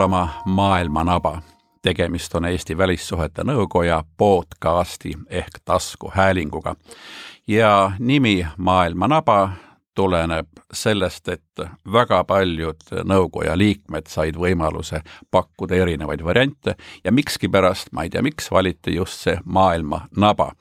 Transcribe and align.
Kuulama 0.00 0.28
Maailma 0.44 1.04
naba. 1.04 1.42
tegemist 1.82 2.34
on 2.34 2.44
Eesti 2.44 2.78
Välissuhete 2.78 3.42
Nõukoja 3.42 4.04
podcasti 4.16 5.12
ehk 5.28 5.50
taskuhäälinguga. 5.64 6.74
ja 7.48 7.92
nimi 7.98 8.46
Maailma 8.56 9.08
naba 9.08 9.50
tuleneb 9.94 10.46
sellest, 10.72 11.28
et 11.28 11.42
väga 11.92 12.24
paljud 12.24 12.80
nõukoja 13.04 13.58
liikmed 13.58 14.06
said 14.08 14.34
võimaluse 14.34 15.02
pakkuda 15.30 15.74
erinevaid 15.74 16.24
variante 16.24 16.74
ja 17.04 17.12
mikskipärast, 17.12 17.92
ma 17.92 18.02
ei 18.02 18.10
tea, 18.10 18.22
miks 18.22 18.50
valiti 18.50 18.94
just 18.94 19.20
see 19.20 19.38
maailma 19.44 20.08
naba, 20.16 20.52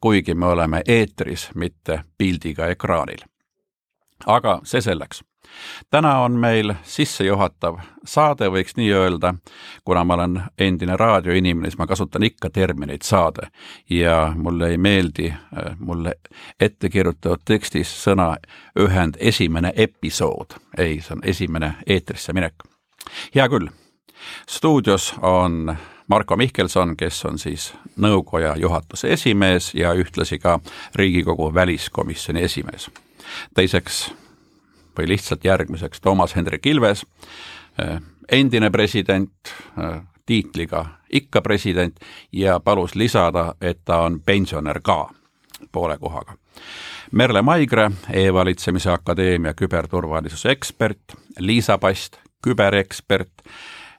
kuigi 0.00 0.34
me 0.34 0.46
oleme 0.46 0.82
eetris, 0.86 1.50
mitte 1.54 2.04
pildiga 2.18 2.66
ekraanil. 2.66 3.26
aga 4.26 4.60
see 4.64 4.80
selleks 4.80 5.24
täna 5.90 6.18
on 6.20 6.32
meil 6.32 6.74
sissejuhatav 6.82 7.78
saade, 8.04 8.48
võiks 8.48 8.76
nii 8.76 8.90
öelda, 8.92 9.34
kuna 9.84 10.04
ma 10.04 10.14
olen 10.14 10.42
endine 10.58 10.96
raadioinimene, 10.96 11.70
siis 11.70 11.78
ma 11.78 11.86
kasutan 11.86 12.22
ikka 12.22 12.50
termineid 12.50 13.02
saade 13.02 13.48
ja 13.90 14.32
mulle 14.36 14.70
ei 14.70 14.78
meeldi 14.78 15.30
äh, 15.30 15.76
mulle 15.78 16.14
ette 16.60 16.88
kirjutatud 16.88 17.44
tekstis 17.44 17.92
sõna 18.04 18.34
ühend 18.78 19.16
esimene 19.20 19.72
episood. 19.76 20.58
ei, 20.78 21.00
see 21.00 21.16
on 21.16 21.24
esimene 21.24 21.74
eetrisse 21.86 22.32
minek. 22.32 22.54
hea 23.34 23.48
küll, 23.48 23.68
stuudios 24.48 25.14
on 25.22 25.76
Marko 26.08 26.36
Mihkelson, 26.36 26.96
kes 26.96 27.24
on 27.24 27.38
siis 27.38 27.72
nõukoja 27.96 28.56
juhatuse 28.56 29.12
esimees 29.12 29.74
ja 29.74 29.94
ühtlasi 29.94 30.38
ka 30.38 30.60
Riigikogu 30.94 31.54
väliskomisjoni 31.54 32.42
esimees. 32.42 32.90
teiseks 33.54 34.12
või 34.98 35.08
lihtsalt 35.08 35.44
järgmiseks 35.44 36.00
Toomas 36.00 36.36
Hendrik 36.36 36.66
Ilves, 36.66 37.06
äh, 37.80 38.00
endine 38.32 38.70
president, 38.70 39.32
äh, 39.78 40.02
tiitliga 40.26 40.86
ikka 41.12 41.42
president 41.42 41.96
ja 42.32 42.60
palus 42.60 42.94
lisada, 42.94 43.54
et 43.60 43.84
ta 43.84 44.02
on 44.02 44.20
pensionär 44.20 44.80
ka 44.82 45.10
poole 45.72 45.98
kohaga. 45.98 46.36
Merle 47.12 47.42
Maigre 47.42 47.90
e, 48.10 48.26
E-valitsemise 48.26 48.90
Akadeemia 48.90 49.54
küberturvalisuse 49.54 50.50
ekspert, 50.50 51.14
Liisa 51.38 51.78
Past, 51.78 52.16
küberekspert 52.42 53.30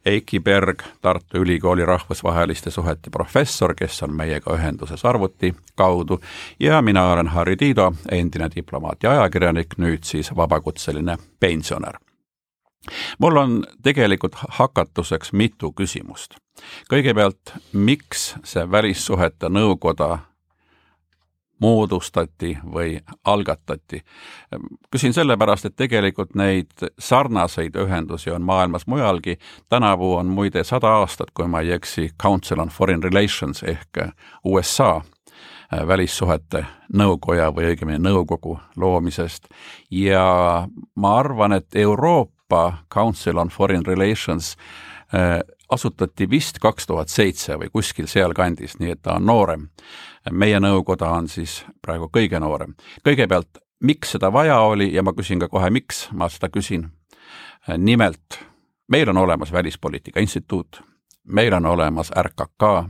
Eiki 0.05 0.39
Berg, 0.39 0.79
Tartu 1.01 1.37
Ülikooli 1.37 1.85
rahvusvaheliste 1.85 2.71
suhete 2.71 3.09
professor, 3.09 3.73
kes 3.75 4.03
on 4.03 4.13
meiega 4.13 4.53
ühenduses 4.53 5.05
arvuti 5.05 5.55
kaudu 5.75 6.19
ja 6.59 6.81
mina 6.81 7.07
olen 7.11 7.27
Harri 7.27 7.57
Tiido, 7.57 7.93
endine 8.11 8.49
diplomaat 8.55 9.03
ja 9.03 9.11
ajakirjanik, 9.11 9.77
nüüd 9.77 10.03
siis 10.03 10.35
vabakutseline 10.35 11.17
pensionär. 11.39 11.97
mul 13.19 13.35
on 13.35 13.63
tegelikult 13.83 14.35
hakatuseks 14.35 15.33
mitu 15.33 15.71
küsimust. 15.71 16.35
kõigepealt, 16.93 17.57
miks 17.73 18.35
see 18.43 18.71
Välissuhete 18.71 19.49
Nõukoda 19.49 20.19
moodustati 21.59 22.57
või 22.73 22.99
algatati. 23.25 24.01
küsin 24.91 25.13
sellepärast, 25.13 25.65
et 25.65 25.75
tegelikult 25.75 26.35
neid 26.35 26.71
sarnaseid 26.99 27.75
ühendusi 27.75 28.31
on 28.31 28.41
maailmas 28.41 28.87
mujalgi. 28.87 29.37
tänavu 29.69 30.15
on 30.15 30.25
muide 30.25 30.63
sada 30.63 30.87
aastat, 30.87 31.31
kui 31.33 31.47
ma 31.47 31.59
ei 31.59 31.71
eksi, 31.71 32.09
Council 32.21 32.59
on 32.59 32.69
Foreign 32.69 33.03
Relations 33.03 33.63
ehk 33.63 33.97
USA 34.43 35.01
välissuhete 35.87 36.65
nõukoja 36.93 37.49
või 37.51 37.71
õigemini 37.73 37.99
nõukogu 37.99 38.59
loomisest 38.77 39.47
ja 39.91 40.67
ma 40.95 41.17
arvan, 41.17 41.53
et 41.53 41.75
Euroopa 41.75 42.77
Council 42.93 43.37
on 43.37 43.49
Foreign 43.49 43.85
Relations 43.85 44.55
asutati 45.69 46.29
vist 46.29 46.59
kaks 46.61 46.87
tuhat 46.87 47.09
seitse 47.09 47.57
või 47.59 47.69
kuskil 47.73 48.07
sealkandis, 48.07 48.77
nii 48.79 48.95
et 48.95 49.01
ta 49.01 49.17
on 49.19 49.25
noorem. 49.25 49.67
Meie 50.31 50.59
nõukoda 50.59 51.09
on 51.17 51.27
siis 51.29 51.63
praegu 51.81 52.09
kõige 52.13 52.39
noorem. 52.39 52.73
kõigepealt, 53.05 53.61
miks 53.79 54.11
seda 54.15 54.31
vaja 54.33 54.59
oli 54.59 54.93
ja 54.93 55.03
ma 55.03 55.13
küsin 55.13 55.39
ka 55.39 55.47
kohe, 55.47 55.69
miks 55.69 56.07
ma 56.11 56.29
seda 56.29 56.49
küsin. 56.49 56.89
nimelt, 57.77 58.39
meil 58.87 59.09
on 59.09 59.17
olemas 59.17 59.51
Välispoliitika 59.51 60.19
Instituut, 60.19 60.81
meil 61.23 61.53
on 61.53 61.65
olemas 61.65 62.11
RKK, 62.11 62.89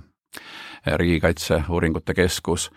Riigikaitseuuringute 0.95 2.13
Keskus, 2.13 2.71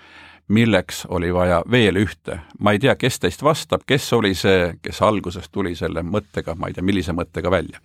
milleks 0.49 1.07
oli 1.07 1.35
vaja 1.35 1.63
veel 1.71 1.97
ühte. 1.97 2.41
ma 2.59 2.73
ei 2.73 2.79
tea, 2.79 2.97
kes 2.97 3.21
teist 3.21 3.43
vastab, 3.43 3.83
kes 3.87 4.13
oli 4.13 4.35
see, 4.35 4.75
kes 4.83 5.03
alguses 5.03 5.49
tuli 5.53 5.75
selle 5.75 6.03
mõttega, 6.03 6.55
ma 6.55 6.67
ei 6.67 6.75
tea, 6.75 6.83
millise 6.83 7.13
mõttega 7.13 7.51
välja 7.51 7.81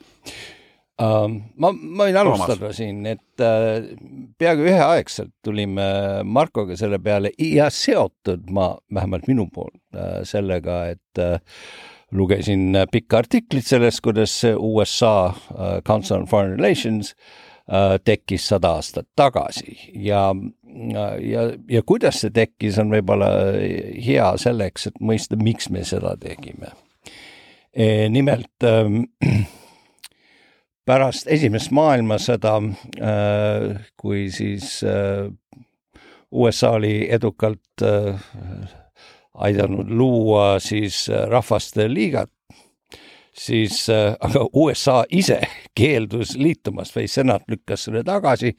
ma, 1.02 1.72
ma 1.74 2.06
võin 2.08 2.18
alustada 2.22 2.60
Toomas. 2.68 2.78
siin, 2.78 3.06
et 3.10 3.42
uh, 3.42 3.86
peaaegu 4.38 4.68
üheaegselt 4.68 5.34
tulime 5.46 5.86
Markoga 6.24 6.78
selle 6.80 7.00
peale 7.04 7.34
ja 7.42 7.70
seotud 7.74 8.46
ma, 8.54 8.72
vähemalt 8.94 9.26
minu 9.32 9.48
poolt 9.54 9.80
uh, 9.98 10.22
sellega, 10.28 10.84
et 10.94 11.24
lugesin 12.14 12.78
pikka 12.92 13.24
artiklit 13.24 13.66
sellest, 13.66 14.04
kuidas 14.06 14.36
USA 14.54 15.34
Council 15.86 16.22
on 16.22 16.30
Foreign 16.30 16.60
Relations 16.60 17.14
tekkis 18.06 18.46
sada 18.52 18.74
aastat 18.78 19.08
tagasi 19.18 19.78
ja 20.04 20.28
ja, 21.24 21.44
ja 21.70 21.82
kuidas 21.86 22.20
see 22.22 22.34
tekkis, 22.34 22.78
on 22.82 22.92
võib-olla 22.94 23.30
hea 24.04 24.30
selleks, 24.42 24.90
et 24.90 24.98
mõista, 25.02 25.38
miks 25.40 25.70
me 25.74 25.86
seda 25.88 26.16
tegime 26.22 26.74
nimelt 28.10 28.64
äh, 28.64 28.90
pärast 30.88 31.28
esimest 31.32 31.72
maailmasõda, 31.76 32.58
äh, 33.00 33.68
kui 34.00 34.28
siis 34.34 34.82
äh, 34.88 35.30
USA 36.32 36.74
oli 36.78 37.08
edukalt 37.14 37.84
äh, 37.84 38.32
aidanud 39.34 39.90
luua 39.90 40.58
siis 40.62 41.08
Rahvaste 41.30 41.88
Liigat, 41.90 42.30
siis 43.34 43.88
aga 43.90 44.44
USA 44.54 45.00
ise 45.10 45.40
keeldus 45.80 46.36
liitumast 46.38 46.94
või 46.98 47.08
senat 47.10 47.48
lükkas 47.50 47.88
selle 47.88 48.04
tagasi, 48.06 48.54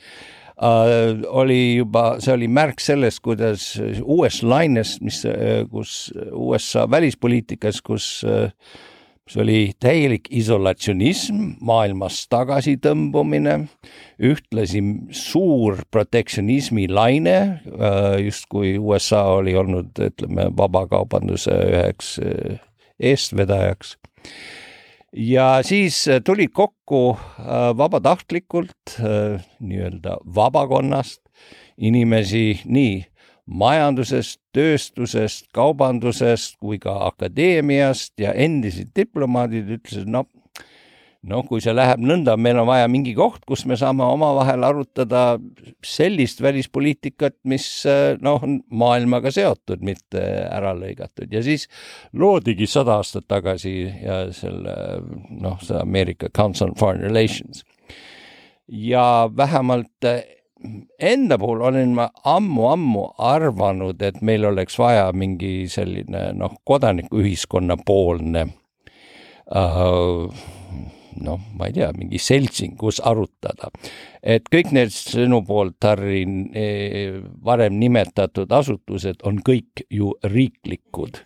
oli 1.30 1.60
juba, 1.76 2.16
see 2.22 2.34
oli 2.34 2.48
märk 2.50 2.82
sellest, 2.82 3.20
kuidas 3.22 3.68
uuest 4.02 4.42
lainest, 4.46 5.00
mis, 5.02 5.20
kus 5.70 6.12
USA 6.30 6.88
välispoliitikas, 6.91 7.80
kus 7.86 8.08
äh, 8.26 8.50
see 9.28 9.42
oli 9.42 9.58
täielik 9.80 10.28
isolatsionism, 10.36 11.56
maailmast 11.64 12.28
tagasitõmbumine, 12.32 13.56
ühtlasi 14.20 14.82
suur 15.16 15.80
protektsionismi 15.90 16.86
laine, 16.92 17.38
äh, 17.64 18.18
justkui 18.26 18.76
USA 18.78 19.24
oli 19.38 19.56
olnud, 19.56 19.94
ütleme, 20.10 20.50
vabakaubanduse 20.56 21.56
üheks 21.70 22.18
äh, 22.20 22.60
eestvedajaks. 23.00 23.96
ja 25.12 25.62
siis 25.62 26.04
tulid 26.24 26.50
kokku 26.53 27.16
äh, 27.16 27.72
vabatahtlikult 27.77 28.98
nii-öelda 28.98 30.18
vabakonnast 30.34 31.22
inimesi 31.78 32.60
nii 32.65 33.04
majandusest, 33.44 34.41
tööstusest, 34.56 35.50
kaubandusest 35.54 36.56
kui 36.62 36.78
ka 36.80 36.94
akadeemiast 37.10 38.14
ja 38.20 38.32
endised 38.32 38.94
diplomaadid 38.96 39.68
ütlesid, 39.76 40.08
no 40.08 40.24
no 41.28 41.41
kui 41.48 41.62
see 41.64 41.72
läheb 41.74 42.02
nõnda, 42.04 42.36
meil 42.41 42.58
on 42.60 42.68
vaja 42.68 42.88
mingi 42.91 43.14
koht, 43.16 43.42
kus 43.48 43.64
me 43.68 43.78
saame 43.80 44.04
omavahel 44.06 44.64
arutada 44.66 45.24
sellist 45.84 46.42
välispoliitikat, 46.44 47.36
mis 47.48 47.66
noh, 48.24 48.42
on 48.44 48.58
maailmaga 48.68 49.32
seotud, 49.34 49.84
mitte 49.84 50.22
ära 50.44 50.74
lõigatud 50.76 51.32
ja 51.32 51.42
siis 51.44 51.66
loodigi 52.12 52.68
sada 52.70 52.98
aastat 53.00 53.28
tagasi 53.30 53.74
ja 54.04 54.20
selle 54.36 54.76
noh, 55.30 55.58
see 55.64 55.80
Ameerika 55.80 56.30
Council 56.34 56.72
on 56.72 56.78
Foreign 56.80 57.04
Relations. 57.04 57.64
ja 58.68 59.30
vähemalt 59.36 60.06
enda 60.98 61.39
puhul 61.39 61.65
olen 61.68 61.95
ma 61.97 62.09
ammu-ammu 62.24 63.06
arvanud, 63.18 64.03
et 64.03 64.21
meil 64.22 64.45
oleks 64.48 64.78
vaja 64.78 65.10
mingi 65.12 65.68
selline 65.68 66.30
noh, 66.39 66.59
kodanikuühiskonna 66.65 67.77
poolne 67.86 68.47
äh, 69.54 70.45
noh, 71.22 71.41
ma 71.54 71.68
ei 71.68 71.74
tea, 71.77 71.91
mingi 71.97 72.18
seltsing, 72.22 72.77
kus 72.78 73.01
arutada. 73.04 73.71
et 74.22 74.47
kõik 74.53 74.72
need 74.74 74.92
sinu 74.95 75.42
poolt, 75.47 75.77
Harri, 75.84 76.24
varem 77.45 77.78
nimetatud 77.80 78.53
asutused 78.53 79.22
on 79.28 79.41
kõik 79.45 79.84
ju 79.92 80.15
riiklikud, 80.24 81.21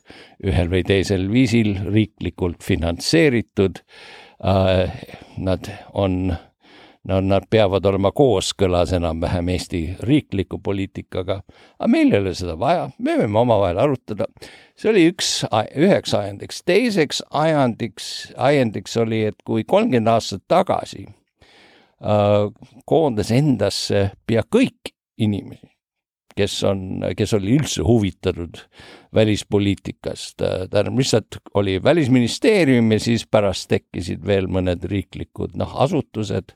ühel 0.45 0.73
või 0.73 0.85
teisel 0.87 1.29
viisil 1.33 1.77
riiklikult 1.87 2.65
finantseeritud. 2.65 3.83
Äh, 4.39 4.93
nad 5.43 5.67
on 5.99 6.35
no 7.09 7.19
nad 7.25 7.47
peavad 7.51 7.87
olema 7.89 8.11
kooskõlas 8.17 8.93
enam-vähem 8.97 9.49
Eesti 9.55 9.83
riikliku 10.05 10.61
poliitikaga, 10.65 11.41
aga 11.79 11.91
meil 11.91 12.13
ei 12.13 12.21
ole 12.23 12.35
seda 12.37 12.57
vaja, 12.61 12.89
me 12.99 13.17
võime 13.23 13.41
omavahel 13.41 13.81
arutada. 13.83 14.29
see 14.79 14.91
oli 14.93 15.07
üks, 15.13 15.31
üheks 15.77 16.15
ajendiks, 16.15 16.61
teiseks 16.69 17.23
ajendiks, 17.31 18.11
ajendiks 18.37 18.97
oli, 19.01 19.25
et 19.33 19.41
kui 19.47 19.65
kolmkümmend 19.65 20.13
aastat 20.13 20.45
tagasi 20.49 21.07
äh, 21.09 22.47
koondas 22.87 23.33
endasse 23.35 24.11
pea 24.27 24.45
kõik 24.45 24.93
inimesi, 25.19 25.67
kes 26.39 26.61
on, 26.69 26.85
kes 27.17 27.35
oli 27.35 27.57
üldse 27.57 27.83
huvitatud 27.83 28.61
välispoliitikast, 29.17 30.37
tähendab 30.45 31.01
lihtsalt 31.01 31.41
oli 31.59 31.81
Välisministeerium 31.83 32.93
ja 32.93 33.01
siis 33.01 33.25
pärast 33.27 33.71
tekkisid 33.73 34.23
veel 34.27 34.47
mõned 34.53 34.85
riiklikud 34.87 35.57
noh, 35.59 35.73
asutused 35.83 36.55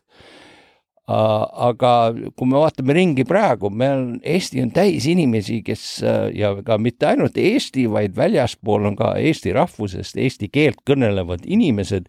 aga 1.09 1.93
kui 2.39 2.47
me 2.47 2.61
vaatame 2.63 2.95
ringi 2.95 3.25
praegu, 3.27 3.71
meil 3.71 4.21
Eesti 4.23 4.63
on 4.63 4.71
täis 4.75 5.07
inimesi, 5.11 5.59
kes 5.67 6.03
ja 6.35 6.55
ka 6.63 6.79
mitte 6.79 7.09
ainult 7.11 7.37
Eesti, 7.39 7.89
vaid 7.91 8.15
väljaspool 8.17 8.87
on 8.93 8.97
ka 8.97 9.17
eesti 9.19 9.53
rahvusest 9.57 10.17
eesti 10.17 10.49
keelt 10.53 10.79
kõnelevad 10.87 11.43
inimesed, 11.47 12.07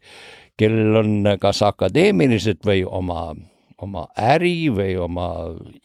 kellel 0.60 1.02
on 1.02 1.34
kas 1.42 1.64
akadeemilised 1.66 2.62
või 2.66 2.84
oma, 2.86 3.34
oma 3.82 4.06
äri 4.14 4.70
või 4.70 4.94
oma 5.02 5.30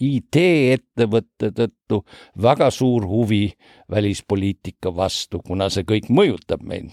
IT-ettevõtte 0.04 1.52
tõttu 1.56 2.02
väga 2.36 2.68
suur 2.70 3.08
huvi 3.08 3.46
välispoliitika 3.90 4.92
vastu, 4.94 5.40
kuna 5.40 5.70
see 5.72 5.88
kõik 5.88 6.12
mõjutab 6.12 6.60
meid. 6.62 6.92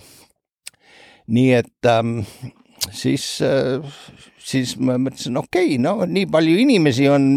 nii 1.28 1.52
et 1.58 1.88
ähm, 1.90 2.20
siis, 2.94 3.26
äh, 3.42 3.84
siis 4.38 4.76
ma 4.78 4.98
mõtlesin, 5.02 5.38
okei 5.40 5.76
okay,, 5.76 5.82
no 5.82 6.06
nii 6.10 6.28
palju 6.32 6.58
inimesi 6.66 7.08
on, 7.12 7.34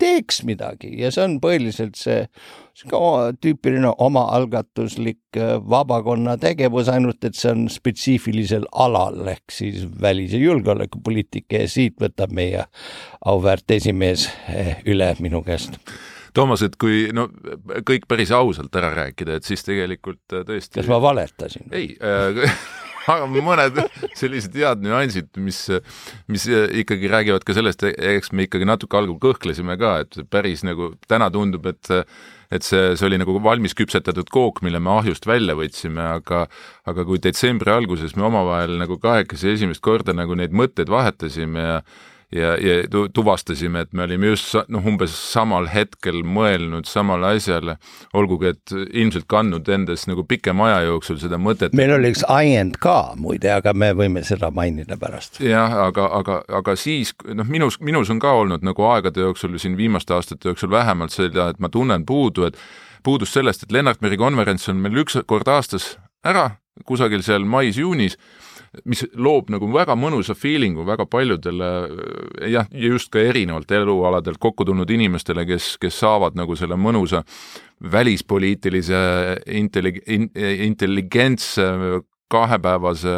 teeks 0.00 0.42
midagi 0.48 0.92
ja 1.00 1.12
see 1.14 1.24
on 1.26 1.36
põhiliselt 1.42 1.98
see, 2.00 2.24
tüüpiline 2.76 3.92
omaalgatuslik 4.04 5.38
äh, 5.40 5.56
vabakonna 5.70 6.36
tegevus, 6.40 6.90
ainult 6.92 7.24
et 7.24 7.38
see 7.38 7.52
on 7.54 7.66
spetsiifilisel 7.72 8.66
alal 8.72 9.22
ehk 9.32 9.54
siis 9.54 9.86
välis- 10.02 10.36
ja 10.36 10.42
julgeolekupoliitika 10.42 11.64
ja 11.64 11.70
siit 11.70 11.96
võtab 12.02 12.34
meie 12.36 12.66
auväärt 13.24 13.78
esimees 13.78 14.28
äh, 14.50 14.76
üle 14.86 15.14
minu 15.20 15.42
käest 15.46 15.80
Toomas, 16.36 16.60
et 16.60 16.74
kui 16.76 17.06
no 17.16 17.30
kõik 17.88 18.04
päris 18.10 18.28
ausalt 18.36 18.74
ära 18.76 18.90
rääkida, 18.92 19.38
et 19.38 19.46
siis 19.48 19.62
tegelikult 19.64 20.20
tõesti. 20.28 20.82
kas 20.82 20.90
ma 20.90 20.98
valetasin? 21.00 21.70
ei 21.72 21.94
äh, 21.96 22.52
aga 23.14 23.26
mõned 23.30 23.80
sellised 24.18 24.56
head 24.58 24.84
nüansid, 24.84 25.28
mis, 25.42 25.64
mis 26.32 26.46
ikkagi 26.82 27.10
räägivad 27.12 27.44
ka 27.46 27.56
sellest, 27.56 27.84
eks 27.86 28.32
me 28.32 28.46
ikkagi 28.48 28.68
natuke 28.68 28.98
algul 28.98 29.18
kõhklesime 29.22 29.78
ka, 29.80 29.98
et 30.04 30.18
päris 30.32 30.64
nagu 30.66 30.94
täna 31.10 31.30
tundub, 31.34 31.68
et 31.70 31.94
et 32.46 32.62
see, 32.62 32.92
see 32.94 33.06
oli 33.08 33.18
nagu 33.18 33.40
valmis 33.42 33.74
küpsetatud 33.74 34.28
kook, 34.30 34.60
mille 34.62 34.78
me 34.78 34.92
ahjust 35.00 35.26
välja 35.26 35.56
võtsime, 35.58 36.04
aga 36.20 36.44
aga 36.86 37.04
kui 37.08 37.18
detsembri 37.18 37.72
alguses 37.74 38.14
me 38.14 38.26
omavahel 38.28 38.76
nagu 38.78 39.00
kahekesi 39.02 39.50
esimest 39.56 39.82
korda 39.82 40.14
nagu 40.14 40.36
neid 40.38 40.54
mõtteid 40.54 40.92
vahetasime 40.92 41.64
ja 41.64 41.80
ja, 42.32 42.56
ja 42.60 43.06
tuvastasime, 43.14 43.80
et 43.80 43.92
me 43.92 44.02
olime 44.02 44.32
just 44.32 44.54
noh, 44.72 44.86
umbes 44.86 45.14
samal 45.14 45.68
hetkel 45.70 46.22
mõelnud 46.26 46.88
samale 46.90 47.34
asjale, 47.36 47.76
olgugi 48.16 48.50
et 48.50 48.74
ilmselt 48.74 49.28
kandnud 49.30 49.68
endas 49.68 50.06
nagu 50.10 50.24
pikema 50.28 50.70
aja 50.70 50.86
jooksul 50.88 51.20
seda 51.22 51.38
mõtet. 51.38 51.76
meil 51.76 51.94
oli 51.94 52.10
üks 52.14 52.24
ajend 52.32 52.80
ka 52.82 53.14
muide, 53.20 53.52
aga 53.54 53.74
me 53.74 53.92
võime 53.96 54.24
seda 54.26 54.50
mainida 54.50 54.98
pärast. 55.00 55.40
jah, 55.44 55.78
aga, 55.86 56.08
aga, 56.20 56.40
aga 56.60 56.76
siis 56.76 57.14
noh, 57.26 57.46
minus, 57.46 57.78
minus 57.80 58.10
on 58.10 58.22
ka 58.22 58.34
olnud 58.42 58.66
nagu 58.66 58.88
aegade 58.90 59.22
jooksul 59.22 59.58
siin 59.62 59.76
viimaste 59.78 60.14
aastate 60.14 60.50
jooksul 60.50 60.70
vähemalt 60.70 61.14
seda, 61.14 61.50
et 61.50 61.62
ma 61.62 61.70
tunnen 61.72 62.06
puudu, 62.06 62.50
et 62.50 62.58
puudust 63.06 63.38
sellest, 63.38 63.62
et 63.62 63.72
Lennart 63.72 64.02
Meri 64.02 64.18
konverents 64.18 64.68
on 64.68 64.82
meil 64.82 65.04
üks 65.04 65.20
kord 65.30 65.46
aastas 65.48 65.94
ära, 66.26 66.56
kusagil 66.84 67.22
seal 67.22 67.46
mais-juunis 67.46 68.18
mis 68.84 69.04
loob 69.14 69.50
nagu 69.52 69.68
väga 69.72 69.96
mõnusa 69.98 70.36
feeling'u 70.36 70.84
väga 70.86 71.06
paljudele 71.10 71.70
jah, 72.50 72.66
ja 72.70 72.90
just 72.92 73.10
ka 73.14 73.22
erinevalt 73.22 73.70
elualadelt 73.70 74.40
kokku 74.42 74.66
tulnud 74.68 74.90
inimestele, 74.90 75.46
kes, 75.48 75.76
kes 75.80 76.00
saavad 76.02 76.36
nagu 76.38 76.56
selle 76.58 76.78
mõnusa 76.80 77.22
välispoliitilise 77.92 79.00
intellig-, 79.60 80.02
intelligentse 80.66 81.66
kahepäevase 82.32 83.12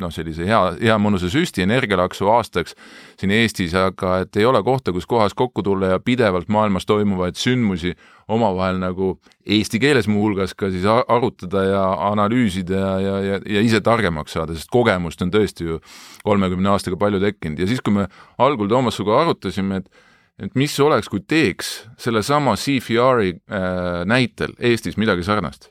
noh, 0.00 0.10
sellise 0.12 0.44
hea, 0.44 0.60
hea 0.76 0.96
mõnusa 1.00 1.30
süsti 1.32 1.64
energialaksu 1.64 2.28
aastaks 2.28 2.76
siin 3.20 3.32
Eestis, 3.32 3.72
aga 3.78 4.18
et 4.24 4.36
ei 4.36 4.44
ole 4.44 4.60
kohta, 4.66 4.92
kus 4.92 5.06
kohas 5.08 5.36
kokku 5.36 5.64
tulla 5.64 5.94
ja 5.94 6.00
pidevalt 6.04 6.50
maailmas 6.52 6.84
toimuvaid 6.86 7.40
sündmusi 7.40 7.94
omavahel 8.28 8.80
nagu 8.80 9.14
eesti 9.46 9.80
keeles 9.80 10.08
muuhulgas 10.08 10.52
ka 10.58 10.68
siis 10.72 10.84
arutada 10.88 11.64
ja 11.64 11.84
analüüsida 12.10 12.80
ja, 12.80 12.94
ja, 13.00 13.18
ja, 13.24 13.42
ja 13.56 13.64
ise 13.64 13.80
targemaks 13.84 14.36
saada, 14.36 14.56
sest 14.56 14.72
kogemust 14.72 15.24
on 15.24 15.32
tõesti 15.32 15.68
ju 15.68 15.80
kolmekümne 16.24 16.72
aastaga 16.72 17.00
palju 17.00 17.20
tekkinud. 17.24 17.60
Ja 17.60 17.68
siis, 17.68 17.80
kui 17.84 17.96
me 18.02 18.08
algul 18.38 18.68
Toomas 18.68 19.00
sinuga 19.00 19.22
arutasime, 19.24 19.82
et 19.82 20.10
et 20.42 20.56
mis 20.58 20.72
oleks, 20.82 21.06
kui 21.06 21.20
teeks 21.22 21.68
sellesama 22.02 22.56
CFR-i 22.58 23.36
äh, 23.38 24.00
näitel 24.10 24.56
Eestis 24.58 24.98
midagi 24.98 25.22
sarnast 25.22 25.68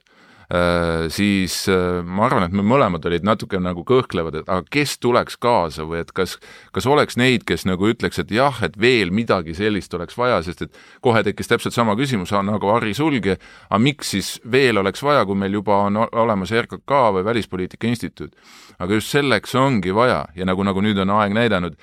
siis 1.13 1.55
äh, 1.71 2.01
ma 2.03 2.25
arvan, 2.27 2.47
et 2.47 2.55
me 2.55 2.65
mõlemad 2.67 3.05
olid 3.07 3.25
natuke 3.25 3.59
nagu 3.61 3.85
kõhklevad, 3.87 4.41
et 4.41 4.51
aga 4.51 4.65
kes 4.73 4.97
tuleks 5.03 5.37
kaasa 5.41 5.85
või 5.87 6.01
et 6.03 6.11
kas, 6.15 6.35
kas 6.75 6.87
oleks 6.89 7.17
neid, 7.19 7.45
kes 7.47 7.65
nagu 7.69 7.87
ütleks, 7.89 8.19
et 8.21 8.33
jah, 8.33 8.59
et 8.65 8.75
veel 8.79 9.13
midagi 9.15 9.55
sellist 9.57 9.93
oleks 9.97 10.17
vaja, 10.19 10.41
sest 10.45 10.65
et 10.67 10.81
kohe 11.03 11.23
tekkis 11.23 11.51
täpselt 11.51 11.75
sama 11.75 11.95
küsimus 11.99 12.33
nagu 12.43 12.71
Harri 12.73 12.93
Sulgi, 12.97 13.37
aga 13.69 13.81
miks 13.81 14.13
siis 14.15 14.35
veel 14.51 14.81
oleks 14.81 15.03
vaja, 15.03 15.25
kui 15.25 15.39
meil 15.39 15.53
juba 15.53 15.83
on 15.87 16.03
olemas 16.03 16.51
RKK 16.51 17.01
või 17.17 17.25
Välispoliitika 17.25 17.87
Instituut. 17.87 18.35
aga 18.79 18.93
just 18.93 19.13
selleks 19.13 19.55
ongi 19.55 19.93
vaja 19.95 20.25
ja 20.35 20.45
nagu, 20.45 20.63
nagu 20.63 20.81
nüüd 20.81 20.97
on 20.99 21.09
aeg 21.13 21.33
näidanud, 21.33 21.77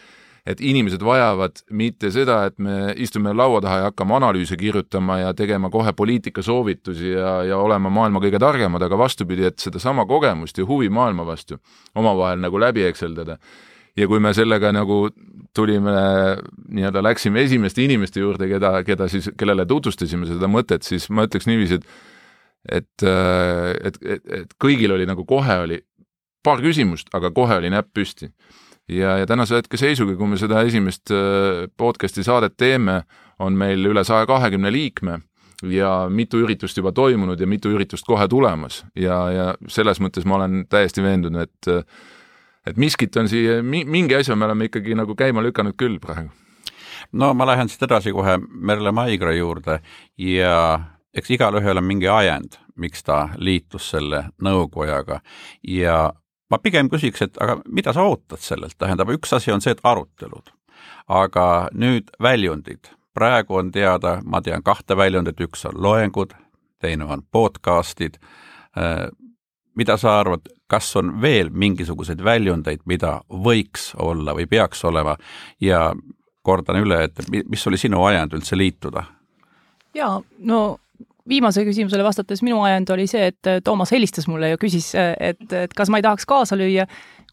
et 0.47 0.61
inimesed 0.61 1.03
vajavad 1.05 1.61
mitte 1.77 2.11
seda, 2.15 2.43
et 2.49 2.59
me 2.63 2.95
istume 3.01 3.33
laua 3.37 3.61
taha 3.65 3.81
ja 3.81 3.89
hakkame 3.91 4.17
analüüse 4.17 4.57
kirjutama 4.61 5.19
ja 5.21 5.33
tegema 5.37 5.71
kohe 5.71 5.93
poliitikasoovitusi 5.97 7.13
ja, 7.13 7.35
ja 7.51 7.59
olema 7.61 7.93
maailma 7.93 8.23
kõige 8.23 8.41
targemad, 8.43 8.83
aga 8.83 8.99
vastupidi, 8.99 9.45
et 9.51 9.59
sedasama 9.61 10.07
kogemust 10.09 10.59
ja 10.59 10.67
huvi 10.69 10.89
maailma 10.89 11.27
vastu 11.29 11.61
omavahel 11.95 12.41
nagu 12.41 12.61
läbi 12.61 12.87
ekseldada. 12.89 13.39
ja 13.97 14.07
kui 14.09 14.21
me 14.21 14.33
sellega 14.35 14.73
nagu 14.73 15.09
tulime, 15.55 15.93
nii-öelda 16.69 17.03
läksime 17.03 17.43
esimeste 17.43 17.83
inimeste 17.85 18.21
juurde, 18.21 18.49
keda, 18.49 18.85
keda 18.87 19.09
siis, 19.09 19.31
kellele 19.37 19.67
tutvustasime 19.67 20.27
seda 20.27 20.49
mõtet, 20.49 20.87
siis 20.87 21.09
ma 21.11 21.27
ütleks 21.27 21.47
niiviisi, 21.51 21.81
et 21.81 21.87
et, 22.69 23.03
et, 23.03 23.97
et, 24.05 24.27
et 24.37 24.51
kõigil 24.61 24.93
oli 24.93 25.07
nagu 25.09 25.25
kohe 25.25 25.55
oli 25.63 25.79
paar 26.45 26.61
küsimust, 26.61 27.09
aga 27.17 27.31
kohe 27.33 27.57
oli 27.57 27.71
näpp 27.73 27.89
püsti 27.97 28.29
ja, 28.91 29.17
ja 29.19 29.27
tänase 29.27 29.61
hetke 29.61 29.79
seisuga, 29.81 30.17
kui 30.19 30.29
me 30.31 30.39
seda 30.41 30.63
esimest 30.67 31.13
äh, 31.15 31.67
podcast'i 31.79 32.25
saadet 32.27 32.57
teeme, 32.59 33.03
on 33.41 33.57
meil 33.57 33.85
üle 33.89 34.05
saja 34.05 34.27
kahekümne 34.29 34.73
liikme 34.73 35.21
ja 35.69 36.09
mitu 36.13 36.41
üritust 36.45 36.77
juba 36.77 36.93
toimunud 36.93 37.41
ja 37.41 37.47
mitu 37.49 37.73
üritust 37.75 38.07
kohe 38.09 38.29
tulemas 38.29 38.83
ja, 38.97 39.19
ja 39.33 39.47
selles 39.69 40.01
mõttes 40.01 40.27
ma 40.29 40.39
olen 40.41 40.65
täiesti 40.69 41.05
veendunud, 41.05 41.49
et 41.49 41.91
et 42.69 42.77
miskit 42.77 43.17
on 43.17 43.29
siia, 43.29 43.63
mingi 43.65 44.15
asja 44.15 44.37
me 44.37 44.45
oleme 44.45 44.69
ikkagi 44.69 44.95
nagu 44.97 45.17
käima 45.17 45.43
lükanud 45.45 45.77
küll 45.81 45.99
praegu. 46.01 46.31
no 47.13 47.33
ma 47.35 47.47
lähen 47.47 47.69
siit 47.69 47.83
edasi 47.89 48.13
kohe 48.13 48.39
Merle 48.39 48.93
Maigra 48.93 49.35
juurde 49.35 49.81
ja 50.19 50.81
eks 51.15 51.31
igalühel 51.31 51.81
on 51.81 51.85
mingi 51.85 52.09
ajend, 52.09 52.57
miks 52.77 53.05
ta 53.05 53.29
liitus 53.37 53.91
selle 53.91 54.29
nõukojaga 54.43 55.21
ja 55.69 56.13
ma 56.51 56.59
pigem 56.59 56.91
küsiks, 56.91 57.23
et 57.23 57.41
aga 57.43 57.61
mida 57.69 57.93
sa 57.97 58.05
ootad 58.09 58.43
sellelt, 58.43 58.79
tähendab, 58.79 59.11
üks 59.15 59.33
asi 59.37 59.53
on 59.53 59.63
see, 59.63 59.75
et 59.77 59.85
arutelud, 59.85 60.53
aga 61.09 61.69
nüüd 61.73 62.11
väljundid. 62.23 62.97
praegu 63.15 63.57
on 63.59 63.73
teada, 63.73 64.21
ma 64.25 64.41
tean 64.43 64.63
kahte 64.63 64.97
väljundit, 64.97 65.41
üks 65.41 65.65
on 65.67 65.75
loengud, 65.83 66.31
teine 66.79 67.05
on 67.05 67.23
podcast'id. 67.33 68.17
Äh, 68.79 69.09
mida 69.75 69.97
sa 69.97 70.21
arvad, 70.21 70.47
kas 70.67 70.97
on 70.97 71.21
veel 71.23 71.51
mingisuguseid 71.51 72.23
väljundeid, 72.25 72.81
mida 72.87 73.21
võiks 73.31 73.91
olla 73.99 74.35
või 74.35 74.47
peaks 74.47 74.85
olema 74.85 75.17
ja 75.61 75.93
kordan 76.43 76.81
üle, 76.81 77.05
et 77.05 77.19
mis 77.31 77.67
oli 77.67 77.79
sinu 77.79 78.05
ajend 78.05 78.35
üldse 78.39 78.57
liituda? 78.57 79.05
jaa, 79.95 80.21
no 80.39 80.79
viimasele 81.29 81.69
küsimusele 81.69 82.05
vastates 82.05 82.43
minu 82.47 82.63
ajend 82.67 82.91
oli 82.95 83.07
see, 83.11 83.31
et 83.33 83.51
Toomas 83.65 83.93
helistas 83.93 84.29
mulle 84.31 84.53
ja 84.53 84.61
küsis, 84.61 84.93
et, 84.97 85.43
et 85.53 85.75
kas 85.77 85.91
ma 85.93 86.01
ei 86.01 86.07
tahaks 86.07 86.27
kaasa 86.29 86.59
lüüa, 86.59 86.87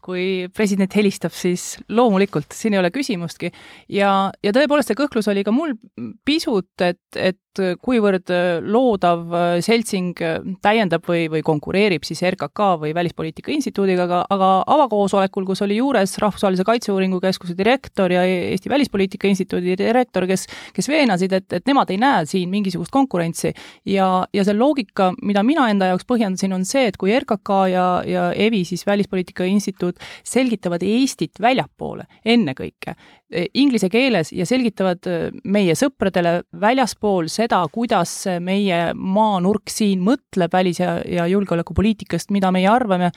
kui 0.08 0.48
president 0.56 0.94
helistab, 0.96 1.34
siis 1.36 1.74
loomulikult, 1.92 2.54
siin 2.56 2.76
ei 2.76 2.80
ole 2.80 2.92
küsimustki. 2.94 3.52
ja, 3.92 4.30
ja 4.44 4.54
tõepoolest, 4.56 4.92
see 4.92 4.98
kõhklus 4.98 5.28
oli 5.28 5.44
ka 5.44 5.52
mul 5.52 5.76
pisut, 6.24 6.72
et, 6.80 7.02
et 7.16 7.38
kuivõrd 7.82 8.30
loodav 8.70 9.32
seltsing 9.64 10.18
täiendab 10.64 11.06
või, 11.08 11.26
või 11.32 11.42
konkureerib 11.46 12.06
siis 12.06 12.22
RKK 12.22 12.68
või 12.82 12.92
Välispoliitika 12.94 13.52
Instituudiga, 13.54 14.06
aga, 14.06 14.20
aga 14.30 14.50
avakoosolekul, 14.76 15.46
kus 15.48 15.62
oli 15.66 15.78
juures 15.80 16.16
Rahvusvahelise 16.22 16.66
Kaitseuuringu 16.68 17.20
Keskuse 17.22 17.56
direktor 17.58 18.12
ja 18.14 18.24
Eesti 18.24 18.70
Välispoliitika 18.70 19.28
Instituudi 19.30 19.76
direktor, 19.78 20.26
kes, 20.30 20.46
kes 20.76 20.90
veenasid, 20.90 21.34
et, 21.34 21.48
et 21.60 21.66
nemad 21.68 21.90
ei 21.90 22.00
näe 22.00 22.24
siin 22.30 22.50
mingisugust 22.52 22.94
konkurentsi 22.94 23.52
ja, 23.88 24.08
ja 24.34 24.46
see 24.46 24.56
loogika, 24.56 25.10
mida 25.22 25.42
mina 25.46 25.68
enda 25.72 25.92
jaoks 25.92 26.06
põhjendasin, 26.08 26.54
on 26.54 26.66
see, 26.68 26.86
et 26.90 26.98
kui 27.00 27.14
RKK 27.16 27.54
ja, 27.72 27.86
ja 28.06 28.28
EVI, 28.34 28.64
siis 28.68 28.86
Välispoliitika 28.86 29.46
Instituut, 29.48 29.97
selgitavad 30.24 30.82
Eestit 30.82 31.40
väljapoole 31.40 32.06
ennekõike, 32.24 32.94
Eh, 33.28 33.44
inglise 33.60 33.90
keeles 33.92 34.30
ja 34.32 34.46
selgitavad 34.48 35.04
eh, 35.04 35.26
meie 35.52 35.74
sõpradele 35.76 36.46
väljaspool 36.56 37.26
seda, 37.28 37.58
kuidas 37.68 38.22
meie 38.40 38.94
maanurk 38.96 39.68
siin 39.68 40.00
mõtleb 40.00 40.54
välis- 40.56 40.80
ja, 40.80 40.94
ja 41.04 41.26
julgeolekupoliitikast, 41.28 42.32
mida 42.32 42.48
meie 42.56 42.70
arvame, 42.72 43.10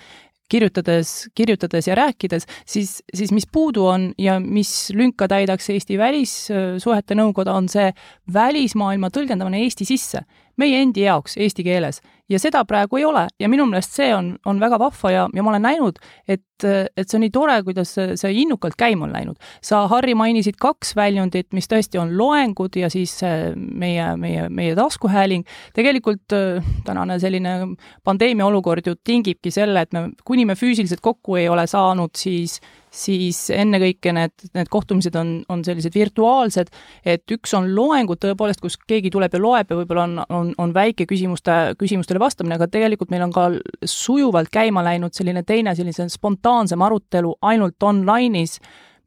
kirjutades, 0.52 1.30
kirjutades 1.32 1.88
ja 1.88 1.96
rääkides, 1.96 2.44
siis, 2.68 2.98
siis 3.16 3.32
mis 3.32 3.48
puudu 3.48 3.86
on 3.88 4.10
ja 4.20 4.36
mis 4.44 4.92
lünka 4.92 5.30
täidaks 5.32 5.72
Eesti 5.72 5.96
Välissuhete 5.96 7.16
Nõukoda, 7.16 7.56
on 7.56 7.72
see 7.72 7.94
välismaailma 8.34 9.14
tõlgendamine 9.16 9.64
Eesti 9.64 9.88
sisse 9.88 10.26
meie 10.58 10.82
endi 10.82 11.06
jaoks 11.06 11.38
eesti 11.38 11.64
keeles 11.64 12.02
ja 12.32 12.40
seda 12.40 12.64
praegu 12.68 13.00
ei 13.00 13.06
ole 13.06 13.26
ja 13.40 13.50
minu 13.52 13.66
meelest 13.70 13.96
see 13.98 14.12
on, 14.16 14.34
on 14.48 14.60
väga 14.62 14.80
vahva 14.80 15.12
ja, 15.12 15.28
ja 15.36 15.44
ma 15.44 15.52
olen 15.52 15.66
näinud, 15.66 16.00
et, 16.28 16.64
et 16.64 17.04
see 17.08 17.18
on 17.18 17.24
nii 17.26 17.34
tore, 17.34 17.58
kuidas 17.68 17.94
see, 17.98 18.16
see 18.20 18.34
innukalt 18.44 18.78
käima 18.80 19.06
on 19.08 19.16
läinud. 19.16 19.40
sa, 19.64 19.84
Harri, 19.92 20.16
mainisid 20.18 20.60
kaks 20.62 20.96
väljundit, 20.96 21.50
mis 21.58 21.68
tõesti 21.72 22.00
on 22.02 22.14
loengud 22.18 22.78
ja 22.80 22.90
siis 22.94 23.18
meie, 23.56 24.12
meie, 24.18 24.48
meie 24.50 24.76
taskuhääling. 24.78 25.48
tegelikult 25.76 26.38
tänane 26.86 27.20
selline 27.20 27.56
pandeemia 28.04 28.46
olukord 28.48 28.88
ju 28.88 28.96
tingibki 29.04 29.52
selle, 29.52 29.82
et 29.82 29.94
me, 29.94 30.10
kuni 30.26 30.46
me 30.46 30.56
füüsiliselt 30.56 31.02
kokku 31.02 31.36
ei 31.42 31.50
ole 31.50 31.68
saanud, 31.68 32.16
siis 32.18 32.60
siis 32.92 33.46
ennekõike 33.56 34.12
need, 34.16 34.34
need 34.56 34.70
kohtumised 34.72 35.16
on, 35.16 35.34
on 35.50 35.64
sellised 35.64 35.96
virtuaalsed, 35.96 36.72
et 37.08 37.34
üks 37.36 37.56
on 37.58 37.70
loengud 37.76 38.20
tõepoolest, 38.22 38.62
kus 38.64 38.78
keegi 38.88 39.12
tuleb 39.14 39.38
ja 39.38 39.42
loeb 39.42 39.72
ja 39.72 39.80
võib-olla 39.80 40.06
on, 40.10 40.20
on, 40.28 40.52
on 40.60 40.76
väike 40.76 41.08
küsimuste, 41.10 41.58
küsimustele 41.80 42.22
vastamine, 42.22 42.60
aga 42.60 42.68
tegelikult 42.72 43.14
meil 43.14 43.26
on 43.30 43.36
ka 43.36 43.48
sujuvalt 43.88 44.52
käima 44.52 44.84
läinud 44.86 45.16
selline 45.16 45.46
teine, 45.48 45.76
sellise 45.78 46.10
spontaansem 46.12 46.82
arutelu 46.84 47.36
ainult 47.48 47.88
online'is, 47.88 48.60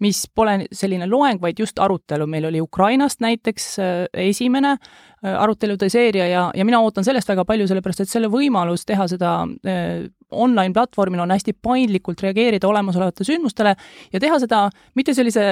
mis 0.02 0.24
pole 0.34 0.64
selline 0.74 1.06
loeng, 1.08 1.40
vaid 1.42 1.60
just 1.60 1.78
arutelu, 1.80 2.26
meil 2.28 2.48
oli 2.48 2.60
Ukrainast 2.60 3.22
näiteks 3.24 3.68
äh, 3.78 3.92
esimene 4.26 4.76
arutelude 5.24 5.88
seeria 5.88 6.26
ja, 6.28 6.44
ja 6.54 6.64
mina 6.64 6.80
ootan 6.84 7.04
sellest 7.06 7.28
väga 7.30 7.46
palju, 7.48 7.68
sellepärast 7.70 8.04
et 8.04 8.10
selle 8.10 8.28
võimalus 8.32 8.84
teha 8.84 9.06
seda 9.08 9.36
äh, 9.64 10.04
online-platvormil 10.34 11.20
on 11.20 11.30
hästi 11.30 11.54
paindlikult 11.62 12.22
reageerida 12.24 12.68
olemasolevatele 12.68 13.28
sündmustele 13.28 13.74
ja 14.12 14.20
teha 14.20 14.38
seda 14.42 14.64
mitte 14.98 15.14
sellise, 15.14 15.44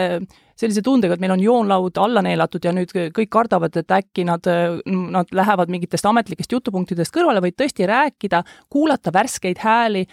sellise 0.58 0.82
tundega, 0.84 1.14
et 1.14 1.22
meil 1.22 1.34
on 1.36 1.42
joonlaud 1.44 2.00
alla 2.02 2.22
neelatud 2.24 2.64
ja 2.66 2.74
nüüd 2.74 2.92
kõik 2.92 3.30
kardavad, 3.32 3.76
et 3.78 3.96
äkki 3.96 4.26
nad, 4.28 4.46
nad 4.86 5.32
lähevad 5.32 5.72
mingitest 5.72 6.06
ametlikest 6.10 6.52
jutupunktidest 6.52 7.14
kõrvale, 7.14 7.42
vaid 7.44 7.56
tõesti 7.58 7.88
rääkida, 7.88 8.42
kuulata 8.72 9.14
värskeid 9.14 9.62
hääli 9.62 10.04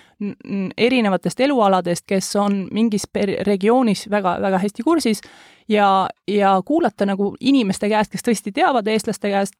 erinevatest 0.77 1.39
elualadest, 1.47 2.05
kes 2.07 2.35
on 2.39 2.65
mingis 2.71 3.07
regioonis 3.47 4.07
väga, 4.11 4.37
väga 4.41 4.61
hästi 4.65 4.85
kursis 4.85 5.23
ja, 5.69 6.09
ja 6.27 6.61
kuulata 6.65 7.05
nagu 7.05 7.35
inimeste 7.39 7.89
käest, 7.89 8.11
kes 8.11 8.25
tõesti 8.25 8.53
teavad 8.55 8.88
eestlaste 8.88 9.31
käest, 9.31 9.55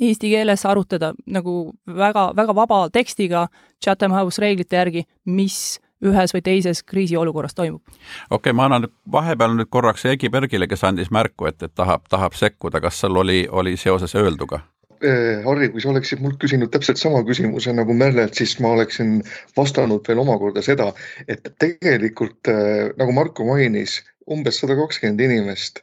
eesti 0.00 0.30
keeles 0.30 0.66
arutada 0.66 1.12
nagu 1.26 1.72
väga, 1.86 2.30
väga 2.36 2.54
vaba 2.54 2.84
tekstiga 2.92 3.48
Chatham 3.84 4.14
House 4.16 4.42
reeglite 4.42 4.76
järgi, 4.76 5.04
mis 5.24 5.78
ühes 6.04 6.34
või 6.34 6.42
teises 6.44 6.82
kriisiolukorras 6.82 7.54
toimub. 7.54 7.82
okei 7.88 8.36
okay,, 8.36 8.52
ma 8.52 8.68
annan 8.68 8.88
vahepeal 9.12 9.56
nüüd 9.56 9.70
korraks 9.70 10.04
Egi 10.10 10.28
Bergile, 10.28 10.68
kes 10.68 10.84
andis 10.84 11.10
märku, 11.10 11.48
et, 11.48 11.62
et 11.62 11.74
tahab, 11.74 12.08
tahab 12.10 12.36
sekkuda, 12.36 12.80
kas 12.84 13.00
sul 13.00 13.16
oli, 13.16 13.46
oli 13.50 13.76
seoses 13.80 14.14
öelduga? 14.14 14.60
Eh, 15.04 15.42
Harri, 15.44 15.68
kui 15.68 15.82
sa 15.82 15.90
oleksid 15.90 16.20
mult 16.24 16.38
küsinud 16.40 16.70
täpselt 16.72 17.00
sama 17.00 17.20
küsimuse 17.26 17.72
nagu 17.76 17.92
Merlelt, 17.96 18.36
siis 18.38 18.54
ma 18.62 18.70
oleksin 18.76 19.18
vastanud 19.56 20.06
veel 20.08 20.22
omakorda 20.22 20.62
seda, 20.64 20.92
et 21.28 21.50
tegelikult 21.60 22.48
eh, 22.52 22.92
nagu 23.00 23.12
Marko 23.12 23.44
mainis, 23.48 23.98
umbes 24.30 24.60
sada 24.60 24.76
kakskümmend 24.78 25.20
inimest 25.20 25.82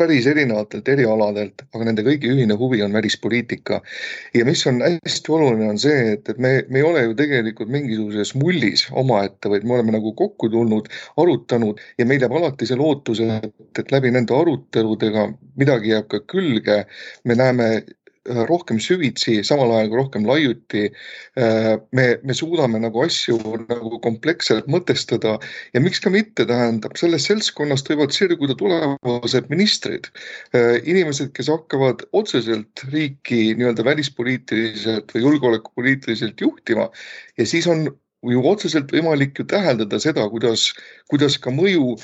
päris 0.00 0.26
erinevatelt 0.30 0.88
erialadelt, 0.88 1.64
aga 1.74 1.86
nende 1.88 2.04
kõigi 2.06 2.30
ühine 2.32 2.56
huvi 2.60 2.80
on 2.84 2.94
välispoliitika. 2.96 3.80
ja 4.34 4.46
mis 4.48 4.62
on 4.70 4.80
hästi 4.86 5.32
oluline, 5.36 5.68
on 5.74 5.80
see, 5.82 6.14
et, 6.14 6.28
et 6.32 6.40
me, 6.40 6.52
me 6.68 6.80
ei 6.80 6.86
ole 6.86 7.04
ju 7.04 7.16
tegelikult 7.18 7.72
mingisuguses 7.74 8.32
mullis 8.40 8.86
omaette, 9.02 9.52
vaid 9.52 9.66
me 9.68 9.76
oleme 9.76 9.96
nagu 9.96 10.14
kokku 10.16 10.48
tulnud, 10.52 10.88
arutanud 11.20 11.80
ja 12.00 12.08
meil 12.08 12.24
jääb 12.24 12.36
alati 12.40 12.68
see 12.70 12.80
lootus, 12.80 13.20
et, 13.20 13.52
et 13.82 13.92
läbi 13.92 14.12
nende 14.14 14.36
aruteludega 14.36 15.28
midagi 15.60 15.92
jääb 15.92 16.08
ka 16.12 16.22
külge. 16.32 16.84
me 17.24 17.36
näeme 17.36 17.70
rohkem 18.28 18.78
süvitsi, 18.80 19.40
samal 19.46 19.70
ajal 19.72 19.88
kui 19.88 19.98
rohkem 19.98 20.26
laiuti. 20.28 20.82
Äh, 21.40 21.78
me, 21.96 22.06
me 22.22 22.36
suudame 22.36 22.80
nagu 22.82 23.04
asju 23.04 23.38
nagu 23.64 24.00
kompleksselt 24.04 24.68
mõtestada 24.68 25.38
ja 25.74 25.80
miks 25.80 26.02
ka 26.04 26.12
mitte, 26.12 26.44
tähendab, 26.48 26.98
sellest 27.00 27.30
seltskonnast 27.30 27.88
võivad 27.88 28.12
sirguda 28.12 28.56
tulevased 28.60 29.48
ministrid. 29.52 30.10
Äh, 30.52 30.78
inimesed, 30.84 31.32
kes 31.36 31.48
hakkavad 31.52 32.04
otseselt 32.12 32.84
riiki 32.92 33.54
nii-öelda 33.56 33.86
välispoliitiliselt 33.88 35.16
või 35.16 35.24
julgeolekupoliitiliselt 35.24 36.40
juhtima 36.44 36.90
ja 37.40 37.48
siis 37.48 37.68
on 37.70 37.88
ju 38.28 38.42
otseselt 38.44 38.90
võimalik 38.92 39.38
ju 39.40 39.46
täheldada 39.48 39.96
seda, 40.02 40.26
kuidas, 40.28 40.70
kuidas 41.08 41.38
ka 41.40 41.52
mõju 41.54 41.94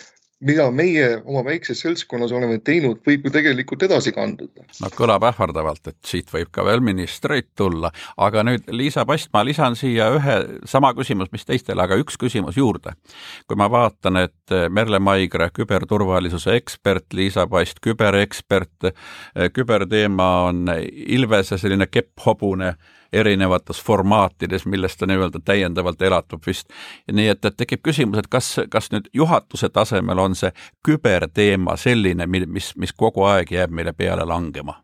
mida 0.45 0.67
meie 0.75 1.07
oma 1.25 1.41
väikses 1.47 1.81
seltskonnas 1.81 2.33
oleme 2.37 2.59
teinud, 2.65 2.99
võib 3.07 3.25
ju 3.25 3.33
tegelikult 3.33 3.87
edasi 3.87 4.13
kanduda. 4.13 4.67
no 4.83 4.91
kõlab 4.93 5.25
ähvardavalt, 5.31 5.89
et 5.89 5.97
siit 6.05 6.33
võib 6.33 6.51
ka 6.53 6.65
veel 6.67 6.83
ministreid 6.85 7.49
tulla, 7.57 7.91
aga 8.21 8.45
nüüd 8.45 8.69
Liisa 8.69 9.07
Past, 9.09 9.31
ma 9.33 9.45
lisan 9.47 9.79
siia 9.79 10.11
ühe 10.13 10.37
sama 10.69 10.93
küsimus, 10.97 11.33
mis 11.33 11.49
teistele, 11.49 11.81
aga 11.83 11.97
üks 12.03 12.21
küsimus 12.21 12.59
juurde. 12.61 12.93
kui 13.49 13.57
ma 13.57 13.71
vaatan, 13.73 14.21
et 14.27 14.57
Merle 14.69 15.01
Maigre, 15.01 15.49
küberturvalisuse 15.57 16.57
ekspert, 16.61 17.09
Liisa 17.17 17.47
Past, 17.49 17.81
küberekspert, 17.81 18.93
küberteema 19.57 20.29
on 20.51 20.69
Ilvese 21.07 21.59
selline 21.59 21.89
kepphobune 21.89 22.75
erinevates 23.13 23.83
formaatides, 23.83 24.67
millest 24.67 24.99
ta 24.99 25.07
nii-öelda 25.07 25.41
täiendavalt 25.45 26.03
elatub 26.03 26.43
vist. 26.47 26.69
nii 27.13 27.29
et, 27.29 27.45
et 27.45 27.57
tekib 27.57 27.83
küsimus, 27.83 28.19
et 28.19 28.29
kas, 28.31 28.57
kas 28.71 28.91
nüüd 28.93 29.09
juhatuse 29.15 29.69
tasemel 29.69 30.19
on 30.19 30.35
see 30.35 30.53
küberteema 30.85 31.77
selline, 31.77 32.27
mis, 32.27 32.73
mis 32.77 32.93
kogu 32.93 33.25
aeg 33.29 33.53
jääb 33.53 33.71
meile 33.71 33.93
peale 33.93 34.25
langema? 34.25 34.83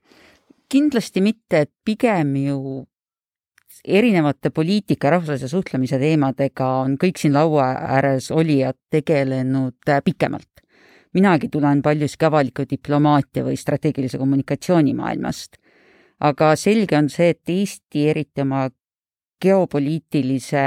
kindlasti 0.72 1.20
mitte, 1.20 1.66
et 1.66 1.70
pigem 1.84 2.36
ju 2.36 2.58
erinevate 3.84 4.50
poliitika 4.50 5.06
ja 5.06 5.10
rahvusvahelise 5.16 5.48
suhtlemise 5.48 5.98
teemadega 5.98 6.68
on 6.84 6.94
kõik 7.00 7.18
siin 7.18 7.34
laua 7.34 7.66
ääres 7.96 8.30
olijad 8.30 8.78
tegelenud 8.90 9.88
äh, 9.88 10.02
pikemalt. 10.04 10.48
minagi 11.12 11.48
tulen 11.52 11.82
paljuski 11.82 12.24
avaliku 12.24 12.64
diplomaatia 12.70 13.44
või 13.44 13.56
strateegilise 13.56 14.18
kommunikatsiooni 14.18 14.94
maailmast 14.94 15.58
aga 16.22 16.54
selge 16.56 16.96
on 16.98 17.10
see, 17.10 17.32
et 17.34 17.50
Eesti 17.50 18.08
eriti 18.12 18.44
oma 18.44 18.68
geopoliitilise 19.42 20.66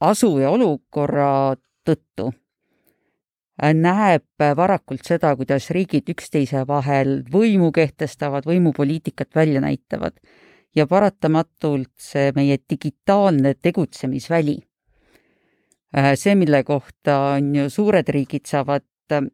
asu 0.00 0.30
ja 0.40 0.50
olukorra 0.54 1.56
tõttu 1.84 2.30
näeb 3.60 4.44
varakult 4.56 5.04
seda, 5.04 5.34
kuidas 5.36 5.68
riigid 5.76 6.08
üksteise 6.08 6.62
vahel 6.68 7.20
võimu 7.32 7.68
kehtestavad, 7.76 8.46
võimupoliitikat 8.48 9.36
välja 9.36 9.60
näitavad 9.60 10.16
ja 10.76 10.86
paratamatult 10.88 11.92
see 12.00 12.30
meie 12.32 12.56
digitaalne 12.70 13.52
tegutsemisväli, 13.60 14.56
see, 16.14 16.34
mille 16.38 16.62
kohta 16.64 17.18
on 17.34 17.52
ju 17.58 17.68
suured 17.68 18.08
riigid 18.08 18.48
saavad 18.48 18.86
Äh, 18.86 18.89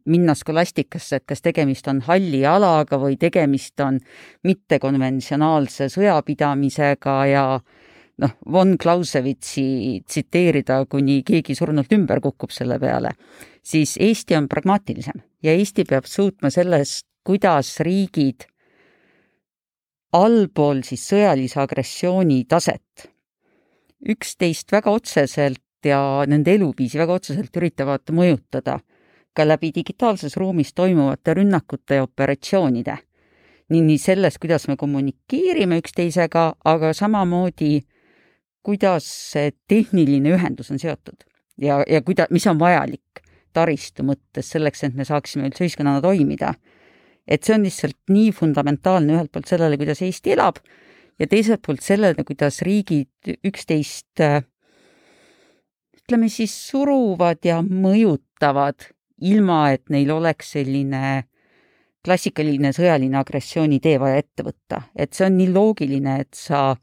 minna 0.09 0.35
skolastikasse, 0.35 1.19
et 1.19 1.25
kas 1.29 1.43
tegemist 1.45 1.87
on 1.91 2.01
halli 2.07 2.43
alaga 2.45 2.99
või 3.01 3.17
tegemist 3.19 3.79
on 3.85 3.99
mittekonventsionaalse 4.47 5.89
sõjapidamisega 5.93 7.17
ja 7.31 7.43
noh, 8.23 8.37
von 8.51 8.75
Clausewitsi 8.81 10.01
tsiteerida, 10.05 10.83
kuni 10.89 11.21
keegi 11.27 11.55
surnult 11.57 11.93
ümber 11.93 12.21
kukub 12.23 12.53
selle 12.55 12.79
peale, 12.81 13.13
siis 13.63 13.97
Eesti 14.01 14.37
on 14.37 14.49
pragmaatilisem 14.51 15.21
ja 15.43 15.53
Eesti 15.53 15.85
peab 15.89 16.09
suutma 16.09 16.51
sellest, 16.53 17.05
kuidas 17.27 17.75
riigid 17.83 18.47
allpool 20.15 20.81
siis 20.87 21.03
sõjalise 21.11 21.59
agressiooni 21.61 22.45
taset 22.49 23.09
üksteist 24.07 24.71
väga 24.71 24.91
otseselt 24.93 25.63
ja 25.85 26.23
nende 26.29 26.53
eluviisi 26.57 26.99
väga 26.99 27.17
otseselt 27.19 27.55
üritavad 27.59 28.13
mõjutada 28.13 28.77
ka 29.37 29.45
läbi 29.45 29.69
digitaalses 29.75 30.37
ruumis 30.37 30.73
toimuvate 30.73 31.33
rünnakute 31.37 32.01
ja 32.01 32.07
operatsioonide. 32.07 32.97
nii, 33.69 33.81
nii 33.83 33.97
selles, 33.99 34.37
kuidas 34.39 34.67
me 34.67 34.77
kommunikeerime 34.79 35.77
üksteisega, 35.81 36.53
aga 36.65 36.93
samamoodi, 36.95 37.81
kuidas 38.63 39.07
see 39.33 39.51
tehniline 39.67 40.31
ühendus 40.37 40.71
on 40.71 40.79
seotud 40.79 41.27
ja, 41.61 41.81
ja 41.87 42.01
kuida-, 42.01 42.29
mis 42.31 42.47
on 42.47 42.59
vajalik 42.59 43.21
taristu 43.55 44.05
mõttes 44.07 44.51
selleks, 44.53 44.83
et 44.85 44.95
me 44.95 45.05
saaksime 45.07 45.49
üldse 45.49 45.65
ühiskonnana 45.65 46.01
toimida. 46.01 46.53
et 47.27 47.43
see 47.43 47.57
on 47.57 47.65
lihtsalt 47.67 47.97
nii 48.07 48.31
fundamentaalne 48.31 49.17
ühelt 49.17 49.31
poolt 49.31 49.49
sellele, 49.49 49.75
kuidas 49.77 50.01
Eesti 50.01 50.31
elab 50.37 50.61
ja 51.19 51.27
teiselt 51.27 51.61
poolt 51.65 51.83
sellele, 51.83 52.23
kuidas 52.23 52.61
riigid 52.63 53.35
üksteist 53.43 54.23
ütleme 55.97 56.29
siis 56.31 56.53
suruvad 56.69 57.43
ja 57.43 57.59
mõjutavad, 57.61 58.93
ilma 59.21 59.71
et 59.73 59.89
neil 59.89 60.11
oleks 60.13 60.53
selline 60.57 61.23
klassikaline 62.05 62.71
sõjaline 62.75 63.17
agressioonitee 63.19 63.97
vaja 63.99 64.21
ette 64.21 64.45
võtta, 64.45 64.83
et 64.95 65.13
see 65.13 65.25
on 65.27 65.35
nii 65.39 65.49
loogiline, 65.51 66.19
et 66.23 66.37
sa 66.37 66.75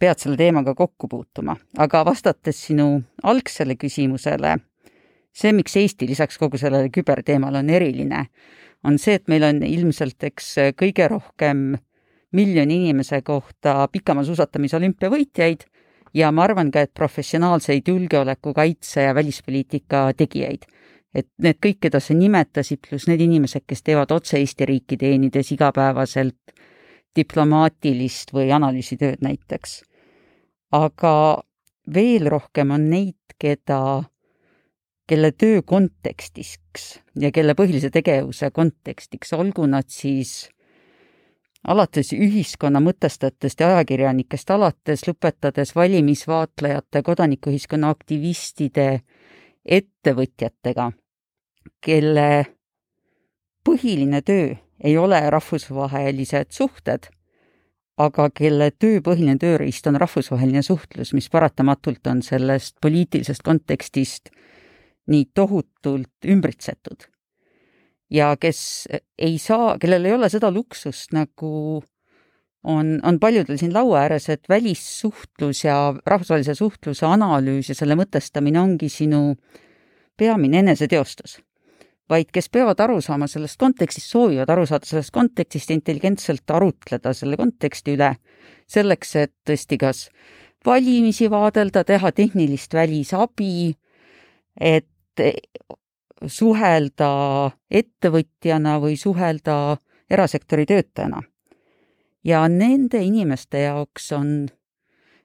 pead 0.00 0.22
selle 0.22 0.38
teemaga 0.40 0.74
kokku 0.74 1.08
puutuma, 1.10 1.54
aga 1.78 2.02
vastates 2.08 2.58
sinu 2.70 3.02
algsele 3.22 3.76
küsimusele, 3.78 4.56
see, 5.30 5.52
miks 5.54 5.76
Eesti 5.76 6.08
lisaks 6.08 6.40
kogu 6.40 6.58
sellele 6.58 6.90
küberteemale 6.90 7.60
on 7.60 7.70
eriline, 7.70 8.24
on 8.84 8.96
see, 8.98 9.18
et 9.20 9.28
meil 9.28 9.44
on 9.46 9.60
ilmselt, 9.66 10.18
eks, 10.30 10.54
kõige 10.80 11.06
rohkem 11.12 11.76
miljoni 12.32 12.80
inimese 12.86 13.20
kohta 13.26 13.84
pikamaasuusatamise 13.92 14.78
olümpiavõitjaid 14.78 15.66
ja 16.16 16.30
ma 16.34 16.46
arvan 16.46 16.70
ka, 16.72 16.86
et 16.86 16.94
professionaalseid 16.94 17.88
julgeoleku, 17.90 18.54
kaitse 18.56 19.04
ja 19.08 19.14
välispoliitika 19.14 20.08
tegijaid. 20.16 20.66
Et 21.14 21.28
need 21.42 21.58
kõik, 21.62 21.80
keda 21.86 22.00
sa 22.00 22.14
nimetasid, 22.14 22.80
pluss 22.88 23.08
need 23.10 23.20
inimesed, 23.24 23.64
kes 23.66 23.82
teevad 23.82 24.12
otse 24.14 24.38
Eesti 24.38 24.66
riiki 24.68 24.98
teenides 25.00 25.52
igapäevaselt 25.52 26.54
diplomaatilist 27.16 28.32
või 28.34 28.52
analüüsitööd 28.54 29.22
näiteks. 29.24 29.82
aga 30.70 31.42
veel 31.94 32.28
rohkem 32.30 32.70
on 32.70 32.84
neid, 32.90 33.18
keda, 33.38 34.04
kelle 35.08 35.32
töö 35.32 35.62
kontekstiks 35.66 37.00
ja 37.18 37.32
kelle 37.34 37.56
põhilise 37.58 37.90
tegevuse 37.90 38.50
kontekstiks, 38.54 39.32
olgu 39.32 39.66
nad 39.66 39.88
siis 39.90 40.50
alates 41.66 42.12
ühiskonna 42.14 42.80
mõtestajatest 42.80 43.60
ja 43.60 43.74
ajakirjanikest 43.74 44.50
alates, 44.50 45.02
lõpetades 45.08 45.74
valimisvaatlejate, 45.74 47.02
kodanikuühiskonna 47.02 47.90
aktivistide, 47.90 49.02
ettevõtjatega, 49.64 50.90
kelle 51.84 52.46
põhiline 53.64 54.22
töö 54.22 54.54
ei 54.84 54.96
ole 54.98 55.20
rahvusvahelised 55.30 56.52
suhted, 56.56 57.10
aga 58.00 58.30
kelle 58.32 58.70
töö 58.70 59.00
põhiline 59.04 59.36
tööriist 59.40 59.86
on 59.90 60.00
rahvusvaheline 60.00 60.62
suhtlus, 60.64 61.12
mis 61.12 61.28
paratamatult 61.30 62.06
on 62.06 62.22
sellest 62.24 62.76
poliitilisest 62.80 63.44
kontekstist 63.44 64.32
nii 65.10 65.26
tohutult 65.34 66.28
ümbritsetud 66.28 67.10
ja 68.10 68.34
kes 68.40 68.88
ei 69.18 69.38
saa, 69.38 69.76
kellel 69.78 70.04
ei 70.04 70.14
ole 70.16 70.28
seda 70.32 70.50
luksust, 70.52 71.12
nagu 71.14 71.52
on, 72.64 72.92
on 73.06 73.20
paljudel 73.20 73.58
siin 73.60 73.74
laua 73.74 74.04
ääres, 74.04 74.28
et 74.32 74.48
välissuhtlus 74.48 75.64
ja 75.64 75.76
rahvusvahelise 76.06 76.54
suhtluse 76.58 77.06
analüüs 77.06 77.70
ja 77.70 77.78
selle 77.78 77.96
mõtestamine 77.98 78.60
ongi 78.60 78.90
sinu 78.92 79.36
peamine 80.18 80.64
eneseteostus. 80.64 81.38
Vaid 82.10 82.30
kes 82.34 82.48
peavad 82.50 82.80
aru 82.82 82.98
saama 83.04 83.28
sellest 83.30 83.58
kontekstist, 83.60 84.10
soovivad 84.10 84.50
aru 84.50 84.66
saada 84.66 84.88
sellest 84.88 85.12
kontekstist 85.14 85.70
intelligentselt 85.70 86.50
arutleda 86.50 87.12
selle 87.14 87.38
konteksti 87.38 87.94
üle, 87.94 88.14
selleks 88.70 89.16
et 89.20 89.34
tõesti 89.46 89.78
kas 89.78 90.08
valimisi 90.66 91.30
vaadelda, 91.30 91.84
teha 91.84 92.12
tehnilist 92.12 92.74
välisabi, 92.74 93.72
et 94.60 95.24
suhelda 96.26 97.12
ettevõtjana 97.70 98.76
või 98.82 98.96
suhelda 99.00 99.78
erasektori 100.10 100.66
töötajana. 100.66 101.22
ja 102.24 102.48
nende 102.48 103.00
inimeste 103.00 103.62
jaoks 103.62 104.10
on, 104.12 104.48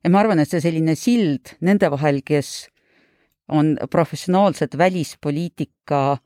ja 0.03 0.09
ma 0.09 0.19
arvan, 0.19 0.39
et 0.39 0.49
see 0.49 0.61
selline 0.63 0.95
sild 0.95 1.57
nende 1.59 1.89
vahel, 1.91 2.21
kes 2.23 2.69
on 3.51 3.75
professionaalsed 3.91 4.77
välispoliitika, 4.77 6.17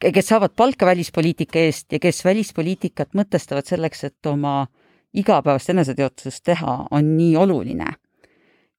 kes 0.00 0.26
saavad 0.26 0.54
palka 0.56 0.86
välispoliitika 0.86 1.58
eest 1.58 1.92
ja 1.92 1.98
kes 1.98 2.24
välispoliitikat 2.24 3.14
mõtestavad 3.18 3.66
selleks, 3.66 4.04
et 4.04 4.26
oma 4.26 4.66
igapäevast 5.14 5.70
eneseteotust 5.70 6.44
teha, 6.44 6.84
on 6.90 7.16
nii 7.16 7.36
oluline. 7.36 7.94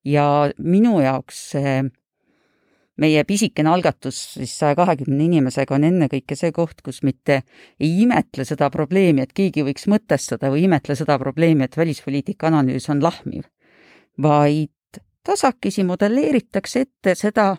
ja 0.05 0.49
minu 0.57 1.01
jaoks 1.01 1.39
see 1.51 1.81
meie 2.99 3.23
pisikene 3.27 3.69
algatus 3.69 4.19
siis 4.37 4.53
saja 4.59 4.75
kahekümne 4.79 5.25
inimesega 5.25 5.75
on 5.75 5.83
ennekõike 5.87 6.37
see 6.39 6.53
koht, 6.55 6.81
kus 6.83 7.01
mitte 7.03 7.41
ei 7.79 8.01
imetle 8.03 8.45
seda 8.47 8.69
probleemi, 8.73 9.23
et 9.23 9.33
keegi 9.35 9.63
võiks 9.67 9.87
mõtestada 9.91 10.51
või 10.53 10.65
imetle 10.67 10.95
seda 10.99 11.19
probleemi, 11.19 11.67
et 11.67 11.77
välispoliitika 11.77 12.47
analüüs 12.47 12.89
on 12.89 13.03
lahmiv, 13.03 13.43
vaid 14.21 15.01
tasakesi 15.23 15.83
modelleeritakse 15.87 16.85
ette 16.87 17.15
seda, 17.15 17.53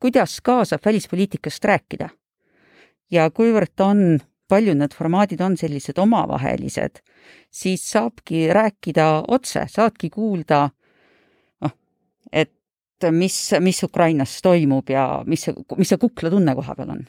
kuidas 0.00 0.40
kaasab 0.44 0.84
välispoliitikast 0.84 1.64
rääkida. 1.64 2.08
Ja 3.12 3.28
kuivõrd 3.30 3.84
on, 3.84 4.02
paljud 4.48 4.78
need 4.78 4.94
formaadid 4.96 5.40
on 5.44 5.56
sellised 5.60 5.98
omavahelised, 6.00 7.02
siis 7.52 7.84
saabki 7.92 8.46
rääkida 8.52 9.08
otse, 9.32 9.66
saadki 9.70 10.10
kuulda 10.12 10.64
noh, 11.62 11.74
et 12.32 13.08
mis, 13.10 13.36
mis 13.60 13.82
Ukrainas 13.82 14.38
toimub 14.44 14.90
ja 14.92 15.06
mis 15.26 15.48
see, 15.48 15.56
mis 15.78 15.92
see 15.92 16.00
kukla 16.00 16.32
tunne 16.32 16.56
koha 16.58 16.76
peal 16.78 16.94
on? 16.96 17.04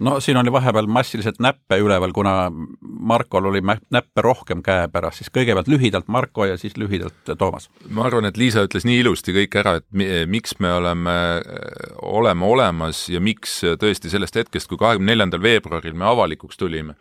No 0.00 0.18
siin 0.20 0.36
oli 0.40 0.52
vahepeal 0.52 0.88
massiliselt 0.90 1.40
näppe 1.40 1.78
üleval, 1.82 2.12
kuna 2.16 2.50
Markol 2.80 3.50
oli 3.50 3.62
näppe 3.62 4.24
rohkem 4.24 4.62
käepärast, 4.62 5.22
siis 5.22 5.32
kõigepealt 5.34 5.70
lühidalt 5.70 6.08
Marko 6.08 6.46
ja 6.48 6.58
siis 6.60 6.76
lühidalt 6.80 7.34
Toomas. 7.38 7.70
ma 7.88 8.06
arvan, 8.08 8.28
et 8.28 8.36
Liisa 8.36 8.64
ütles 8.66 8.86
nii 8.88 9.00
ilusti 9.04 9.34
kõik 9.36 9.56
ära, 9.60 9.76
et 9.80 9.86
miks 10.26 10.58
me 10.58 10.72
oleme, 10.72 11.16
oleme 12.02 12.46
olemas 12.46 13.08
ja 13.08 13.20
miks 13.20 13.60
tõesti 13.80 14.12
sellest 14.12 14.36
hetkest, 14.36 14.68
kui 14.68 14.78
kahekümne 14.80 15.12
neljandal 15.12 15.42
veebruaril 15.42 15.94
me 15.94 16.08
avalikuks 16.10 16.60
tulime 16.60 16.96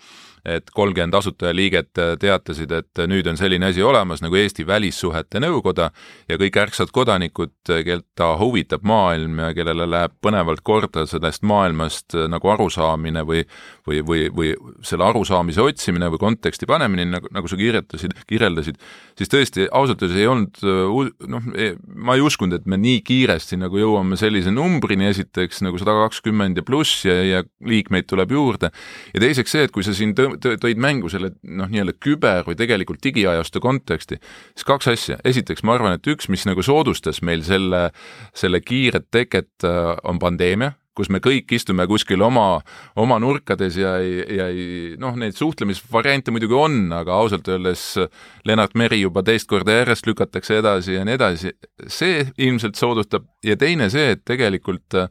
et 0.45 0.69
kolmkümmend 0.75 1.15
asutajaliiget 1.19 1.99
äh, 1.99 2.13
teatasid, 2.19 2.71
et 2.71 3.01
nüüd 3.09 3.27
on 3.29 3.37
selline 3.39 3.69
asi 3.71 3.83
olemas 3.83 4.23
nagu 4.23 4.37
Eesti 4.39 4.65
Välissuhete 4.67 5.41
Nõukoda 5.43 5.89
ja 6.29 6.37
kõik 6.39 6.59
ärksad 6.63 6.93
kodanikud, 6.95 7.55
äh, 7.71 7.83
keda 7.87 8.29
huvitab 8.39 8.85
maailm 8.87 9.41
ja 9.43 9.51
kellele 9.57 9.87
läheb 9.89 10.15
põnevalt 10.23 10.63
korda 10.63 11.05
sellest 11.09 11.43
maailmast 11.47 12.15
äh, 12.15 12.29
nagu 12.31 12.53
arusaamine 12.55 13.25
või 13.27 13.43
või, 13.89 14.01
või, 14.05 14.25
või 14.35 14.53
selle 14.85 15.07
arusaamise 15.07 15.63
otsimine 15.63 16.09
või 16.13 16.21
konteksti 16.21 16.67
panemine, 16.69 17.07
nagu, 17.09 17.29
nagu 17.33 17.49
sa 17.49 17.57
kirjutasid, 17.57 18.13
kirjeldasid, 18.29 18.77
siis 19.17 19.31
tõesti, 19.31 19.65
ausalt 19.75 20.03
öeldes 20.03 20.19
ei 20.19 20.27
olnud 20.29 20.59
noh, 21.31 21.47
e, 21.57 21.71
ma 21.95 22.15
ei 22.17 22.23
uskunud, 22.25 22.59
et 22.59 22.67
me 22.69 22.77
nii 22.79 23.01
kiiresti 23.07 23.57
nagu 23.59 23.79
jõuame 23.81 24.19
sellise 24.19 24.53
numbrini, 24.53 25.09
esiteks 25.09 25.63
nagu 25.65 25.79
sada 25.81 25.95
kakskümmend 26.03 26.61
ja 26.61 26.65
pluss 26.67 27.05
ja, 27.07 27.15
ja 27.25 27.41
liikmeid 27.65 28.07
tuleb 28.09 28.35
juurde, 28.35 28.71
ja 29.13 29.23
teiseks 29.23 29.55
see, 29.55 29.65
et 29.65 29.73
kui 29.73 29.85
sa 29.85 29.95
siin 29.97 30.13
tõ 30.17 30.28
tõid 30.37 30.81
mängu 30.81 31.09
selle 31.11 31.33
noh, 31.43 31.69
nii-öelda 31.71 31.95
küber- 32.01 32.45
või 32.47 32.57
tegelikult 32.59 33.01
digiajastu 33.03 33.61
konteksti, 33.63 34.19
siis 34.53 34.67
kaks 34.67 34.91
asja, 34.93 35.19
esiteks 35.25 35.63
ma 35.63 35.77
arvan, 35.77 35.97
et 35.97 36.11
üks, 36.11 36.29
mis 36.29 36.45
nagu 36.49 36.63
soodustas 36.65 37.23
meil 37.25 37.43
selle, 37.47 37.89
selle 38.37 38.61
kiiret 38.61 39.09
teket, 39.11 39.51
äh, 39.63 39.95
on 40.03 40.21
pandeemia, 40.21 40.73
kus 40.99 41.09
me 41.13 41.21
kõik 41.23 41.51
istume 41.55 41.85
kuskil 41.87 42.21
oma, 42.25 42.59
oma 42.99 43.19
nurkades 43.23 43.77
ja 43.79 43.95
ei, 44.03 44.19
ja 44.35 44.49
ei 44.51 44.95
noh, 44.99 45.15
neid 45.19 45.37
suhtlemisvariante 45.37 46.33
muidugi 46.35 46.57
on, 46.57 46.81
aga 46.95 47.15
ausalt 47.21 47.47
öeldes 47.51 47.85
Lennart 48.47 48.75
Meri 48.79 49.01
juba 49.05 49.23
teist 49.23 49.47
korda 49.49 49.79
järjest 49.79 50.09
lükatakse 50.09 50.59
edasi 50.59 50.97
ja 50.97 51.05
nii 51.07 51.15
edasi, 51.15 51.53
see 51.87 52.25
ilmselt 52.37 52.79
soodustab. 52.79 53.29
Ja 53.45 53.55
teine 53.59 53.87
see, 53.93 54.15
et 54.17 54.25
tegelikult 54.27 54.97
äh, 54.99 55.07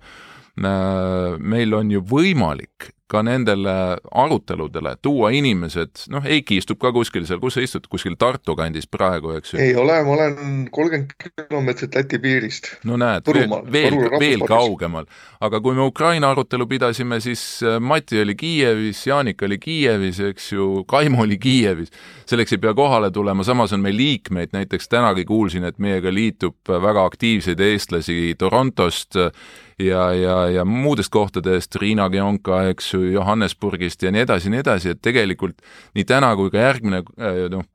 meil 0.59 1.75
on 1.79 1.93
ju 1.95 2.05
võimalik 2.05 2.93
ka 3.09 3.23
nendele 3.25 3.75
aruteludele, 4.13 4.95
tuua 5.03 5.31
inimesed, 5.33 6.05
noh, 6.13 6.27
Eiki 6.29 6.59
istub 6.61 6.81
ka 6.83 6.91
kuskil 6.93 7.25
seal, 7.29 7.41
kus 7.41 7.57
sa 7.57 7.65
istud, 7.65 7.87
kuskil 7.89 8.19
Tartu 8.21 8.57
kandis 8.59 8.89
praegu, 8.91 9.33
eks 9.39 9.55
ju? 9.55 9.61
ei 9.65 9.73
ole, 9.81 9.97
ma 10.05 10.15
olen 10.17 10.67
kolmkümmend 10.75 11.15
kilomeetrit 11.23 11.97
Läti 11.97 12.21
piirist. 12.21 12.69
no 12.89 12.99
näed, 13.01 13.25
veel, 13.33 13.55
veel, 13.73 13.99
veel 14.21 14.45
kaugemal. 14.49 15.09
aga 15.41 15.61
kui 15.65 15.77
me 15.79 15.87
Ukraina 15.89 16.33
arutelu 16.35 16.67
pidasime, 16.69 17.21
siis 17.25 17.45
äh, 17.65 17.79
Mati 17.81 18.21
oli 18.21 18.37
Kiievis, 18.37 19.07
Jaanika 19.07 19.49
oli 19.49 19.59
Kiievis, 19.63 20.21
eks 20.29 20.53
ju, 20.53 20.69
Kaimo 20.89 21.23
oli 21.25 21.39
Kiievis. 21.41 21.93
selleks 22.29 22.53
ei 22.53 22.61
pea 22.61 22.75
kohale 22.77 23.11
tulema, 23.11 23.45
samas 23.45 23.73
on 23.73 23.81
meil 23.81 23.97
liikmeid, 23.97 24.53
näiteks 24.53 24.89
tänagi 24.93 25.25
kuulsin, 25.25 25.65
et 25.65 25.79
meiega 25.79 26.13
liitub 26.13 26.61
väga 26.69 27.09
aktiivseid 27.09 27.61
eestlasi 27.61 28.35
Torontost, 28.39 29.17
ja, 29.79 30.13
ja, 30.13 30.37
ja 30.51 30.65
muudest 30.65 31.13
kohtadest, 31.15 31.77
Riina 31.77 32.09
Gionka, 32.11 32.63
eks 32.73 32.93
ju, 32.95 33.03
Johannesburgist 33.15 34.03
ja 34.03 34.13
nii 34.15 34.25
edasi 34.27 34.49
ja 34.49 34.55
nii 34.55 34.63
edasi, 34.65 34.95
et 34.95 35.03
tegelikult 35.03 35.61
nii 35.95 36.07
täna 36.09 36.35
kui 36.39 36.51
ka 36.55 36.63
järgmine 36.63 37.03
äh, 37.03 37.45
noh, 37.53 37.67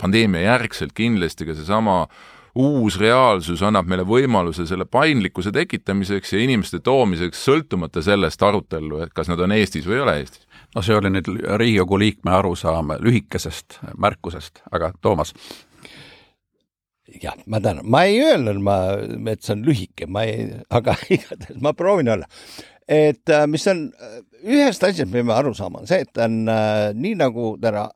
pandeemia 0.00 0.46
järgselt 0.46 0.94
kindlasti 0.96 1.48
ka 1.48 1.56
seesama 1.58 2.06
uus 2.54 2.98
reaalsus 3.00 3.62
annab 3.64 3.88
meile 3.88 4.04
võimaluse 4.04 4.66
selle 4.68 4.84
paindlikkuse 4.84 5.52
tekitamiseks 5.56 6.34
ja 6.34 6.42
inimeste 6.44 6.82
toomiseks, 6.84 7.44
sõltumata 7.46 8.02
sellest 8.04 8.42
arutellu, 8.44 9.00
et 9.06 9.12
kas 9.16 9.30
nad 9.32 9.40
on 9.40 9.54
Eestis 9.56 9.88
või 9.88 10.00
ei 10.00 10.04
ole 10.04 10.16
Eestis. 10.20 10.46
no 10.74 10.82
see 10.82 10.96
oli 10.96 11.12
nüüd 11.12 11.28
Riigikogu 11.56 11.98
liikme 11.98 12.34
arusaam 12.36 12.92
lühikesest 13.00 13.80
märkusest, 13.96 14.64
aga 14.72 14.92
Toomas 15.00 15.32
jah, 17.22 17.36
ma 17.46 17.60
tänan, 17.62 17.86
ma 17.90 18.04
ei 18.08 18.20
öelnud, 18.22 18.60
ma, 18.64 18.76
et 19.32 19.42
see 19.44 19.56
on 19.56 19.64
lühike, 19.66 20.08
ma 20.10 20.24
ei, 20.28 20.48
aga 20.72 20.96
igatahes 21.14 21.60
ma 21.62 21.74
proovin 21.76 22.12
olla. 22.14 22.28
et 22.88 23.30
äh, 23.30 23.46
mis 23.50 23.66
on, 23.70 23.86
äh, 23.98 24.20
ühest 24.42 24.84
asjast 24.84 25.12
peame 25.12 25.34
aru 25.34 25.54
saama, 25.56 25.82
on 25.82 25.90
see, 25.90 26.02
et 26.06 26.22
on 26.22 26.42
äh, 26.50 26.90
nii 26.96 27.16
nagu 27.20 27.54
täna 27.62 27.88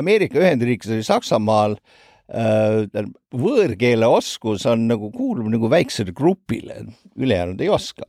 Ameerika 0.00 0.40
Ühendriikides 0.40 0.98
või 0.98 1.06
Saksamaal 1.06 1.76
äh, 1.78 3.06
võõrkeele 3.34 4.08
oskus 4.10 4.66
on 4.70 4.88
nagu, 4.90 5.10
kuulub 5.14 5.50
nagu 5.52 5.70
väiksele 5.70 6.14
grupile, 6.16 6.80
ülejäänud 7.14 7.62
ei 7.62 7.70
oska. 7.72 8.08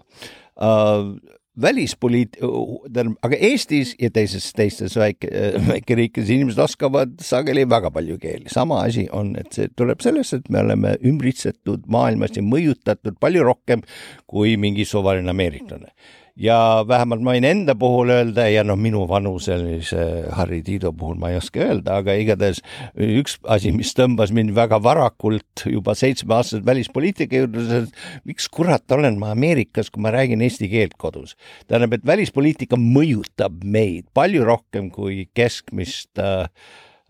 Äh, 0.56 1.12
välispoliit-, 1.62 2.38
tähendab, 2.40 3.16
aga 3.26 3.40
Eestis 3.50 3.96
ja 4.02 4.10
teises, 4.14 4.48
teistes 4.56 4.98
väike, 5.00 5.30
väikeriikides 5.70 6.32
inimesed 6.36 6.62
oskavad 6.66 7.16
sageli 7.24 7.66
väga 7.70 7.92
palju 7.96 8.18
keeli. 8.22 8.50
sama 8.52 8.82
asi 8.84 9.08
on, 9.12 9.36
et 9.40 9.54
see 9.56 9.72
tuleb 9.76 10.04
sellest, 10.04 10.34
et 10.34 10.50
me 10.50 10.62
oleme 10.66 10.96
ümbritsetud 11.06 11.88
maailmas 11.92 12.36
ja 12.36 12.44
mõjutatud 12.44 13.20
palju 13.20 13.44
rohkem 13.44 13.84
kui 14.28 14.58
mingi 14.58 14.86
suvaline 14.86 15.30
ameeriklane 15.32 15.94
ja 16.36 16.84
vähemalt 16.88 17.24
ma 17.24 17.34
võin 17.36 17.48
enda 17.48 17.76
puhul 17.80 18.12
öelda 18.12 18.46
ja 18.52 18.64
noh, 18.68 18.78
minu 18.80 19.06
vanuselise 19.08 20.28
Harri 20.36 20.62
Tiido 20.66 20.92
puhul 20.96 21.18
ma 21.20 21.32
ei 21.32 21.40
oska 21.40 21.64
öelda, 21.64 22.00
aga 22.02 22.16
igatahes 22.20 22.60
üks 23.00 23.38
asi, 23.52 23.72
mis 23.76 23.94
tõmbas 23.96 24.34
mind 24.36 24.52
väga 24.56 24.82
varakult 24.84 25.66
juba 25.72 25.96
seitsmeaastaselt 25.96 26.68
välispoliitika 26.68 27.44
juurde, 27.44 27.86
miks 28.28 28.50
kurat 28.52 28.92
olen 28.92 29.20
ma 29.22 29.32
Ameerikas, 29.36 29.90
kui 29.90 30.04
ma 30.04 30.12
räägin 30.16 30.44
eesti 30.46 30.70
keelt 30.72 30.98
kodus. 31.00 31.36
tähendab, 31.68 31.96
et 31.96 32.06
välispoliitika 32.06 32.80
mõjutab 32.80 33.64
meid 33.64 34.10
palju 34.14 34.44
rohkem 34.46 34.92
kui 34.92 35.30
keskmist 35.34 36.20
äh, 36.20 36.50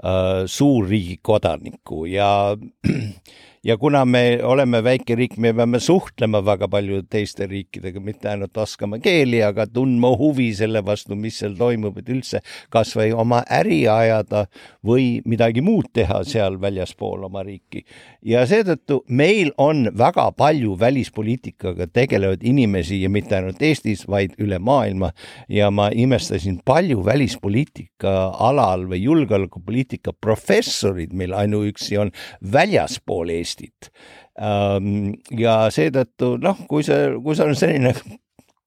äh, 0.06 0.46
suurriigi 0.46 1.18
kodanikku 1.26 2.06
ja 2.14 2.30
ja 3.66 3.78
kuna 3.78 4.06
me 4.06 4.40
oleme 4.44 4.84
väike 4.86 5.16
riik, 5.18 5.38
me 5.42 5.50
peame 5.58 5.80
suhtlema 5.82 6.42
väga 6.46 6.68
palju 6.70 7.00
teiste 7.10 7.48
riikidega, 7.50 8.02
mitte 8.04 8.30
ainult 8.30 8.58
oskama 8.62 9.00
keeli, 9.02 9.40
aga 9.44 9.66
tundma 9.66 10.12
huvi 10.20 10.52
selle 10.54 10.84
vastu, 10.86 11.18
mis 11.18 11.40
seal 11.42 11.56
toimub, 11.58 11.98
et 11.98 12.12
üldse 12.14 12.44
kas 12.74 12.94
või 12.98 13.10
oma 13.18 13.42
äri 13.50 13.80
ajada 13.90 14.44
või 14.86 15.24
midagi 15.26 15.64
muud 15.66 15.90
teha 15.98 16.22
seal 16.30 16.60
väljaspool 16.62 17.26
oma 17.26 17.42
riiki. 17.48 17.82
ja 18.22 18.46
seetõttu 18.46 19.02
meil 19.10 19.52
on 19.58 19.90
väga 19.98 20.28
palju 20.38 20.78
välispoliitikaga 20.80 21.88
tegelevaid 21.88 22.46
inimesi 22.46 23.02
ja 23.02 23.10
mitte 23.10 23.40
ainult 23.40 23.62
Eestis, 23.66 24.06
vaid 24.08 24.38
üle 24.38 24.60
maailma 24.60 25.12
ja 25.50 25.72
ma 25.72 25.90
imestasin 25.90 26.62
palju 26.66 27.02
välispoliitika 27.06 28.14
alal 28.38 28.86
või 28.94 29.02
julgeolekupoliitika 29.08 30.14
professorid 30.22 31.14
meil 31.14 31.34
ainuüksi 31.34 31.98
on 31.98 32.14
väljaspool 32.54 33.34
Eestit 33.34 33.55
Eestit. 33.56 33.92
Ähm, 34.36 35.16
ja 35.32 35.66
seetõttu 35.72 36.36
noh, 36.42 36.58
kui 36.70 36.84
see, 36.84 37.14
kui 37.24 37.36
see 37.36 37.48
on 37.48 37.56
selline 37.56 37.94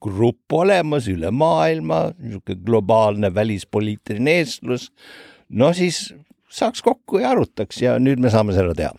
grupp 0.00 0.52
olemas 0.54 1.08
üle 1.10 1.30
maailma, 1.34 2.12
niisugune 2.18 2.62
globaalne 2.64 3.32
välispoliitiline 3.34 4.38
eestlus, 4.40 4.88
no 5.50 5.72
siis 5.74 6.14
saaks 6.48 6.82
kokku 6.82 7.20
ja 7.20 7.34
arutaks 7.34 7.82
ja 7.82 7.98
nüüd 7.98 8.22
me 8.22 8.30
saame 8.32 8.56
seda 8.56 8.74
teha 8.78 8.94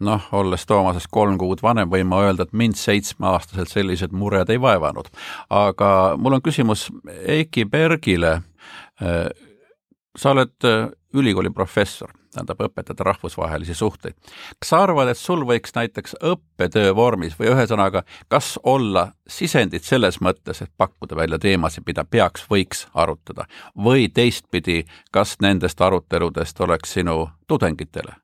noh, 0.00 0.28
olles 0.32 0.64
Toomasest 0.64 1.10
kolm 1.12 1.36
kuud 1.38 1.60
vanem, 1.60 1.90
võin 1.92 2.08
ma 2.08 2.22
öelda, 2.24 2.46
et 2.46 2.54
mind 2.56 2.78
seitsmeaastaselt 2.80 3.68
sellised 3.68 4.14
mured 4.16 4.48
ei 4.48 4.60
vaevanud. 4.60 5.10
aga 5.50 5.90
mul 6.16 6.38
on 6.38 6.42
küsimus 6.42 6.86
Eiki 7.20 7.66
Bergile. 7.68 8.40
Äh, 9.02 9.28
sa 10.16 10.32
oled 10.32 10.64
äh, 10.64 10.88
ülikooli 11.12 11.52
professor 11.52 12.10
tähendab, 12.34 12.60
õpetada 12.60 13.04
rahvusvahelisi 13.04 13.74
suhteid. 13.74 14.14
kas 14.58 14.68
sa 14.68 14.82
arvad, 14.82 15.08
et 15.08 15.18
sul 15.18 15.44
võiks 15.46 15.74
näiteks 15.74 16.16
õppetöö 16.22 16.94
vormis 16.94 17.36
või 17.38 17.50
ühesõnaga, 17.54 18.02
kas 18.28 18.58
olla 18.64 19.12
sisendit 19.28 19.84
selles 19.84 20.20
mõttes, 20.20 20.62
et 20.62 20.70
pakkuda 20.76 21.16
välja 21.16 21.38
teemasid, 21.38 21.84
mida 21.86 22.04
peaks, 22.04 22.46
võiks 22.50 22.86
arutada 22.94 23.46
või 23.74 24.08
teistpidi, 24.08 24.84
kas 25.10 25.36
nendest 25.42 25.80
aruteludest 25.80 26.60
oleks 26.60 26.92
sinu 26.92 27.28
tudengitele 27.46 28.14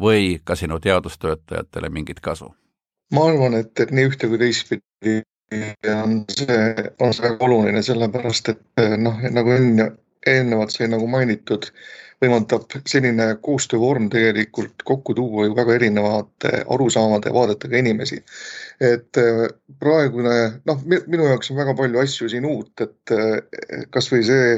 või 0.00 0.40
ka 0.44 0.54
sinu 0.54 0.80
teadustöötajatele 0.80 1.88
mingit 1.88 2.20
kasu? 2.20 2.54
ma 3.12 3.24
arvan, 3.24 3.54
et, 3.54 3.72
et 3.80 3.90
nii 3.90 4.10
ühte 4.10 4.28
kui 4.28 4.38
teistpidi 4.38 5.22
on 5.94 6.24
see, 6.28 6.58
on 7.00 7.14
see 7.16 7.24
väga 7.24 7.46
oluline, 7.46 7.82
sellepärast 7.82 8.50
et 8.52 8.82
noh, 9.00 9.22
nagu 9.32 9.54
enne, 9.54 9.86
eelnevalt 10.32 10.74
sai 10.74 10.88
nagu 10.90 11.06
mainitud, 11.10 11.68
võimaldab 12.22 12.72
selline 12.90 13.28
koostöövorm 13.42 14.08
tegelikult 14.10 14.82
kokku 14.86 15.14
tuua 15.14 15.46
ju 15.46 15.54
väga 15.54 15.76
erinevate 15.78 16.64
arusaamade 16.74 17.30
ja 17.30 17.34
vaadetega 17.36 17.78
inimesi. 17.78 18.18
et 18.80 19.18
äh, 19.18 19.46
praegune, 19.78 20.34
noh, 20.66 20.82
minu 20.86 21.28
jaoks 21.30 21.50
on 21.50 21.60
väga 21.60 21.74
palju 21.78 22.02
asju 22.02 22.28
siin 22.28 22.46
uut, 22.46 22.72
et 22.80 23.14
äh, 23.14 23.86
kasvõi 23.94 24.22
see, 24.26 24.50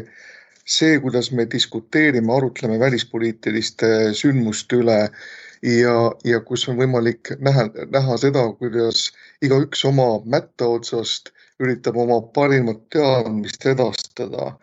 see, 0.64 0.98
kuidas 1.04 1.30
me 1.32 1.46
diskuteerime, 1.50 2.32
arutleme 2.32 2.78
välispoliitiliste 2.80 4.14
sündmuste 4.16 4.80
üle 4.80 4.98
ja, 5.62 5.96
ja 6.24 6.40
kus 6.40 6.66
on 6.68 6.80
võimalik 6.80 7.34
näha, 7.44 7.68
näha 7.92 8.16
seda, 8.20 8.46
kuidas 8.60 9.10
igaüks 9.44 9.84
oma 9.88 10.08
mätta 10.24 10.68
otsast 10.78 11.32
üritab 11.60 11.98
oma 12.00 12.20
parimat 12.34 12.80
teadmist 12.92 13.66
edastada 13.68 14.54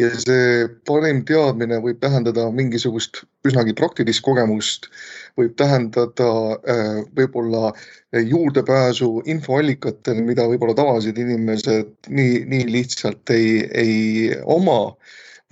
ja 0.00 0.08
see 0.16 0.68
parim 0.88 1.20
teadmine 1.28 1.78
võib 1.84 1.98
tähendada 2.00 2.46
mingisugust 2.54 3.22
üsnagi 3.48 3.74
praktilist 3.76 4.22
kogemust, 4.24 4.88
võib 5.36 5.52
tähendada 5.60 6.28
äh, 6.56 7.02
võib-olla 7.16 7.72
juurdepääsu 8.16 9.22
infoallikatele, 9.28 10.24
mida 10.24 10.46
võib-olla 10.48 10.76
tavalised 10.78 11.18
inimesed 11.20 11.92
nii, 12.08 12.44
nii 12.48 12.68
lihtsalt 12.72 13.34
ei, 13.36 13.66
ei 13.76 13.96
oma. 14.44 14.94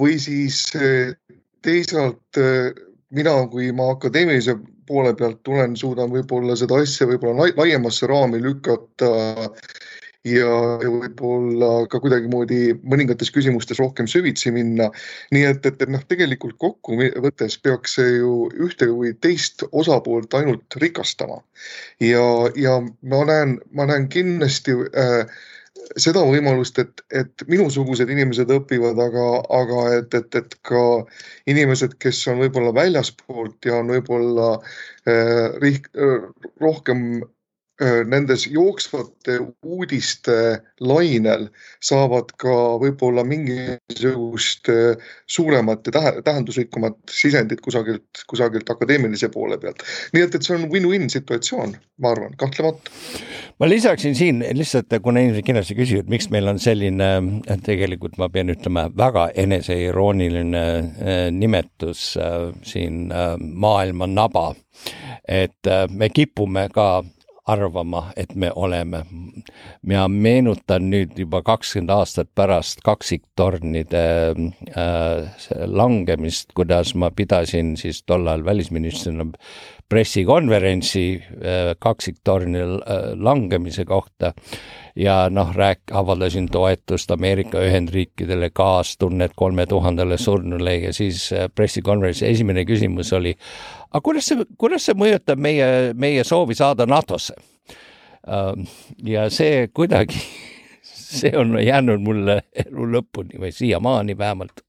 või 0.01 0.17
siis 0.17 0.65
äh, 0.77 1.13
teisalt 1.63 2.41
äh, 2.41 2.73
mina, 3.13 3.35
kui 3.53 3.69
ma 3.77 3.91
akadeemilise 3.93 4.57
poole 4.89 5.13
pealt 5.15 5.43
tulen, 5.47 5.77
suudan 5.77 6.11
võib-olla 6.11 6.57
seda 6.57 6.81
asja 6.81 7.07
võib-olla 7.07 7.51
laiemasse 7.59 8.09
raami 8.11 8.41
lükata 8.43 9.11
ja, 9.11 9.51
ja 10.29 10.49
võib-olla 10.83 11.87
ka 11.89 12.01
kuidagimoodi 12.03 12.75
mõningates 12.85 13.31
küsimustes 13.33 13.81
rohkem 13.81 14.09
süvitsi 14.11 14.53
minna. 14.53 14.91
nii 15.33 15.45
et, 15.49 15.67
et, 15.67 15.81
et 15.81 15.89
noh, 15.89 16.03
tegelikult 16.09 16.59
kokkuvõttes 16.61 17.57
peaks 17.65 17.97
see 17.97 18.19
ju 18.19 18.51
ühte 18.61 18.91
või 18.91 19.15
teist 19.21 19.65
osapoolt 19.73 20.35
ainult 20.37 20.77
rikastama. 20.77 21.41
ja, 22.01 22.27
ja 22.57 22.81
ma 23.03 23.25
näen, 23.25 23.59
ma 23.73 23.89
näen 23.89 24.09
kindlasti 24.13 24.77
äh, 24.93 25.25
seda 25.97 26.21
võimalust, 26.29 26.79
et, 26.79 27.01
et 27.11 27.49
minusugused 27.49 28.11
inimesed 28.13 28.53
õpivad, 28.53 29.01
aga, 29.01 29.27
aga 29.57 29.89
et, 29.97 30.15
et, 30.15 30.37
et 30.37 30.57
ka 30.69 30.85
inimesed, 31.49 31.97
kes 32.03 32.27
on 32.29 32.45
võib-olla 32.45 32.77
väljaspoolt 32.77 33.65
ja 33.65 33.81
on 33.81 33.97
võib-olla 33.97 34.53
äh, 35.09 35.49
riik, 35.65 35.89
rohkem 36.61 37.23
nendes 37.81 38.45
jooksvate 38.47 39.39
uudiste 39.65 40.61
lainel 40.85 41.47
saavad 41.81 42.35
ka 42.41 42.55
võib-olla 42.81 43.25
mingisugust 43.25 44.69
suuremat 45.27 45.89
ja 45.89 45.95
tähe, 45.97 46.13
tähendusrikkumat 46.25 46.99
sisendit 47.11 47.61
kusagilt, 47.65 48.25
kusagilt 48.29 48.71
akadeemilise 48.71 49.31
poole 49.33 49.59
pealt. 49.59 49.85
nii 50.13 50.25
et, 50.27 50.35
et 50.35 50.45
see 50.45 50.57
on 50.59 50.67
win-win 50.73 51.09
situatsioon, 51.13 51.73
ma 52.05 52.13
arvan, 52.13 52.35
kahtlemata. 52.41 52.93
ma 53.61 53.69
lisaksin 53.69 54.15
siin 54.15 54.45
lihtsalt, 54.53 54.93
kuna 55.03 55.25
inimesed 55.25 55.47
kindlasti 55.47 55.77
küsivad, 55.79 56.11
miks 56.13 56.29
meil 56.35 56.53
on 56.53 56.61
selline, 56.61 57.09
tegelikult 57.65 58.19
ma 58.21 58.29
pean 58.33 58.53
ütlema, 58.53 58.89
väga 58.97 59.31
eneseirooniline 59.41 61.31
nimetus 61.33 62.11
siin 62.63 63.09
maailma 63.41 64.07
naba. 64.11 64.51
et 65.29 65.69
me 65.93 66.09
kipume 66.09 66.69
ka 66.73 67.03
arvama, 67.51 68.05
et 68.17 68.35
me 68.35 68.51
oleme. 68.55 69.05
mina 69.83 70.09
meenutan 70.09 70.91
nüüd 70.91 71.19
juba 71.19 71.43
kakskümmend 71.43 71.91
aastat 71.95 72.29
pärast 72.35 72.83
kaksiktornide 72.87 74.05
äh, 74.77 75.47
langemist, 75.67 76.53
kuidas 76.55 76.95
ma 76.95 77.11
pidasin 77.11 77.77
siis 77.81 78.03
tollal 78.07 78.45
välisministrina 78.45 79.27
pressikonverentsi 79.91 81.05
äh, 81.19 81.75
kaksiktorni 81.79 82.61
äh, 82.61 82.71
langemise 83.19 83.85
kohta 83.85 84.33
ja 84.97 85.25
noh, 85.31 85.51
rääk-, 85.57 85.91
avaldasin 85.93 86.47
toetust 86.53 87.11
Ameerika 87.11 87.59
Ühendriikidele, 87.59 88.51
kaastunnet 88.55 89.35
kolme 89.37 89.67
tuhandele 89.67 90.19
surnule 90.19 90.77
ja 90.77 90.93
siis 90.95 91.33
äh, 91.33 91.49
pressikonverentsi 91.55 92.27
esimene 92.27 92.65
küsimus 92.65 93.13
oli, 93.19 93.35
aga 93.91 94.05
kuidas 94.05 94.31
see, 94.31 94.47
kuidas 94.59 94.87
see 94.87 94.99
mõjutab 94.99 95.43
meie, 95.43 95.67
meie 95.95 96.25
soovi 96.25 96.55
saada 96.59 96.87
NATO-sse? 96.87 97.35
Ähm, 98.31 98.67
ja 99.03 99.27
see 99.33 99.67
kuidagi, 99.75 100.23
see 101.19 101.35
on 101.37 101.57
jäänud 101.59 102.03
mulle 102.05 102.43
elu 102.67 102.91
lõpuni 102.95 103.43
või 103.43 103.55
siiamaani 103.57 104.19
vähemalt 104.19 104.63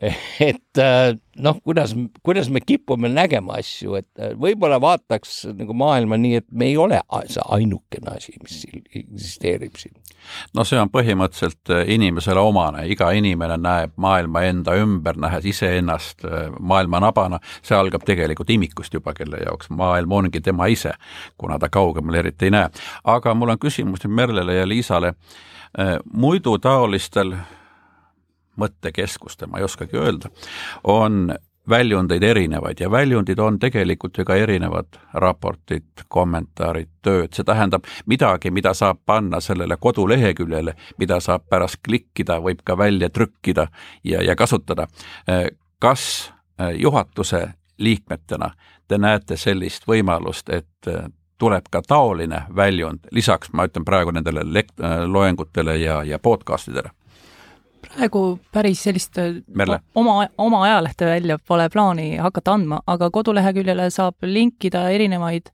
et 0.40 0.78
äh, 0.78 1.18
noh, 1.36 1.58
kuidas, 1.64 1.92
kuidas 2.22 2.48
me 2.50 2.60
kipume 2.64 3.08
nägema 3.12 3.58
asju, 3.60 3.98
et 3.98 4.08
äh, 4.20 4.32
võib-olla 4.40 4.78
vaataks 4.80 5.42
nagu 5.52 5.76
maailma 5.76 6.16
nii, 6.20 6.38
et 6.40 6.46
me 6.52 6.70
ei 6.70 6.78
ole 6.80 7.02
see 7.28 7.44
ainukene 7.56 8.14
asi, 8.14 8.32
mis 8.40 8.62
eksisteerib 8.70 9.76
siin. 9.76 9.92
no 10.56 10.64
see 10.64 10.80
on 10.80 10.88
põhimõtteliselt 10.94 11.74
äh, 11.74 11.84
inimesele 11.96 12.40
omane, 12.40 12.86
iga 12.88 13.10
inimene 13.12 13.60
näeb 13.60 13.92
maailma 14.00 14.46
enda 14.48 14.78
ümber, 14.80 15.20
nähes 15.20 15.50
iseennast 15.52 16.24
maailma 16.58 17.02
nabana, 17.04 17.42
see 17.60 17.76
algab 17.76 18.08
tegelikult 18.08 18.56
imikust 18.56 18.96
juba, 18.96 19.12
kelle 19.16 19.44
jaoks 19.44 19.68
maailm 19.68 20.16
ongi 20.16 20.40
tema 20.40 20.70
ise, 20.72 20.96
kuna 21.36 21.60
ta 21.60 21.68
kaugemal 21.68 22.22
eriti 22.22 22.48
ei 22.48 22.56
näe. 22.56 22.72
aga 23.04 23.36
mul 23.36 23.52
on 23.52 23.60
küsimus 23.60 24.00
nüüd 24.06 24.16
Merlele 24.16 24.62
ja 24.62 24.68
Liisale, 24.68 25.12
muidu 26.12 26.56
taolistel 26.58 27.36
mõttekeskuste, 28.56 29.46
ma 29.46 29.60
ei 29.60 29.64
oskagi 29.64 29.96
öelda, 29.96 30.30
on 30.84 31.30
väljundeid 31.68 32.22
erinevaid 32.22 32.80
ja 32.80 32.90
väljundid 32.90 33.38
on 33.38 33.58
tegelikult 33.58 34.18
ju 34.18 34.24
ka 34.24 34.34
erinevad 34.34 34.98
raportid, 35.14 36.04
kommentaarid, 36.08 36.88
tööd, 37.02 37.30
see 37.34 37.46
tähendab 37.46 37.86
midagi, 38.10 38.50
mida 38.50 38.74
saab 38.74 39.02
panna 39.06 39.40
sellele 39.40 39.76
koduleheküljele, 39.76 40.74
mida 40.98 41.20
saab 41.20 41.46
pärast 41.48 41.80
klikkida, 41.84 42.40
võib 42.40 42.64
ka 42.64 42.78
välja 42.78 43.10
trükkida 43.10 43.68
ja, 44.04 44.22
ja 44.22 44.36
kasutada. 44.36 44.88
kas 45.78 46.32
juhatuse 46.74 47.48
liikmetena 47.78 48.50
te 48.88 48.98
näete 48.98 49.36
sellist 49.36 49.86
võimalust, 49.88 50.50
et 50.50 50.90
tuleb 51.38 51.68
ka 51.70 51.82
taoline 51.86 52.42
väljund, 52.56 53.06
lisaks 53.10 53.52
ma 53.52 53.64
ütlen 53.68 53.84
praegu 53.84 54.10
nendele 54.10 54.64
loengutele 55.06 55.76
ja, 55.76 56.02
ja 56.04 56.18
podcastidele? 56.18 56.90
Praegu 57.84 58.24
päris 58.52 58.82
sellist 58.86 59.18
äh, 59.18 59.40
Merle. 59.54 59.80
oma, 59.94 60.26
oma 60.38 60.64
ajalehte 60.64 61.06
välja 61.06 61.38
pole 61.48 61.68
plaani 61.72 62.16
hakata 62.20 62.56
andma, 62.58 62.80
aga 62.86 63.10
koduleheküljele 63.10 63.88
saab 63.90 64.26
linkida 64.26 64.88
erinevaid 64.94 65.50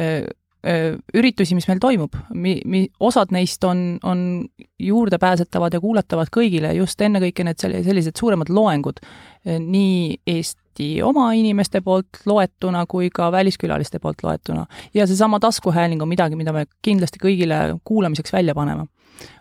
öö, 0.00 0.26
öö, 0.66 0.96
üritusi, 1.14 1.54
mis 1.56 1.68
meil 1.68 1.80
toimub. 1.80 2.16
Mi-, 2.34 2.60
mi-, 2.64 2.88
osad 3.00 3.32
neist 3.34 3.64
on, 3.64 3.98
on 4.02 4.44
juurdepääsetavad 4.78 5.74
ja 5.74 5.80
kuulatavad 5.80 6.32
kõigile, 6.36 6.74
just 6.76 7.00
ennekõike 7.00 7.46
need 7.46 7.60
sellised 7.60 8.20
suuremad 8.20 8.52
loengud, 8.52 9.00
nii 9.44 10.20
Eesti 10.26 10.90
oma 11.04 11.30
inimeste 11.36 11.80
poolt 11.84 12.22
loetuna 12.28 12.84
kui 12.88 13.10
ka 13.12 13.30
väliskülaliste 13.32 13.98
poolt 13.98 14.22
loetuna. 14.22 14.66
ja 14.94 15.06
seesama 15.06 15.40
taskuhääling 15.40 16.02
on 16.02 16.08
midagi, 16.08 16.36
mida 16.36 16.52
me 16.52 16.66
kindlasti 16.82 17.20
kõigile 17.22 17.80
kuulamiseks 17.84 18.32
välja 18.32 18.54
paneme 18.54 18.86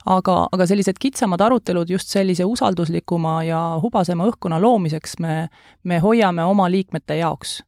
aga, 0.06 0.36
aga 0.52 0.68
sellised 0.70 1.00
kitsamad 1.02 1.42
arutelud 1.42 1.90
just 1.90 2.12
sellise 2.14 2.46
usalduslikuma 2.48 3.40
ja 3.48 3.62
hubasema 3.84 4.28
õhkkonna 4.30 4.60
loomiseks 4.62 5.20
me, 5.24 5.48
me 5.84 6.00
hoiame 6.04 6.46
oma 6.46 6.70
liikmete 6.72 7.20
jaoks. 7.22 7.60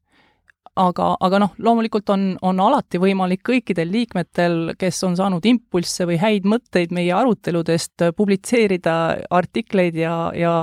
Aga, 0.80 1.10
aga 1.19 1.39
noh, 1.43 1.50
loomulikult 1.60 2.08
on, 2.13 2.21
on 2.47 2.60
alati 2.63 3.00
võimalik 3.02 3.41
kõikidel 3.43 3.89
liikmetel, 3.91 4.54
kes 4.80 5.02
on 5.04 5.17
saanud 5.19 5.43
impulsse 5.50 6.08
või 6.08 6.15
häid 6.21 6.47
mõtteid 6.47 6.93
meie 6.95 7.12
aruteludest, 7.12 8.06
publitseerida 8.15 8.93
artikleid 9.36 10.00
ja, 10.00 10.15
ja, 10.32 10.54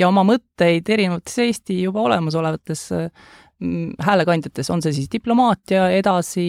ja 0.00 0.08
oma 0.08 0.24
mõtteid 0.24 0.88
erinevates 0.88 1.36
Eesti 1.44 1.76
juba 1.82 2.06
olemasolevates 2.06 2.86
mm, 3.60 4.00
häälekandjates, 4.00 4.72
on 4.72 4.80
see 4.80 4.96
siis 4.96 5.12
diplomaatia, 5.12 5.90
edasi 5.92 6.48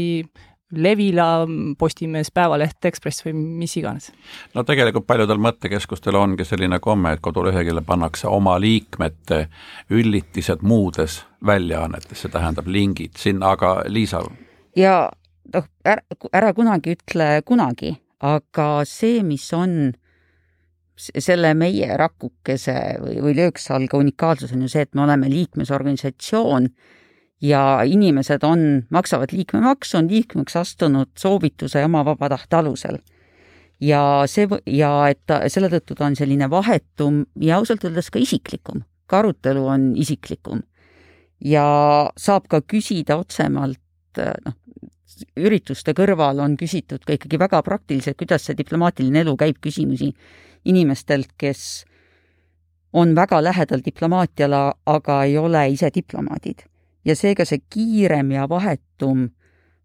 Levila, 0.71 1.47
Postimees, 1.77 2.31
Päevaleht, 2.31 2.85
Ekspress 2.85 3.25
või 3.25 3.33
mis 3.35 3.75
iganes? 3.77 4.11
no 4.55 4.63
tegelikult 4.67 5.07
paljudel 5.07 5.41
mõttekeskustel 5.41 6.15
ongi 6.15 6.45
selline 6.47 6.79
komme, 6.79 7.13
et 7.15 7.23
koduleheküljele 7.23 7.83
pannakse 7.87 8.27
oma 8.27 8.57
liikmete 8.61 9.47
üllitised 9.89 10.61
muudes 10.61 11.21
väljaannetes, 11.45 12.21
see 12.21 12.31
tähendab 12.31 12.67
lingid 12.67 13.17
sinna, 13.19 13.55
aga 13.57 13.81
Liisa? 13.87 14.23
ja 14.75 15.09
noh, 15.53 15.67
ära, 15.85 16.21
ära 16.33 16.53
kunagi 16.53 16.95
ütle 16.95 17.33
kunagi, 17.45 17.95
aga 18.21 18.69
see, 18.87 19.23
mis 19.25 19.47
on 19.57 19.91
selle 21.01 21.53
meie 21.57 21.95
rakukese 21.97 22.77
või, 23.01 23.19
või 23.25 23.35
lööksalga 23.39 23.97
unikaalsus 23.97 24.53
on 24.53 24.65
ju 24.65 24.71
see, 24.71 24.85
et 24.85 24.95
me 24.95 25.05
oleme 25.05 25.29
liikmesorganisatsioon 25.31 26.67
ja 27.41 27.81
inimesed 27.85 28.43
on, 28.43 28.83
maksavad 28.89 29.33
liikmemaksu, 29.33 29.97
on 29.97 30.09
liikmeks 30.09 30.55
astunud 30.55 31.09
soovituse 31.17 31.83
oma 31.85 32.05
vaba 32.05 32.29
tahte 32.29 32.55
alusel. 32.55 32.97
ja 33.81 34.23
see, 34.29 34.47
ja 34.69 34.91
et 35.09 35.21
ta, 35.25 35.41
selle 35.49 35.71
tõttu 35.73 35.97
ta 35.97 36.05
on 36.05 36.15
selline 36.15 36.49
vahetum 36.49 37.23
ja 37.41 37.57
ausalt 37.57 37.85
öeldes 37.87 38.11
ka 38.13 38.21
isiklikum, 38.21 38.83
ka 39.09 39.19
arutelu 39.23 39.65
on 39.65 39.91
isiklikum. 39.97 40.61
ja 41.45 41.65
saab 42.17 42.47
ka 42.47 42.61
küsida 42.61 43.17
otsemalt, 43.17 43.81
noh, 44.45 44.57
ürituste 45.37 45.93
kõrval 45.97 46.39
on 46.39 46.57
küsitud 46.57 47.05
ka 47.05 47.17
ikkagi 47.17 47.39
väga 47.39 47.61
praktiliselt, 47.65 48.17
kuidas 48.17 48.45
see 48.45 48.57
diplomaatiline 48.57 49.25
elu 49.25 49.37
käib, 49.37 49.57
küsimusi 49.61 50.13
inimestelt, 50.65 51.33
kes 51.37 51.85
on 52.93 53.15
väga 53.15 53.41
lähedal 53.41 53.81
diplomaatiale, 53.85 54.73
aga 54.85 55.23
ei 55.23 55.37
ole 55.37 55.69
ise 55.73 55.89
diplomaadid 55.93 56.67
ja 57.05 57.15
seega 57.15 57.45
see 57.45 57.61
kiirem 57.69 58.31
ja 58.31 58.49
vahetum 58.49 59.29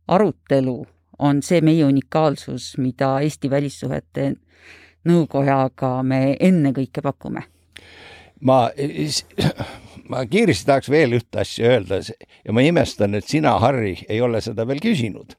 arutelu 0.08 0.86
on 1.18 1.42
see 1.42 1.60
meie 1.64 1.84
unikaalsus, 1.84 2.74
mida 2.78 3.16
Eesti 3.24 3.50
Välissuhete 3.50 4.34
Nõukojaga 5.06 6.00
me 6.02 6.36
ennekõike 6.42 7.02
pakume. 7.02 7.44
ma, 8.42 8.56
ma 10.10 10.24
kiiresti 10.26 10.66
tahaks 10.66 10.90
veel 10.90 11.14
ühte 11.20 11.40
asja 11.40 11.70
öelda 11.76 12.00
ja 12.02 12.52
ma 12.52 12.64
imestan, 12.66 13.14
et 13.14 13.28
sina, 13.28 13.54
Harri, 13.62 13.96
ei 14.08 14.20
ole 14.20 14.40
seda 14.42 14.66
veel 14.66 14.82
küsinud. 14.82 15.36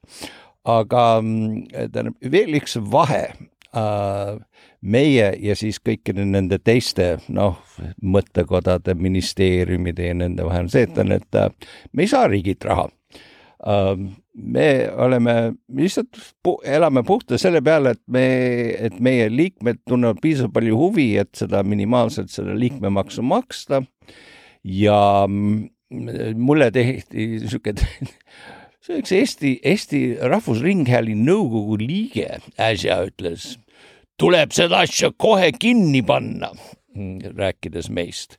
aga 0.64 1.04
mm, 1.22 1.68
tähendab, 1.92 2.16
veel 2.32 2.58
üks 2.62 2.78
vahe 2.92 3.24
äh, 3.28 4.40
meie 4.88 5.32
ja 5.44 5.56
siis 5.58 5.80
kõikide 5.84 6.26
nende 6.28 6.60
teiste 6.64 7.18
noh, 7.34 7.60
mõttekodade, 8.02 8.96
ministeeriumide 8.98 10.12
ja 10.12 10.18
nende 10.18 10.46
vahel 10.48 10.68
on 10.68 10.72
see, 10.74 10.88
et 10.88 11.02
on, 11.02 11.14
et 11.18 11.40
äh, 11.40 11.52
me 11.94 12.06
ei 12.06 12.12
saa 12.12 12.28
riigilt 12.32 12.66
raha. 12.68 12.88
Ähm, 13.68 14.12
me 14.38 14.68
oleme, 15.02 15.34
lihtsalt 15.74 16.20
pu 16.46 16.58
elame 16.66 17.02
puhta 17.06 17.40
selle 17.42 17.62
peale, 17.66 17.96
et 17.96 18.04
me, 18.14 18.26
et 18.88 19.00
meie 19.04 19.32
liikmed 19.34 19.82
tunnevad 19.90 20.22
piisavalt 20.22 20.54
palju 20.60 20.78
huvi, 20.78 21.10
et 21.24 21.34
seda 21.38 21.64
minimaalselt 21.66 22.30
seda 22.34 22.54
liikmemaksu 22.58 23.26
maksta 23.26 23.82
ja 24.68 25.00
mm, 25.26 25.66
mulle 26.38 26.70
tehti 26.76 27.32
niisugune 27.34 27.88
see 28.86 29.02
üks 29.02 29.14
Eesti, 29.16 29.54
Eesti 29.66 30.02
Rahvusringhäälingu 30.22 31.26
nõukogu 31.28 31.80
liige 31.82 32.38
äsja 32.62 33.02
ütles 33.10 33.56
tuleb 34.20 34.52
seda 34.56 34.82
asja 34.86 35.12
kohe 35.18 35.52
kinni 35.60 36.02
panna, 36.02 36.52
rääkides 37.38 37.90
meist. 37.94 38.38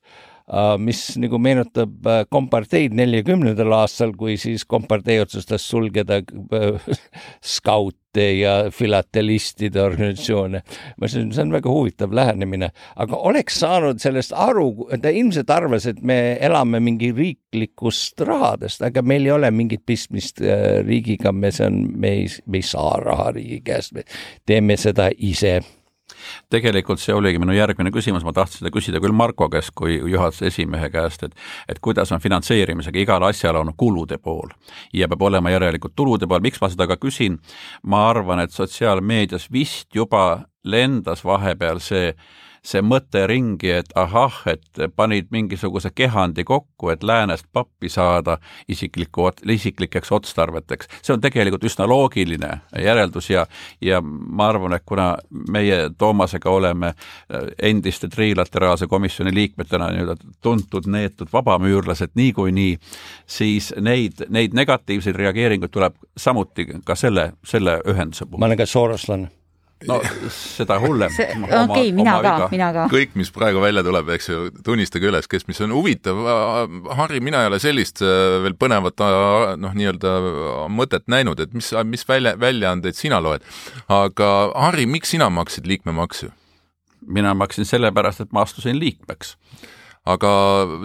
Mis 0.81 1.03
nagu 1.21 1.39
meenutab 1.43 2.07
komparteid 2.33 2.95
neljakümnendal 2.97 3.75
aastal, 3.83 4.15
kui 4.17 4.39
siis 4.41 4.65
kompartei 4.69 5.19
otsustas 5.21 5.67
sulgeda 5.69 6.23
skaute 7.57 8.25
ja 8.39 8.55
filatelistide 8.73 9.83
organisatsioone. 9.83 10.63
ma 10.97 11.05
ütlesin, 11.05 11.31
see 11.37 11.45
on 11.45 11.53
väga 11.53 11.71
huvitav 11.71 12.17
lähenemine, 12.17 12.71
aga 12.97 13.21
oleks 13.31 13.61
saanud 13.61 14.01
sellest 14.03 14.33
aru, 14.33 14.89
ta 15.03 15.13
ilmselt 15.13 15.53
arvas, 15.53 15.87
et 15.91 16.01
me 16.01 16.39
elame 16.41 16.81
mingi 16.81 17.13
riiklikust 17.13 18.25
rahadest, 18.25 18.83
aga 18.89 19.05
meil 19.05 19.29
ei 19.29 19.35
ole 19.37 19.53
mingit 19.53 19.85
pistmist 19.87 20.41
riigiga, 20.41 21.33
me, 21.33 21.53
see 21.53 21.69
on, 21.69 21.83
me 22.01 22.15
ei, 22.23 22.31
me 22.47 22.63
ei 22.63 22.71
saa 22.73 22.97
raha 23.05 23.35
riigi 23.37 23.61
käest, 23.69 23.93
me 23.99 24.09
teeme 24.49 24.81
seda 24.81 25.11
ise 25.13 25.59
tegelikult 26.53 27.01
see 27.03 27.15
oligi 27.15 27.41
minu 27.41 27.53
järgmine 27.57 27.93
küsimus, 27.95 28.25
ma 28.25 28.33
tahtsin 28.37 28.63
seda 28.63 28.73
küsida 28.75 29.03
küll 29.05 29.15
Marko 29.17 29.49
käest 29.53 29.75
kui 29.77 29.99
juhatuse 29.99 30.49
esimehe 30.49 30.91
käest, 30.93 31.27
et 31.27 31.37
et 31.69 31.81
kuidas 31.85 32.13
on 32.13 32.23
finantseerimisega, 32.25 32.99
igal 32.99 33.25
asjal 33.29 33.61
on 33.61 33.73
kulude 33.77 34.19
pool. 34.19 34.49
Ja 34.93 35.09
peab 35.09 35.23
olema 35.29 35.53
järelikult 35.53 35.97
tulude 35.97 36.27
pool, 36.27 36.45
miks 36.45 36.61
ma 36.61 36.71
seda 36.73 36.89
ka 36.89 36.97
küsin, 36.97 37.39
ma 37.83 38.09
arvan, 38.11 38.41
et 38.41 38.53
sotsiaalmeedias 38.53 39.49
vist 39.53 39.95
juba 39.95 40.49
lendas 40.65 41.25
vahepeal 41.25 41.81
see 41.85 42.13
see 42.63 42.83
mõte 42.83 43.25
ringi, 43.27 43.71
et 43.81 43.93
ahah, 43.99 44.35
et 44.51 44.83
panid 44.97 45.29
mingisuguse 45.35 45.91
kehandi 45.95 46.45
kokku, 46.45 46.91
et 46.91 47.03
läänest 47.03 47.47
pappi 47.53 47.89
saada 47.89 48.39
isikliku, 48.69 49.31
isiklikeks 49.47 50.13
otstarveteks. 50.13 50.89
see 51.03 51.15
on 51.15 51.21
tegelikult 51.21 51.65
üsna 51.65 51.89
loogiline 51.89 52.61
järeldus 52.79 53.31
ja, 53.31 53.47
ja 53.81 54.01
ma 54.03 54.49
arvan, 54.49 54.73
et 54.73 54.83
kuna 54.87 55.17
meie 55.51 55.91
Toomasega 55.99 56.51
oleme 56.51 56.87
äh, 56.87 57.49
endiste 57.63 58.09
trilateraalse 58.09 58.87
komisjoni 58.87 59.35
liikmetena 59.35 59.91
nii-öelda 59.93 60.17
tuntud 60.43 60.87
neetud 60.87 61.29
vabamüürlased 61.33 62.15
niikuinii, 62.15 62.79
siis 63.27 63.73
neid, 63.81 64.27
neid 64.29 64.55
negatiivseid 64.55 65.17
reageeringuid 65.17 65.71
tuleb 65.71 65.97
samuti 66.17 66.67
ka 66.85 66.95
selle, 66.95 67.33
selle 67.45 67.81
ühenduse 67.89 68.27
puhul. 68.27 68.41
ma 68.41 68.47
olen 68.47 68.59
ka 68.59 68.67
sooroslane 68.67 69.38
no 69.87 69.99
seda 70.35 70.79
hullem. 70.83 71.13
okei 71.63 71.93
mina 71.95 72.17
ka, 72.25 72.35
mina 72.51 72.71
ka. 72.75 72.87
kõik, 72.93 73.15
mis 73.19 73.31
praegu 73.35 73.63
välja 73.63 73.85
tuleb, 73.87 74.11
eks 74.17 74.29
ju, 74.31 74.41
tunnistage 74.67 75.11
üles, 75.11 75.29
kes 75.31 75.47
mis 75.51 75.61
on 75.65 75.75
huvitav. 75.77 76.19
Harri, 76.99 77.23
mina 77.25 77.45
ei 77.45 77.53
ole 77.53 77.61
sellist 77.63 78.03
äh, 78.03 78.41
veel 78.45 78.57
põnevat 78.59 78.99
noh, 79.61 79.77
nii-öelda 79.79 80.17
mõtet 80.75 81.07
näinud, 81.11 81.41
et 81.45 81.55
mis, 81.55 81.71
mis 81.87 82.07
välja, 82.09 82.35
väljaandeid 82.41 82.99
sina 82.99 83.23
loed. 83.23 83.47
aga 83.87 84.35
Harri, 84.57 84.89
miks 84.91 85.15
sina 85.15 85.31
maksid 85.31 85.69
liikmemaksu? 85.71 86.33
mina 87.09 87.31
maksin 87.35 87.65
sellepärast, 87.65 88.21
et 88.21 88.33
ma 88.35 88.43
astusin 88.45 88.77
liikmeks 88.77 89.37
aga 90.09 90.31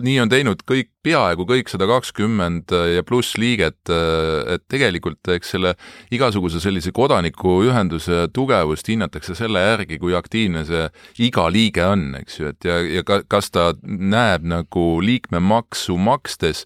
nii 0.03 0.17
on 0.23 0.31
teinud 0.31 0.63
kõik, 0.67 0.89
peaaegu 1.03 1.45
kõik 1.47 1.71
sada 1.71 1.87
kakskümmend 1.89 2.71
ja 2.95 3.03
pluss 3.07 3.37
liiget, 3.39 3.79
et 3.89 4.63
tegelikult 4.71 5.27
eks 5.35 5.53
selle 5.55 5.73
igasuguse 6.15 6.61
sellise 6.63 6.93
kodanikuühenduse 6.95 8.29
tugevust 8.35 8.87
hinnatakse 8.87 9.35
selle 9.35 9.63
järgi, 9.65 9.99
kui 9.99 10.15
aktiivne 10.15 10.63
see 10.67 10.87
iga 11.27 11.49
liige 11.51 11.85
on, 11.87 12.13
eks 12.21 12.39
ju, 12.39 12.51
et 12.53 12.67
ja, 12.67 12.79
ja 12.99 13.03
ka, 13.07 13.21
kas 13.27 13.51
ta 13.53 13.71
näeb 13.83 14.47
nagu 14.47 14.85
liikmemaksu 15.03 15.97
makstes 15.99 16.63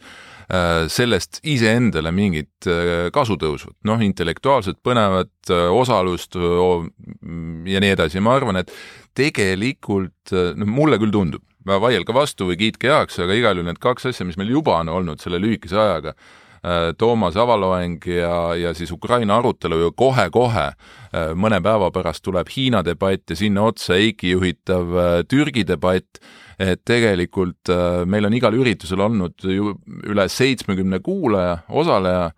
äh, 0.50 0.86
sellest 0.92 1.42
iseendale 1.48 2.14
mingit 2.16 2.70
äh, 2.70 3.10
kasu 3.14 3.40
tõusvat, 3.42 3.78
noh, 3.88 4.02
intellektuaalselt 4.06 4.80
põnevat 4.86 5.52
äh, 5.52 5.68
osalust 5.74 6.38
ja 6.38 7.82
nii 7.84 7.94
edasi, 7.94 8.22
ma 8.24 8.38
arvan, 8.38 8.62
et 8.62 8.74
tegelikult 9.18 10.34
noh, 10.34 10.70
mulle 10.70 11.00
küll 11.02 11.14
tundub, 11.14 11.44
vaielge 11.68 12.16
vastu 12.16 12.48
või 12.48 12.58
kiitke 12.62 12.92
heaks, 12.92 13.20
aga 13.24 13.36
igal 13.36 13.58
juhul 13.58 13.68
need 13.72 13.80
kaks 13.84 14.12
asja, 14.12 14.26
mis 14.28 14.38
meil 14.40 14.54
juba 14.56 14.78
on 14.82 14.92
olnud 14.94 15.22
selle 15.24 15.40
lühikese 15.42 15.78
ajaga, 15.82 16.14
äh, 16.62 16.90
Toomas 16.98 17.38
avaloeng 17.40 18.06
ja, 18.08 18.56
ja 18.56 18.74
siis 18.78 18.92
Ukraina 18.96 19.40
arutelu 19.40 19.80
ju 19.82 19.92
kohe-kohe 19.98 20.68
äh, 20.72 21.32
mõne 21.36 21.60
päeva 21.64 21.92
pärast 21.96 22.24
tuleb 22.26 22.50
Hiina 22.54 22.84
debatt 22.86 23.34
ja 23.34 23.40
sinna 23.40 23.68
otsa 23.68 23.98
Eiki 24.00 24.36
juhitav 24.36 24.96
äh, 24.96 25.14
Türgi 25.28 25.66
debatt, 25.68 26.22
et 26.58 26.82
tegelikult 26.90 27.70
meil 28.10 28.26
on 28.26 28.34
igal 28.34 28.56
üritusel 28.58 29.04
olnud 29.06 29.44
ju 29.46 29.76
üle 30.10 30.24
seitsmekümne 30.26 30.98
kuulaja, 31.06 31.60
osaleja, 31.70 32.32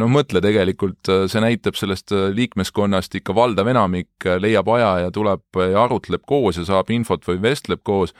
no 0.00 0.08
mõtle 0.08 0.40
tegelikult, 0.44 1.10
see 1.28 1.42
näitab 1.44 1.76
sellest 1.78 2.14
liikmeskonnast 2.34 3.14
ikka 3.20 3.34
valdav 3.36 3.68
enamik 3.72 4.26
leiab 4.40 4.68
aja 4.76 4.90
ja 5.04 5.12
tuleb 5.14 5.60
ja 5.60 5.84
arutleb 5.84 6.24
koos 6.26 6.60
ja 6.60 6.66
saab 6.68 6.92
infot 6.94 7.24
või 7.28 7.40
vestleb 7.42 7.84
koos. 7.84 8.14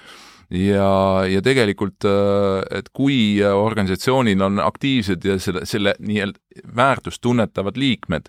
Ja, 0.52 1.24
ja 1.24 1.40
tegelikult, 1.42 2.04
et 2.04 2.90
kui 2.92 3.40
organisatsioonil 3.42 4.42
on 4.44 4.60
aktiivsed 4.60 5.24
ja 5.24 5.38
selle, 5.40 5.64
selle 5.66 5.94
nii-öelda 6.04 6.68
väärtust 6.76 7.22
tunnetavad 7.24 7.80
liikmed, 7.80 8.28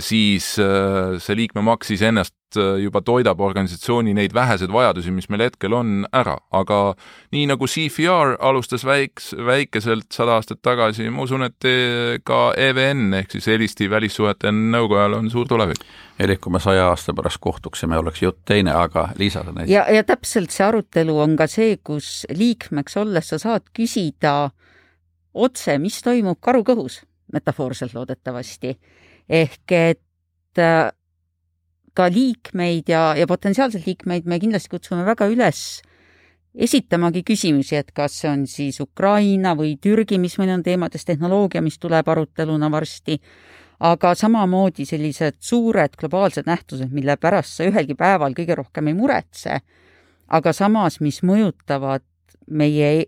siis 0.00 0.54
see 0.56 1.36
liikmemaks 1.36 1.92
iseenesest 1.92 2.34
äh, 2.34 2.41
juba 2.56 3.02
toidab 3.04 3.40
organisatsiooni 3.40 4.14
neid 4.16 4.34
väheseid 4.34 4.72
vajadusi, 4.72 5.10
mis 5.14 5.28
meil 5.32 5.44
hetkel 5.46 5.74
on, 5.76 6.06
ära, 6.12 6.36
aga 6.54 6.80
nii 7.34 7.46
nagu 7.50 7.68
CFR 7.68 8.36
alustas 8.40 8.84
väiks, 8.86 9.32
väikeselt 9.46 10.10
sada 10.14 10.36
aastat 10.38 10.62
tagasi, 10.62 11.08
ma 11.10 11.26
usun, 11.26 11.46
et 11.48 11.68
ka 12.26 12.40
EVN 12.56 13.18
ehk 13.20 13.36
siis 13.36 13.48
Eesti 13.52 13.90
Välissuhete 13.90 14.52
Nõukojal 14.52 15.18
on 15.18 15.30
suur 15.32 15.48
tulevik. 15.48 15.84
elik 16.22 16.40
kui 16.40 16.52
me 16.52 16.60
saja 16.60 16.86
aasta 16.88 17.14
pärast 17.16 17.40
kohtuksime, 17.40 17.96
oleks 17.98 18.22
jutt 18.22 18.44
teine, 18.46 18.70
aga 18.70 19.08
Liisa 19.18 19.42
sa 19.44 19.52
näitasid. 19.52 19.74
ja, 19.74 19.86
ja 19.90 20.04
täpselt 20.04 20.50
see 20.50 20.66
arutelu 20.66 21.18
on 21.18 21.36
ka 21.36 21.46
see, 21.46 21.76
kus 21.82 22.26
liikmeks 22.30 22.96
olles 22.96 23.28
sa 23.28 23.38
saad 23.38 23.70
küsida 23.74 24.50
otse, 25.34 25.78
mis 25.78 26.02
toimub 26.02 26.38
karu 26.40 26.62
kõhus, 26.62 27.02
metafoorselt 27.32 27.94
loodetavasti 27.94 28.76
ehk 29.28 29.72
et 29.72 30.58
äh, 30.58 30.90
ka 31.94 32.08
liikmeid 32.12 32.88
ja, 32.88 33.12
ja 33.18 33.26
potentsiaalseid 33.28 33.86
liikmeid 33.86 34.28
me 34.28 34.38
kindlasti 34.40 34.72
kutsume 34.72 35.04
väga 35.06 35.28
üles 35.32 35.82
esitamagi 36.52 37.22
küsimusi, 37.24 37.76
et 37.80 37.92
kas 37.96 38.18
see 38.20 38.30
on 38.30 38.44
siis 38.48 38.80
Ukraina 38.80 39.54
või 39.56 39.76
Türgi, 39.80 40.18
mis 40.20 40.36
meil 40.40 40.52
on 40.56 40.64
teemades, 40.64 41.04
tehnoloogia, 41.08 41.62
mis 41.64 41.78
tuleb 41.80 42.08
aruteluna 42.12 42.68
varsti, 42.72 43.16
aga 43.88 44.12
samamoodi 44.14 44.84
sellised 44.86 45.40
suured 45.40 45.96
globaalsed 45.98 46.46
nähtused, 46.46 46.92
mille 46.92 47.16
pärast 47.16 47.56
sa 47.56 47.68
ühelgi 47.68 47.96
päeval 47.98 48.36
kõige 48.36 48.56
rohkem 48.60 48.90
ei 48.92 48.98
muretse, 48.98 49.62
aga 50.28 50.52
samas, 50.52 51.00
mis 51.00 51.22
mõjutavad 51.26 52.04
meie 52.50 53.06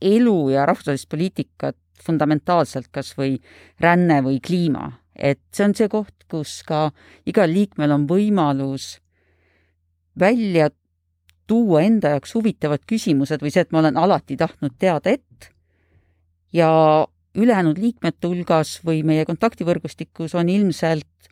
elu 0.00 0.38
ja 0.54 0.66
rahvusvahelist 0.68 1.10
poliitikat 1.10 1.76
fundamentaalselt, 2.06 2.88
kas 2.92 3.14
või 3.18 3.40
ränne 3.82 4.20
või 4.22 4.38
kliima 4.44 4.92
et 5.18 5.40
see 5.52 5.64
on 5.64 5.74
see 5.74 5.88
koht, 5.88 6.14
kus 6.30 6.62
ka 6.66 6.90
igal 7.26 7.50
liikmel 7.52 7.92
on 7.94 8.06
võimalus 8.10 8.96
välja 10.18 10.70
tuua 11.46 11.82
enda 11.86 12.16
jaoks 12.16 12.34
huvitavad 12.34 12.82
küsimused 12.88 13.42
või 13.42 13.52
see, 13.54 13.66
et 13.66 13.72
ma 13.72 13.82
olen 13.84 13.98
alati 14.00 14.36
tahtnud 14.36 14.74
teada 14.78 15.14
et 15.14 15.50
ja 16.52 16.70
ülejäänud 17.36 17.78
liikmete 17.78 18.28
hulgas 18.30 18.78
või 18.86 19.02
meie 19.06 19.26
kontaktivõrgustikus 19.28 20.34
on 20.38 20.48
ilmselt 20.48 21.30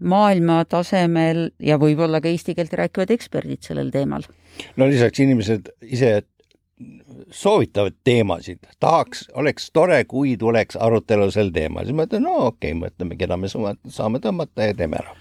maailma 0.00 0.62
tasemel 0.68 1.50
ja 1.60 1.76
võib-olla 1.80 2.22
ka 2.24 2.30
eesti 2.32 2.56
keelt 2.56 2.72
rääkivad 2.76 3.12
eksperdid 3.14 3.62
sellel 3.66 3.90
teemal. 3.92 4.24
no 4.76 4.88
lisaks 4.88 5.20
inimesed 5.20 5.70
ise 5.82 6.22
soovitavad 7.30 7.96
teemasid, 8.04 8.58
tahaks, 8.80 9.24
oleks 9.34 9.70
tore, 9.72 10.04
kui 10.04 10.36
tuleks 10.40 10.76
arutelu 10.76 11.30
sel 11.30 11.52
teemal, 11.54 11.84
siis 11.86 11.96
ma 11.96 12.06
ütlen, 12.08 12.24
no 12.26 12.36
okei 12.50 12.72
okay,, 12.72 12.80
mõtleme, 12.80 13.18
keda 13.20 13.36
me 13.40 13.50
saame 13.50 14.22
tõmmata 14.22 14.70
ja 14.70 14.76
teeme 14.78 15.00
ära. 15.00 15.14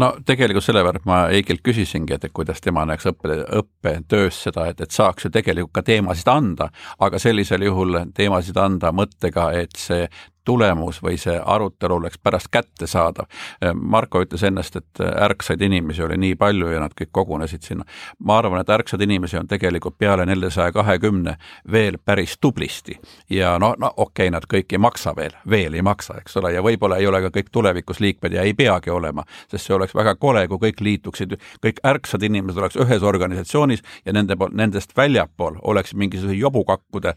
no 0.00 0.12
tegelikult 0.26 0.66
sellepärast 0.66 1.08
ma 1.08 1.24
Eigilt 1.34 1.64
küsisingi, 1.64 2.14
et 2.14 2.28
kuidas 2.32 2.60
tema 2.64 2.84
näeks 2.88 3.08
õppe, 3.12 3.40
õppetöös 3.60 4.42
seda, 4.48 4.68
et, 4.72 4.80
et 4.80 4.94
saaks 4.94 5.28
ju 5.28 5.32
tegelikult 5.34 5.74
ka 5.74 5.86
teemasid 5.86 6.30
anda, 6.30 6.70
aga 6.98 7.18
sellisel 7.18 7.66
juhul 7.66 8.04
teemasid 8.14 8.56
anda 8.60 8.92
mõttega, 8.92 9.50
et 9.58 9.76
see 9.78 10.08
tulemus 10.44 11.02
või 11.02 11.16
see 11.20 11.36
arutelu 11.40 11.94
oleks 11.94 12.18
pärast 12.22 12.50
kättesaadav. 12.52 13.28
Marko 13.74 14.22
ütles 14.24 14.44
ennast, 14.44 14.76
et 14.76 15.00
ärksaid 15.00 15.62
inimesi 15.64 16.02
oli 16.04 16.18
nii 16.20 16.36
palju 16.40 16.72
ja 16.74 16.82
nad 16.82 16.94
kõik 16.98 17.12
kogunesid 17.12 17.62
sinna. 17.62 17.84
ma 18.18 18.38
arvan, 18.38 18.60
et 18.60 18.70
ärksaid 18.70 19.00
inimesi 19.00 19.38
on 19.38 19.48
tegelikult 19.48 19.98
peale 19.98 20.26
neljasaja 20.26 20.72
kahekümne 20.72 21.36
veel 21.72 21.98
päris 22.04 22.36
tublisti. 22.40 22.98
Ja 23.30 23.58
no, 23.58 23.74
no 23.78 23.92
okei 23.96 24.26
okay,, 24.26 24.32
nad 24.34 24.46
kõik 24.50 24.72
ei 24.72 24.80
maksa 24.82 25.14
veel, 25.16 25.36
veel 25.50 25.74
ei 25.74 25.82
maksa, 25.82 26.18
eks 26.20 26.36
ole, 26.40 26.54
ja 26.54 26.62
võib-olla 26.64 26.98
ei 27.00 27.06
ole 27.06 27.22
ka 27.26 27.32
kõik 27.38 27.50
tulevikus 27.52 28.00
liikmed 28.00 28.36
ja 28.36 28.42
ei 28.42 28.54
peagi 28.54 28.90
olema, 28.90 29.24
sest 29.50 29.66
see 29.66 29.76
oleks 29.76 29.94
väga 29.94 30.16
kole, 30.20 30.46
kui 30.48 30.60
kõik 30.68 30.84
liituksid, 30.84 31.36
kõik 31.64 31.80
ärksad 31.86 32.22
inimesed 32.26 32.60
oleks 32.60 32.78
ühes 32.80 33.02
organisatsioonis 33.02 33.84
ja 34.04 34.14
nende, 34.16 34.36
nendest 34.52 34.96
väljapool 34.96 35.58
oleks 35.62 35.94
mingisuguse 35.94 36.38
jobukakkude 36.38 37.14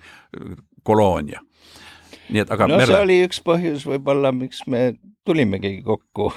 koloonia. 0.83 1.41
Nii 2.27 2.43
et 2.43 2.49
aga 2.51 2.67
no 2.67 2.79
Merle... 2.79 2.91
see 2.91 3.05
oli 3.05 3.19
üks 3.23 3.39
põhjus 3.43 3.85
võib-olla, 3.87 4.33
miks 4.35 4.65
me 4.67 4.89
tulimegi 5.27 5.81
kokku 5.85 6.31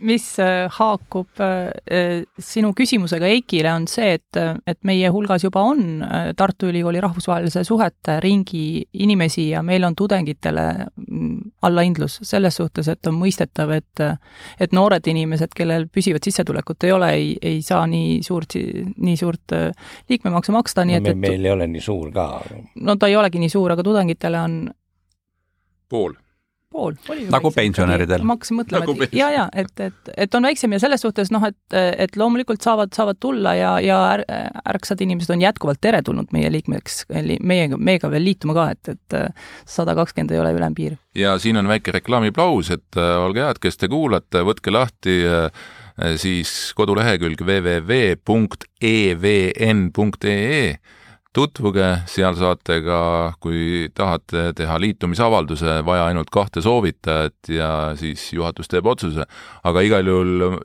mis 0.00 0.24
äh, 0.40 0.66
haakub 0.72 1.40
äh, 1.40 2.22
sinu 2.38 2.72
küsimusega 2.76 3.28
Eikile, 3.28 3.72
on 3.72 3.86
see, 3.90 4.16
et, 4.16 4.38
et 4.66 4.78
meie 4.88 5.10
hulgas 5.12 5.44
juba 5.44 5.62
on 5.72 6.02
äh, 6.04 6.30
Tartu 6.38 6.70
Ülikooli 6.70 7.00
rahvusvahelise 7.02 7.64
suhete 7.66 8.18
ringi 8.24 8.82
inimesi 9.04 9.48
ja 9.50 9.62
meil 9.66 9.84
on 9.86 9.96
tudengitele 9.98 10.66
mm, 10.96 11.36
allahindlus 11.68 12.20
selles 12.26 12.58
suhtes, 12.60 12.88
et 12.92 13.10
on 13.10 13.18
mõistetav, 13.20 13.74
et 13.76 14.04
et 14.62 14.72
noored 14.74 15.06
inimesed, 15.08 15.52
kellel 15.56 15.86
püsivat 15.92 16.24
sissetulekut 16.24 16.84
ei 16.86 16.92
ole, 16.94 17.10
ei, 17.18 17.30
ei 17.42 17.60
saa 17.62 17.84
nii 17.90 18.22
suurt, 18.24 18.56
nii 18.56 19.16
suurt 19.18 19.54
liikmemaksu 20.08 20.54
maksta, 20.54 20.86
nii 20.88 20.98
no, 20.98 21.04
et, 21.04 21.12
et 21.12 21.22
meil 21.28 21.44
ei 21.44 21.52
ole 21.52 21.68
nii 21.70 21.84
suur 21.84 22.10
ka. 22.14 22.26
no 22.80 22.96
ta 22.96 23.10
ei 23.10 23.16
olegi 23.20 23.42
nii 23.42 23.52
suur, 23.52 23.76
aga 23.76 23.84
tudengitele 23.86 24.40
on 24.40 24.58
pool 25.92 26.16
pool, 26.72 26.96
nagu 27.32 27.52
pensionäridel. 27.54 28.24
ma 28.26 28.36
hakkasin 28.36 28.58
mõtlema 28.60 28.86
nagu, 28.86 28.96
et 29.06 29.16
ja, 29.16 29.28
ja 29.34 29.46
et, 29.52 29.72
et, 29.80 30.12
et 30.26 30.34
on 30.38 30.48
väiksem 30.48 30.72
ja 30.76 30.80
selles 30.82 31.02
suhtes 31.04 31.30
noh, 31.34 31.44
et, 31.48 31.58
et 31.76 32.16
loomulikult 32.18 32.62
saavad, 32.64 32.92
saavad 32.96 33.20
tulla 33.22 33.54
ja, 33.58 33.72
ja 33.84 33.98
är, 34.14 34.24
ärksad 34.74 35.00
inimesed 35.04 35.32
on 35.34 35.44
jätkuvalt 35.44 35.80
teretulnud 35.82 36.32
meie 36.34 36.50
liikmeks, 36.52 37.04
meiega, 37.40 37.76
meiega 37.78 38.10
veel 38.12 38.24
liituma 38.30 38.56
ka, 38.56 38.64
et, 38.76 38.84
et 38.96 39.10
sada 39.68 39.94
kakskümmend 39.98 40.30
ei 40.34 40.40
ole 40.42 40.52
ülempiir. 40.56 40.96
ja 41.18 41.38
siin 41.42 41.56
on 41.60 41.68
väike 41.68 41.92
reklaamiplaus, 41.98 42.70
et 42.74 42.96
äh, 42.96 43.16
olge 43.20 43.40
head, 43.44 43.58
kes 43.62 43.76
te 43.80 43.88
kuulate, 43.92 44.42
võtke 44.46 44.70
lahti 44.72 45.14
äh, 45.28 45.50
siis 46.16 46.72
kodulehekülg 46.78 47.40
www.evn.ee 47.44 48.24
tutvuge, 51.32 51.86
seal 52.10 52.36
saate 52.36 52.78
ka, 52.84 53.00
kui 53.40 53.88
tahate 53.96 54.50
teha 54.56 54.76
liitumisavalduse, 54.82 55.78
vaja 55.86 56.06
ainult 56.10 56.28
kahte 56.32 56.60
soovitajat 56.64 57.50
ja 57.52 57.68
siis 57.96 58.26
juhatus 58.36 58.68
teeb 58.68 58.86
otsuse. 58.86 59.24
aga 59.64 59.80
igal 59.80 60.06
juhul, 60.06 60.58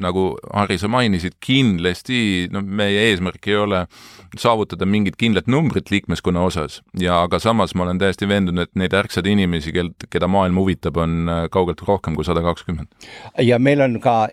nagu 0.00 0.24
Harri, 0.52 0.76
sa 0.78 0.88
mainisid, 0.92 1.38
kindlasti 1.40 2.48
no 2.52 2.60
meie 2.60 3.08
eesmärk 3.08 3.48
ei 3.48 3.56
ole 3.56 3.84
saavutada 4.38 4.86
mingit 4.86 5.16
kindlat 5.16 5.48
numbrit 5.48 5.90
liikmeskonna 5.90 6.42
osas 6.44 6.80
ja 7.00 7.22
aga 7.24 7.40
samas 7.40 7.74
ma 7.74 7.86
olen 7.86 7.98
täiesti 8.02 8.28
veendunud, 8.28 8.68
et 8.68 8.76
neid 8.78 8.94
ärksaid 8.94 9.26
inimesi, 9.26 9.72
kel, 9.72 9.94
keda 10.10 10.28
maailm 10.28 10.60
huvitab, 10.60 11.00
on 11.00 11.30
kaugelt 11.52 11.80
rohkem 11.88 12.18
kui 12.18 12.26
sada 12.28 12.44
kakskümmend. 12.44 12.92
ja 13.40 13.58
meil 13.58 13.80
on 13.80 13.96
ka, 14.00 14.28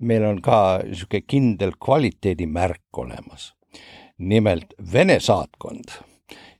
meil 0.00 0.26
on 0.26 0.42
ka 0.42 0.80
niisugune 0.82 1.22
kindel 1.28 1.76
kvaliteedimärk 1.78 2.98
olemas 2.98 3.52
nimelt 4.18 4.74
Vene 4.92 5.20
saatkond, 5.20 5.92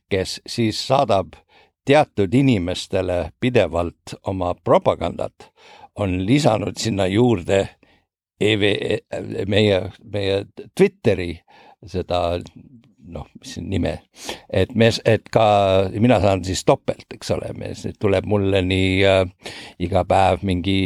kes 0.09 0.39
siis 0.47 0.79
saadab 0.87 1.35
teatud 1.85 2.33
inimestele 2.33 3.31
pidevalt 3.39 4.15
oma 4.27 4.53
propagandat, 4.55 5.49
on 5.95 6.25
lisanud 6.25 6.77
sinna 6.77 7.07
juurde 7.07 7.67
EV, 8.39 8.63
meie, 9.47 9.81
meie 10.03 10.43
Twitteri 10.77 11.33
seda 11.87 12.39
noh, 13.09 13.25
mis 13.39 13.55
nime, 13.63 13.93
et 14.53 14.71
me, 14.77 14.89
et 15.09 15.29
ka 15.33 15.45
mina 15.97 16.19
saan 16.21 16.43
siis 16.45 16.61
topelt, 16.67 17.07
eks 17.15 17.31
ole, 17.33 17.51
tuleb 17.99 18.27
mulle 18.29 18.61
nii 18.65 18.91
äh, 19.09 19.23
iga 19.85 20.03
päev 20.07 20.45
mingi 20.47 20.77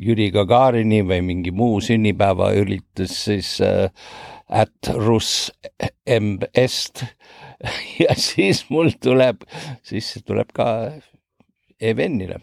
Jüri 0.00 0.30
Gagarini 0.34 1.02
või 1.06 1.20
mingi 1.26 1.52
muu 1.52 1.82
sünnipäevaüritus 1.84 3.16
siis 3.28 3.52
äh, 3.64 3.90
at 4.48 4.90
Rus 4.94 5.50
MS-t 6.08 7.04
ja 8.04 8.14
siis 8.16 8.64
mul 8.70 8.92
tuleb, 9.02 9.44
siis 9.82 10.12
tuleb 10.26 10.52
ka 10.56 10.68
EVN-ile 11.80 12.40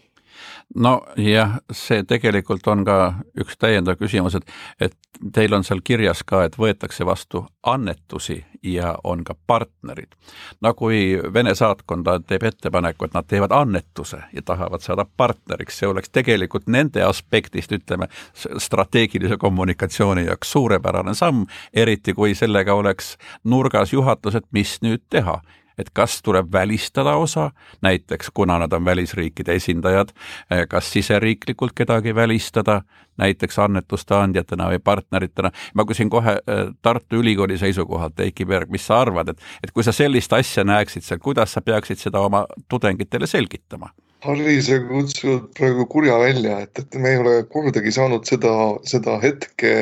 nojah, 0.74 1.58
see 1.72 2.02
tegelikult 2.02 2.66
on 2.68 2.84
ka 2.84 2.96
üks 3.38 3.56
täiendav 3.60 3.96
küsimus, 4.00 4.34
et, 4.34 4.46
et 4.80 4.96
teil 5.32 5.54
on 5.54 5.64
seal 5.64 5.80
kirjas 5.84 6.22
ka, 6.26 6.42
et 6.44 6.58
võetakse 6.58 7.06
vastu 7.06 7.44
annetusi 7.66 8.40
ja 8.62 8.96
on 9.04 9.24
ka 9.24 9.36
partnerid. 9.46 10.16
no 10.60 10.74
kui 10.74 11.20
Vene 11.32 11.54
saatkond 11.54 12.08
teeb 12.26 12.42
ettepaneku, 12.50 13.04
et 13.04 13.14
nad 13.14 13.28
teevad 13.28 13.54
annetuse 13.54 14.22
ja 14.32 14.42
tahavad 14.42 14.82
saada 14.82 15.06
partneriks, 15.16 15.78
see 15.78 15.88
oleks 15.88 16.10
tegelikult 16.10 16.66
nende 16.66 17.02
aspektist, 17.02 17.72
ütleme, 17.72 18.08
strateegilise 18.34 19.36
kommunikatsiooni 19.36 20.26
jaoks 20.26 20.52
suurepärane 20.52 21.14
samm, 21.14 21.46
eriti 21.72 22.14
kui 22.14 22.34
sellega 22.34 22.74
oleks 22.74 23.16
nurgas 23.44 23.92
juhatus, 23.92 24.34
et 24.34 24.46
mis 24.52 24.78
nüüd 24.82 25.06
teha 25.10 25.40
et 25.78 25.90
kas 25.92 26.22
tuleb 26.22 26.52
välistada 26.52 27.16
osa, 27.16 27.50
näiteks 27.82 28.30
kuna 28.34 28.58
nad 28.58 28.72
on 28.72 28.84
välisriikide 28.84 29.54
esindajad, 29.54 30.08
eh, 30.50 30.66
kas 30.68 30.92
siseriiklikult 30.92 31.72
kedagi 31.74 32.14
välistada, 32.14 32.82
näiteks 33.16 33.58
annetuste 33.58 34.14
andjatena 34.14 34.70
või 34.70 34.78
partneritena. 34.78 35.50
ma 35.74 35.84
küsin 35.84 36.10
kohe 36.10 36.38
eh, 36.46 36.72
Tartu 36.82 37.16
Ülikooli 37.16 37.58
seisukohalt, 37.58 38.20
Eiki 38.20 38.44
Berg, 38.44 38.70
mis 38.70 38.86
sa 38.86 39.00
arvad, 39.00 39.28
et, 39.28 39.40
et 39.64 39.70
kui 39.70 39.84
sa 39.84 39.92
sellist 39.92 40.32
asja 40.32 40.64
näeksid 40.64 41.02
seal, 41.02 41.18
kuidas 41.18 41.52
sa 41.52 41.60
peaksid 41.60 41.98
seda 41.98 42.20
oma 42.20 42.46
tudengitele 42.68 43.26
selgitama? 43.26 43.92
Harri, 44.24 44.56
sa 44.64 44.78
kutsud 44.80 45.50
praegu 45.54 45.84
kurja 45.92 46.16
välja, 46.18 46.58
et, 46.64 46.78
et 46.78 46.94
me 46.98 47.12
ei 47.12 47.18
ole 47.20 47.34
kordagi 47.52 47.92
saanud 47.92 48.24
seda, 48.26 48.52
seda 48.88 49.18
hetke 49.22 49.72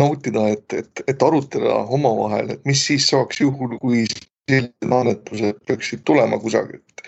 nautida, 0.00 0.48
et, 0.56 0.66
et, 0.72 1.02
et 1.06 1.22
arutleda 1.22 1.82
omavahel, 1.98 2.54
et 2.54 2.64
mis 2.68 2.80
siis 2.88 3.06
saaks 3.12 3.42
juhul, 3.44 3.76
kui 3.82 4.06
sellised 4.52 4.92
annetused 5.00 5.60
peaksid 5.66 6.04
tulema 6.08 6.38
kusagilt. 6.42 7.04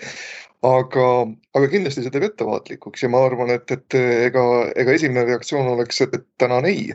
aga, 0.65 1.09
aga 1.55 1.69
kindlasti 1.71 2.03
see 2.03 2.13
teeb 2.13 2.27
ettevaatlikuks 2.27 3.05
ja 3.05 3.09
ma 3.11 3.21
arvan, 3.27 3.53
et, 3.55 3.71
et 3.71 3.97
ega, 4.27 4.43
ega 4.75 4.95
esimene 4.97 5.25
reaktsioon 5.29 5.71
oleks, 5.75 6.01
et, 6.03 6.17
tänan 6.41 6.67
ei. 6.67 6.89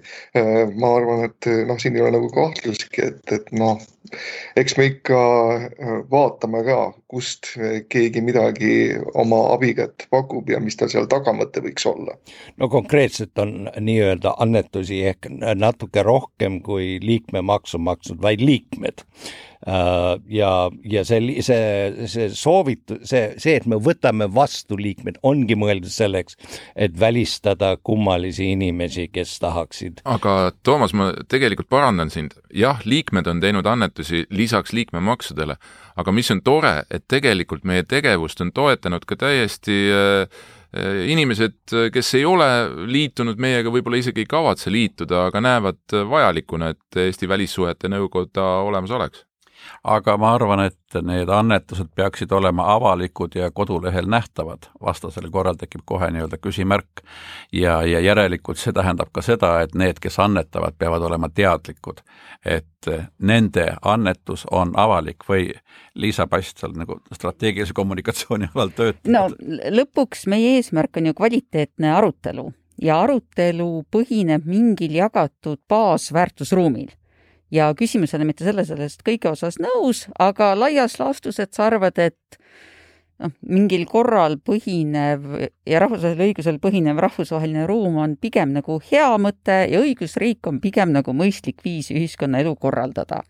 ma 0.77 0.93
arvan, 0.99 1.25
et 1.31 1.49
noh, 1.69 1.79
siin 1.81 1.97
ei 1.97 2.05
ole 2.05 2.15
nagu 2.19 2.29
kahtlustki, 2.35 3.07
et, 3.09 3.33
et 3.33 3.51
noh, 3.57 3.81
eks 4.61 4.77
me 4.77 4.89
ikka 4.91 5.21
vaatame 6.11 6.63
ka, 6.67 6.79
kust 7.11 7.53
keegi 7.93 8.23
midagi 8.25 8.73
oma 9.19 9.41
abikätt 9.55 10.07
pakub 10.13 10.51
ja 10.51 10.61
mis 10.63 10.79
tal 10.79 10.93
seal 10.93 11.09
tagamõte 11.11 11.63
võiks 11.65 11.87
olla. 11.89 12.17
no 12.61 12.69
konkreetselt 12.73 13.39
on 13.43 13.71
nii-öelda 13.81 14.37
annetusi 14.43 15.03
ehk 15.11 15.31
natuke 15.57 16.05
rohkem 16.07 16.61
kui 16.65 16.99
liikmemaksu 17.03 17.81
maksnud 17.83 18.21
vaid 18.23 18.45
liikmed 18.45 19.07
ja, 20.27 20.71
ja 20.85 21.05
see, 21.05 21.43
see, 21.45 22.07
see 22.09 22.29
soovitus, 22.33 23.03
see, 23.11 23.35
see, 23.41 23.59
et 23.61 23.67
me 23.69 23.77
võtame 23.83 24.31
vastu 24.33 24.50
liikmed, 24.81 25.21
ongi 25.27 25.57
mõeldud 25.59 25.93
selleks, 25.93 26.39
et 26.75 26.97
välistada 27.01 27.75
kummalisi 27.83 28.51
inimesi, 28.55 29.09
kes 29.13 29.39
tahaksid. 29.43 30.05
aga 30.05 30.53
Toomas, 30.63 30.95
ma 30.95 31.11
tegelikult 31.29 31.71
parandan 31.71 32.11
sind. 32.11 32.37
jah, 32.55 32.81
liikmed 32.85 33.27
on 33.27 33.41
teinud 33.41 33.67
annetusi 33.67 34.25
lisaks 34.31 34.73
liikmemaksudele, 34.77 35.57
aga 35.97 36.13
mis 36.13 36.31
on 36.31 36.43
tore, 36.43 36.85
et 36.91 37.07
tegelikult 37.09 37.65
meie 37.65 37.85
tegevust 37.85 38.41
on 38.41 38.53
toetanud 38.53 39.07
ka 39.07 39.17
täiesti 39.17 39.79
äh, 39.95 40.43
äh 40.71 41.01
inimesed, 41.11 41.59
kes 41.93 42.15
ei 42.15 42.25
ole 42.25 42.47
liitunud 42.87 43.41
meiega, 43.43 43.73
võib-olla 43.73 43.99
isegi 43.99 44.23
ei 44.23 44.31
kavatse 44.31 44.71
liituda, 44.71 45.27
aga 45.31 45.41
näevad 45.41 45.99
vajalikuna, 46.11 46.71
et 46.71 47.03
Eesti 47.09 47.29
Välissuhete 47.29 47.91
Nõukoda 47.91 48.47
olemas 48.67 48.95
oleks 48.95 49.25
aga 49.85 50.17
ma 50.21 50.35
arvan, 50.35 50.65
et 50.67 50.99
need 51.03 51.29
annetused 51.29 51.89
peaksid 51.97 52.33
olema 52.33 52.67
avalikud 52.75 53.35
ja 53.35 53.51
kodulehel 53.51 54.09
nähtavad, 54.11 54.69
vastasel 54.83 55.31
korral 55.31 55.59
tekib 55.61 55.83
kohe 55.85 56.11
nii-öelda 56.11 56.39
küsimärk. 56.39 57.05
ja, 57.53 57.83
ja 57.83 58.01
järelikult 58.01 58.59
see 58.59 58.73
tähendab 58.73 59.09
ka 59.13 59.23
seda, 59.23 59.61
et 59.61 59.75
need, 59.75 60.01
kes 60.01 60.19
annetavad, 60.19 60.77
peavad 60.79 61.03
olema 61.03 61.29
teadlikud, 61.29 62.01
et 62.45 62.91
nende 63.19 63.67
annetus 63.83 64.47
on 64.51 64.73
avalik 64.77 65.25
või 65.29 65.51
Liisa 65.95 66.27
Past 66.27 66.59
seal 66.59 66.73
nagu 66.77 67.01
strateegilise 67.13 67.75
kommunikatsiooni 67.75 68.51
alal 68.55 68.73
töötab? 68.77 69.11
no 69.11 69.29
lõpuks 69.81 70.27
meie 70.31 70.57
eesmärk 70.59 70.97
on 70.97 71.11
ju 71.11 71.15
kvaliteetne 71.15 71.93
arutelu 71.93 72.51
ja 72.83 73.01
arutelu 73.03 73.85
põhineb 73.93 74.47
mingil 74.49 74.95
jagatud 74.97 75.61
baasväärtusruumil 75.69 76.95
ja 77.51 77.71
küsimus 77.77 78.15
ei 78.15 78.21
ole 78.21 78.31
mitte 78.31 78.47
selles, 78.47 78.71
et 78.71 79.07
kõige 79.07 79.33
osas 79.33 79.59
nõus, 79.63 80.07
aga 80.19 80.53
laias 80.59 80.99
laastus, 81.01 81.41
et 81.43 81.55
sa 81.55 81.67
arvad, 81.69 81.99
et 81.99 82.39
noh, 83.21 83.33
mingil 83.45 83.85
korral 83.89 84.39
põhinev 84.45 85.27
ja 85.69 85.83
rahvusvahelisel 85.83 86.31
õigusel 86.31 86.61
põhinev 86.63 87.01
rahvusvaheline 87.03 87.67
ruum 87.69 88.01
on 88.03 88.17
pigem 88.21 88.55
nagu 88.57 88.79
hea 88.91 89.11
mõte 89.21 89.61
ja 89.71 89.83
õigusriik 89.83 90.47
on 90.51 90.61
pigem 90.63 90.95
nagu 90.95 91.15
mõistlik 91.17 91.65
viis 91.65 91.91
ühiskonna 91.93 92.41
elu 92.45 92.55
korraldada. 92.57 93.23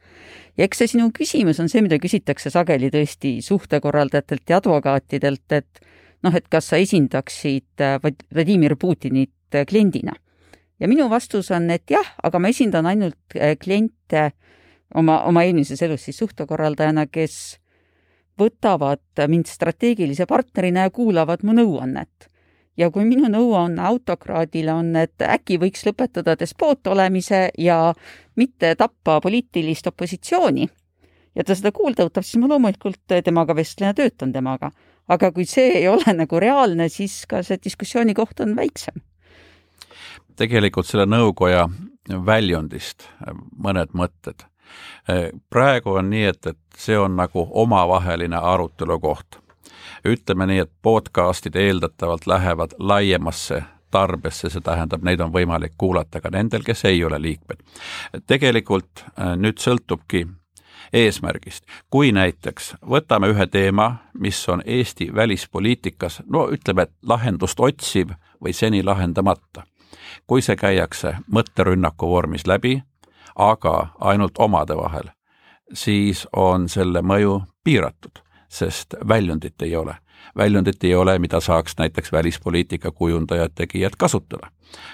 ja 0.57 0.65
eks 0.65 0.83
see 0.83 0.95
sinu 0.95 1.11
küsimus 1.17 1.61
on 1.61 1.69
see, 1.69 1.83
mida 1.83 1.99
küsitakse 1.99 2.53
sageli 2.53 2.91
tõesti 2.91 3.39
suhtekorraldajatelt 3.43 4.49
ja 4.49 4.61
advokaatidelt, 4.61 5.47
et 5.53 5.85
noh, 6.23 6.35
et 6.35 6.49
kas 6.49 6.71
sa 6.71 6.77
esindaksid 6.77 7.87
Vladimir 8.35 8.77
Putinit 8.77 9.63
kliendina 9.67 10.15
ja 10.81 10.89
minu 10.89 11.11
vastus 11.11 11.51
on, 11.51 11.71
et 11.71 11.91
jah, 11.91 12.15
aga 12.23 12.39
ma 12.39 12.49
esindan 12.49 12.87
ainult 12.87 13.37
äh, 13.37 13.57
kliente 13.61 14.31
oma, 14.95 15.23
oma 15.29 15.45
eelmises 15.45 15.83
elus 15.83 16.05
siis 16.09 16.19
suhtekorraldajana, 16.23 17.07
kes 17.07 17.61
võtavad 18.41 19.27
mind 19.29 19.51
strateegilise 19.51 20.27
partnerina 20.27 20.89
ja 20.89 20.91
kuulavad 20.91 21.45
mu 21.45 21.55
nõuannet. 21.57 22.29
ja 22.77 22.89
kui 22.91 23.05
minu 23.05 23.29
nõuanne 23.29 23.83
autokraadile 23.85 24.73
on, 24.73 24.95
et 24.97 25.21
äkki 25.21 25.59
võiks 25.61 25.83
lõpetada 25.85 26.37
despoot 26.39 26.87
olemise 26.87 27.51
ja 27.59 27.93
mitte 28.37 28.75
tappa 28.79 29.19
poliitilist 29.21 29.87
opositsiooni, 29.87 30.69
ja 31.35 31.45
ta 31.45 31.57
seda 31.57 31.73
kuulda 31.75 32.07
võtab, 32.09 32.25
siis 32.25 32.41
ma 32.41 32.49
loomulikult 32.51 33.19
temaga 33.25 33.57
vestlen 33.57 33.91
ja 33.91 33.99
töötan 33.99 34.33
temaga. 34.33 34.71
aga 35.11 35.33
kui 35.35 35.45
see 35.45 35.81
ei 35.81 35.89
ole 35.91 36.13
nagu 36.15 36.39
reaalne, 36.39 36.89
siis 36.89 37.25
ka 37.27 37.43
see 37.43 37.59
diskussiooni 37.59 38.15
koht 38.15 38.41
on 38.41 38.55
väiksem. 38.57 39.03
Tegelikult 40.37 40.87
selle 40.87 41.07
nõukoja 41.07 41.69
väljundist 42.27 43.09
mõned 43.57 43.93
mõtted. 43.93 44.47
praegu 45.51 45.93
on 45.99 46.11
nii, 46.11 46.25
et, 46.25 46.47
et 46.47 46.59
see 46.77 46.99
on 46.99 47.17
nagu 47.17 47.49
omavaheline 47.51 48.37
arutelu 48.37 48.99
koht. 49.01 49.39
ütleme 50.05 50.47
nii, 50.47 50.59
et 50.59 50.73
podcast'id 50.83 51.57
eeldatavalt 51.57 52.27
lähevad 52.27 52.75
laiemasse 52.79 53.63
tarbesse, 53.91 54.51
see 54.51 54.61
tähendab, 54.61 55.03
neid 55.03 55.21
on 55.21 55.33
võimalik 55.33 55.75
kuulata 55.79 56.21
ka 56.21 56.31
nendel, 56.31 56.63
kes 56.63 56.85
ei 56.85 57.05
ole 57.05 57.21
liikmed. 57.23 57.63
tegelikult 58.27 59.05
äh, 59.05 59.37
nüüd 59.37 59.59
sõltubki 59.59 60.27
eesmärgist. 60.93 61.65
kui 61.91 62.13
näiteks 62.13 62.75
võtame 62.87 63.31
ühe 63.31 63.47
teema, 63.47 63.97
mis 64.19 64.49
on 64.49 64.63
Eesti 64.67 65.11
välispoliitikas, 65.15 66.23
no 66.27 66.49
ütleme, 66.51 66.83
et 66.83 66.93
lahendust 67.03 67.61
otsiv 67.61 68.15
või 68.43 68.53
seni 68.53 68.83
lahendamata. 68.83 69.67
Kui 70.27 70.43
see 70.43 70.57
käiakse 70.57 71.17
mõtterünnaku 71.33 72.09
vormis 72.09 72.47
läbi, 72.47 72.83
aga 73.37 73.89
ainult 74.01 74.39
omade 74.39 74.77
vahel, 74.77 75.11
siis 75.73 76.27
on 76.37 76.69
selle 76.69 77.03
mõju 77.03 77.41
piiratud, 77.65 78.23
sest 78.49 78.95
väljundit 79.09 79.63
ei 79.63 79.77
ole 79.77 79.95
väljundit 80.37 80.85
ei 80.85 80.95
ole, 80.95 81.19
mida 81.19 81.41
saaks 81.41 81.75
näiteks 81.79 82.13
välispoliitika 82.13 82.91
kujundajad, 82.91 83.51
tegijad 83.55 83.97
kasutada. 83.99 84.51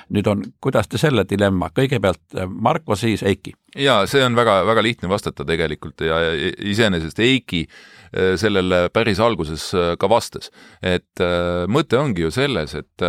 nüüd 0.08 0.26
on, 0.26 0.42
kuidas 0.60 0.88
te 0.88 0.98
selle 0.98 1.26
dilemma, 1.28 1.68
kõigepealt 1.76 2.36
Marko, 2.48 2.96
siis 2.96 3.22
Eiki? 3.22 3.52
jaa, 3.76 4.06
see 4.06 4.24
on 4.24 4.36
väga, 4.36 4.62
väga 4.66 4.82
lihtne 4.82 5.08
vastata 5.08 5.44
tegelikult 5.44 6.00
ja 6.00 6.20
iseenesest 6.58 7.18
Eiki 7.20 7.66
äh, 7.66 8.36
sellele 8.40 8.88
päris 8.92 9.20
alguses 9.20 9.68
äh, 9.74 9.96
ka 9.98 10.08
vastas. 10.08 10.50
et 10.82 11.20
mõte 11.68 11.98
ongi 11.98 12.22
ju 12.22 12.30
selles, 12.30 12.74
et 12.74 13.04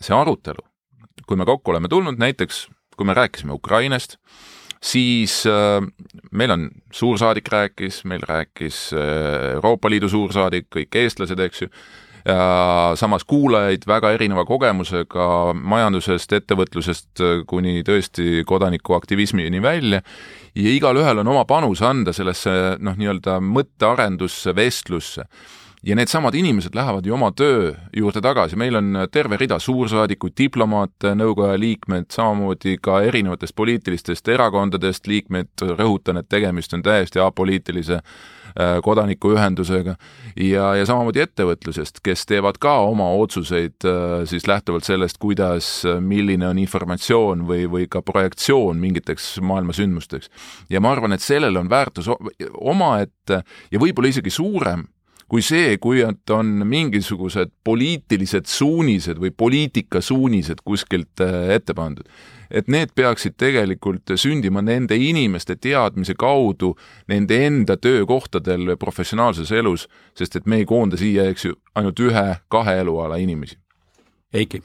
see 0.00 0.14
arutelu, 0.14 0.60
kui 1.26 1.38
me 1.38 1.46
kokku 1.48 1.74
oleme 1.74 1.88
tulnud, 1.88 2.18
näiteks 2.18 2.66
kui 2.96 3.06
me 3.08 3.14
rääkisime 3.14 3.52
Ukrainast, 3.52 4.16
siis 4.82 5.42
äh, 5.46 5.80
meil 6.30 6.50
on 6.50 6.70
suursaadik 6.92 7.48
rääkis, 7.48 8.04
meil 8.04 8.22
rääkis 8.28 8.90
äh, 8.92 9.54
Euroopa 9.54 9.90
Liidu 9.90 10.08
suursaadik, 10.08 10.68
kõik 10.74 11.02
eestlased, 11.04 11.40
eks 11.40 11.66
ju, 11.66 11.70
samas 12.94 13.24
kuulajaid 13.26 13.82
väga 13.86 14.12
erineva 14.14 14.44
kogemusega 14.46 15.24
majandusest, 15.58 16.32
ettevõtlusest 16.38 17.22
äh, 17.22 17.40
kuni 17.46 17.82
tõesti 17.86 18.44
kodanikuaktivismini 18.46 19.62
välja. 19.62 20.02
Ja 20.54 20.74
igalühel 20.76 21.18
on 21.18 21.32
oma 21.32 21.44
panus 21.48 21.82
anda 21.82 22.12
sellesse 22.12 22.76
noh, 22.78 22.94
nii-öelda 22.98 23.40
mõttearendusse, 23.42 24.54
vestlusse 24.54 25.26
ja 25.82 25.96
needsamad 25.96 26.34
inimesed 26.34 26.74
lähevad 26.74 27.06
ju 27.06 27.14
oma 27.14 27.32
töö 27.32 27.72
juurde 27.96 28.20
tagasi, 28.20 28.56
meil 28.56 28.76
on 28.78 28.98
terve 29.10 29.36
rida 29.36 29.58
suursaadikuid, 29.58 30.34
diplomaate, 30.38 31.14
nõukoja 31.18 31.56
liikmed, 31.58 32.06
samamoodi 32.14 32.76
ka 32.82 33.00
erinevatest 33.02 33.56
poliitilistest 33.58 34.28
erakondadest 34.30 35.10
liikmed, 35.10 35.50
rõhutan, 35.78 36.22
et 36.22 36.28
tegemist 36.30 36.74
on 36.74 36.84
täiesti 36.86 37.18
apoliitilise 37.18 37.98
äh, 37.98 38.78
kodanikuühendusega. 38.84 39.96
Ja, 40.36 40.70
ja 40.78 40.86
samamoodi 40.86 41.24
ettevõtlusest, 41.26 41.98
kes 42.06 42.26
teevad 42.30 42.62
ka 42.62 42.76
oma 42.86 43.10
otsuseid 43.18 43.82
äh, 43.82 44.22
siis 44.30 44.46
lähtuvalt 44.46 44.86
sellest, 44.86 45.18
kuidas, 45.18 45.72
milline 46.00 46.46
on 46.46 46.62
informatsioon 46.62 47.42
või, 47.48 47.66
või 47.66 47.90
ka 47.90 48.06
projektsioon 48.06 48.78
mingiteks 48.78 49.34
maailma 49.42 49.74
sündmusteks. 49.74 50.30
ja 50.70 50.80
ma 50.80 50.94
arvan, 50.94 51.12
et 51.12 51.26
sellel 51.26 51.58
on 51.58 51.70
väärtus 51.70 52.06
omaette 52.54 53.42
ja 53.70 53.82
võib-olla 53.82 54.14
isegi 54.14 54.30
suurem 54.30 54.86
kui 55.32 55.40
see, 55.40 55.78
kui 55.80 56.02
on 56.04 56.48
mingisugused 56.68 57.54
poliitilised 57.64 58.44
suunised 58.52 59.16
või 59.16 59.30
poliitikasuunised 59.32 60.60
kuskilt 60.64 61.22
äh, 61.24 61.54
ette 61.56 61.72
pandud. 61.74 62.04
et 62.52 62.68
need 62.68 62.90
peaksid 62.94 63.38
tegelikult 63.40 64.12
sündima 64.20 64.60
nende 64.60 64.96
inimeste 65.00 65.56
teadmise 65.56 66.12
kaudu 66.20 66.74
nende 67.08 67.38
enda 67.46 67.78
töökohtadel 67.80 68.76
professionaalses 68.76 69.52
elus, 69.56 69.86
sest 70.14 70.36
et 70.36 70.46
me 70.46 70.60
ei 70.60 70.66
koonda 70.68 71.00
siia, 71.00 71.24
eks 71.32 71.44
ju, 71.44 71.56
ainult 71.74 72.00
ühe-kahe 72.00 72.76
eluala 72.84 73.16
inimesi. 73.16 73.56
Eiki 74.34 74.60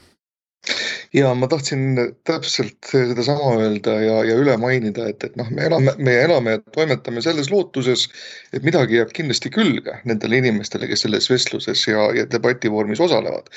ja 1.13 1.33
ma 1.35 1.47
tahtsin 1.47 1.99
täpselt 2.27 2.89
sedasama 2.91 3.53
öelda 3.61 3.95
ja, 4.01 4.17
ja 4.27 4.37
üle 4.39 4.57
mainida, 4.59 5.07
et, 5.11 5.23
et 5.23 5.35
noh, 5.39 5.49
me 5.53 5.67
elame, 5.67 5.93
me 5.97 6.15
elame 6.23 6.55
ja 6.57 6.61
toimetame 6.75 7.21
selles 7.23 7.51
lootuses, 7.53 8.07
et 8.53 8.65
midagi 8.67 8.99
jääb 8.99 9.13
kindlasti 9.15 9.51
külge 9.53 9.99
nendele 10.09 10.41
inimestele, 10.41 10.89
kes 10.89 11.05
selles 11.05 11.29
vestluses 11.31 11.85
ja, 11.87 12.09
ja 12.17 12.25
debati 12.31 12.71
vormis 12.71 13.01
osalevad. 13.03 13.51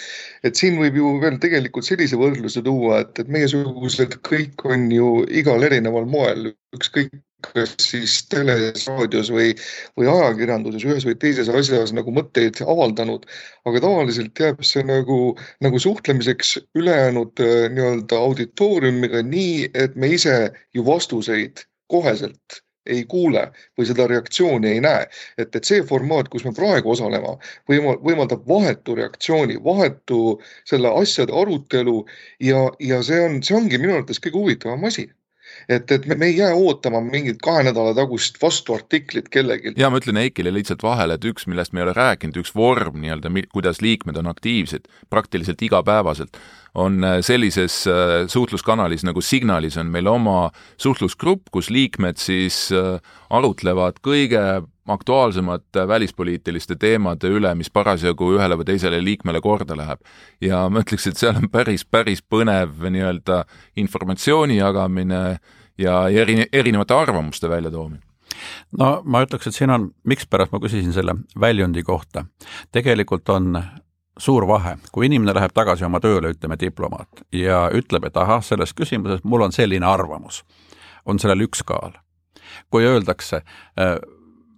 et 0.45 0.57
siin 0.57 0.79
võib 0.81 0.97
ju 1.01 1.17
veel 1.23 1.41
tegelikult 1.43 1.87
sellise 1.87 2.19
võrdluse 2.21 2.63
tuua, 2.67 3.03
et, 3.05 3.19
et 3.19 3.29
meiesugused 3.29 4.21
kõik 4.27 4.67
on 4.69 4.91
ju 4.95 5.11
igal 5.43 5.67
erineval 5.67 6.07
moel, 6.11 6.53
ükskõik 6.77 7.13
kas 7.47 7.75
siis 7.83 8.17
teles, 8.33 8.87
raadios 8.89 9.31
või, 9.35 9.55
või 9.99 10.09
ajakirjanduses 10.13 10.87
ühes 10.89 11.07
või 11.09 11.17
teises 11.21 11.51
asjas 11.61 11.95
nagu 11.97 12.13
mõtteid 12.15 12.63
avaldanud. 12.67 13.27
aga 13.69 13.83
tavaliselt 13.85 14.41
jääb 14.41 14.65
see 14.65 14.85
nagu, 14.87 15.21
nagu 15.61 15.83
suhtlemiseks 15.83 16.57
ülejäänud 16.79 17.45
äh, 17.45 17.69
nii-öelda 17.75 18.23
auditooriumiga 18.29 19.23
nii, 19.27 19.71
et 19.75 19.97
me 19.97 20.15
ise 20.17 20.39
ju 20.75 20.87
vastuseid 20.87 21.65
koheselt 21.91 22.63
ei 22.87 23.05
kuule 23.05 23.43
või 23.79 23.87
seda 23.89 24.07
reaktsiooni 24.11 24.69
ei 24.75 24.81
näe. 24.85 25.07
et, 25.39 25.55
et 25.57 25.65
see 25.65 25.83
formaat, 25.87 26.29
kus 26.33 26.45
me 26.45 26.53
praegu 26.57 26.93
osaleme, 26.95 27.37
võimaldab 27.69 28.47
vahetu 28.49 28.97
reaktsiooni, 28.99 29.61
vahetu 29.65 30.41
selle 30.69 30.93
asjade 31.03 31.35
arutelu 31.43 31.99
ja, 32.41 32.67
ja 32.81 33.03
see 33.07 33.21
on, 33.27 33.43
see 33.43 33.57
ongi 33.57 33.79
minu 33.79 33.99
arvates 33.99 34.23
kõige 34.23 34.41
huvitavam 34.41 34.89
asi 34.89 35.11
et, 35.69 35.91
et 35.91 36.07
me, 36.07 36.17
me 36.21 36.31
ei 36.31 36.37
jää 36.37 36.55
ootama 36.55 37.01
mingit 37.05 37.41
kahe 37.43 37.65
nädala 37.67 37.95
tagust 37.95 38.41
vastuartiklit 38.43 39.29
kellelgi. 39.33 39.75
ja 39.77 39.91
ma 39.91 40.01
ütlen 40.01 40.21
Eikile 40.23 40.53
lihtsalt 40.55 40.83
vahele, 40.87 41.19
et 41.19 41.27
üks, 41.29 41.47
millest 41.51 41.73
me 41.73 41.83
ei 41.83 41.89
ole 41.89 41.95
rääkinud, 41.97 42.41
üks 42.43 42.55
vorm 42.57 43.01
nii-öelda, 43.03 43.33
kuidas 43.53 43.83
liikmed 43.85 44.19
on 44.21 44.31
aktiivsed 44.31 44.89
praktiliselt 45.11 45.63
igapäevaselt, 45.63 46.41
on 46.75 47.05
äh, 47.05 47.19
sellises 47.27 47.83
äh, 47.91 48.27
suhtluskanalis 48.31 49.05
nagu 49.07 49.21
Signalis 49.21 49.79
on 49.81 49.91
meil 49.93 50.07
oma 50.11 50.51
suhtlusgrupp, 50.81 51.51
kus 51.53 51.71
liikmed 51.71 52.21
siis 52.21 52.69
äh, 52.75 53.01
arutlevad 53.31 54.03
kõige 54.07 54.45
aktuaalsemate 54.91 55.87
välispoliitiliste 55.89 56.77
teemade 56.77 57.31
üle, 57.31 57.55
mis 57.55 57.71
parasjagu 57.71 58.33
ühele 58.37 58.59
või 58.61 58.69
teisele 58.73 59.01
liikmele 59.05 59.41
korda 59.41 59.77
läheb. 59.77 60.01
ja 60.41 60.69
ma 60.69 60.85
ütleks, 60.85 61.07
et 61.07 61.17
seal 61.17 61.37
on 61.37 61.49
päris, 61.53 61.85
päris 61.85 62.23
põnev 62.23 62.87
nii-öelda 62.91 63.45
informatsiooni 63.77 64.61
jagamine 64.61 65.39
ja 65.79 66.09
eri, 66.09 66.47
erinevate 66.53 66.95
arvamuste 66.95 67.49
väljatoomine 67.49 68.11
no 68.79 68.91
ma 69.05 69.23
ütleks, 69.25 69.49
et 69.49 69.57
siin 69.57 69.71
on, 69.75 69.91
mikspärast 70.09 70.53
ma 70.53 70.61
küsisin 70.63 70.93
selle 70.97 71.15
väljundi 71.41 71.83
kohta. 71.83 72.25
tegelikult 72.73 73.29
on 73.29 73.63
suur 74.21 74.47
vahe, 74.49 74.77
kui 74.93 75.07
inimene 75.09 75.35
läheb 75.37 75.55
tagasi 75.57 75.85
oma 75.87 76.01
tööle, 76.01 76.35
ütleme 76.35 76.59
diplomaat, 76.61 77.25
ja 77.33 77.69
ütleb, 77.75 78.05
et 78.09 78.17
ahah, 78.21 78.43
selles 78.45 78.75
küsimuses 78.77 79.25
mul 79.25 79.47
on 79.47 79.53
selline 79.57 79.87
arvamus, 79.87 80.43
on 81.07 81.19
sellel 81.19 81.47
üks 81.49 81.65
kaal. 81.67 81.97
kui 82.71 82.85
öeldakse 82.85 83.37
äh, 83.37 83.97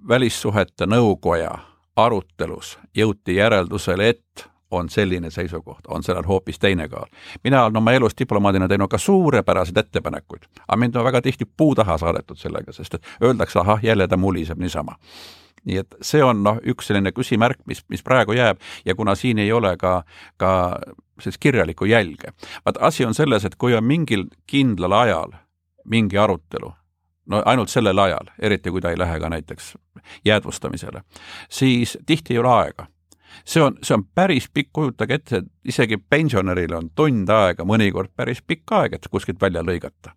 välissuhete 0.08 0.86
nõukoja 0.86 1.58
arutelus 1.96 2.78
jõuti 2.96 3.36
järeldusele, 3.36 4.08
et 4.08 4.48
on 4.70 4.88
selline 4.88 5.30
seisukoht, 5.30 5.86
on 5.88 6.02
sellel 6.02 6.24
hoopis 6.24 6.58
teine 6.58 6.88
kaal. 6.88 7.06
mina 7.44 7.64
olen 7.64 7.76
oma 7.76 7.92
elus 7.92 8.12
diplomaadina 8.18 8.68
teinud 8.68 8.88
ka 8.88 8.98
suurepäraseid 8.98 9.76
ettepanekuid, 9.76 10.48
aga 10.68 10.76
mind 10.76 10.96
on 10.96 11.04
väga 11.04 11.22
tihti 11.22 11.44
puu 11.56 11.74
taha 11.74 11.98
saadetud 11.98 12.36
sellega, 12.36 12.72
sest 12.72 12.94
et 12.94 13.06
öeldakse, 13.22 13.58
ahah, 13.58 13.80
jälle 13.82 14.08
ta 14.08 14.16
muliseb 14.16 14.58
niisama 14.58 14.96
nii 15.64 15.78
et 15.78 15.94
see 16.02 16.22
on 16.24 16.42
noh, 16.42 16.58
üks 16.66 16.88
selline 16.90 17.12
küsimärk, 17.14 17.60
mis, 17.66 17.84
mis 17.88 18.02
praegu 18.02 18.34
jääb 18.34 18.58
ja 18.84 18.94
kuna 18.94 19.14
siin 19.14 19.38
ei 19.38 19.52
ole 19.52 19.76
ka, 19.76 20.02
ka 20.36 20.78
sellist 21.20 21.40
kirjalikku 21.40 21.84
jälge. 21.84 22.32
vaat 22.64 22.80
asi 22.80 23.04
on 23.04 23.14
selles, 23.14 23.44
et 23.44 23.56
kui 23.56 23.74
on 23.74 23.84
mingil 23.84 24.24
kindlal 24.46 24.92
ajal 24.92 25.36
mingi 25.84 26.18
arutelu, 26.18 26.72
no 27.32 27.42
ainult 27.44 27.72
sellel 27.72 27.98
ajal, 27.98 28.32
eriti 28.38 28.70
kui 28.70 28.80
ta 28.80 28.92
ei 28.92 28.98
lähe 28.98 29.20
ka 29.20 29.30
näiteks 29.32 29.74
jäädvustamisele, 30.24 31.02
siis 31.50 31.98
tihti 32.06 32.34
ei 32.34 32.42
ole 32.42 32.52
aega 32.52 32.86
see 33.44 33.62
on, 33.62 33.78
see 33.82 33.94
on 33.94 34.04
päris 34.14 34.48
pikk, 34.54 34.70
kujutage 34.72 35.14
ette, 35.14 35.36
et 35.36 35.48
isegi 35.64 35.96
pensionäril 35.96 36.74
on 36.76 36.90
tund 36.94 37.30
aega, 37.32 37.64
mõnikord 37.64 38.12
päris 38.16 38.42
pikk 38.46 38.76
aeg, 38.76 38.98
et 38.98 39.08
kuskilt 39.10 39.40
välja 39.40 39.64
lõigata 39.64 40.12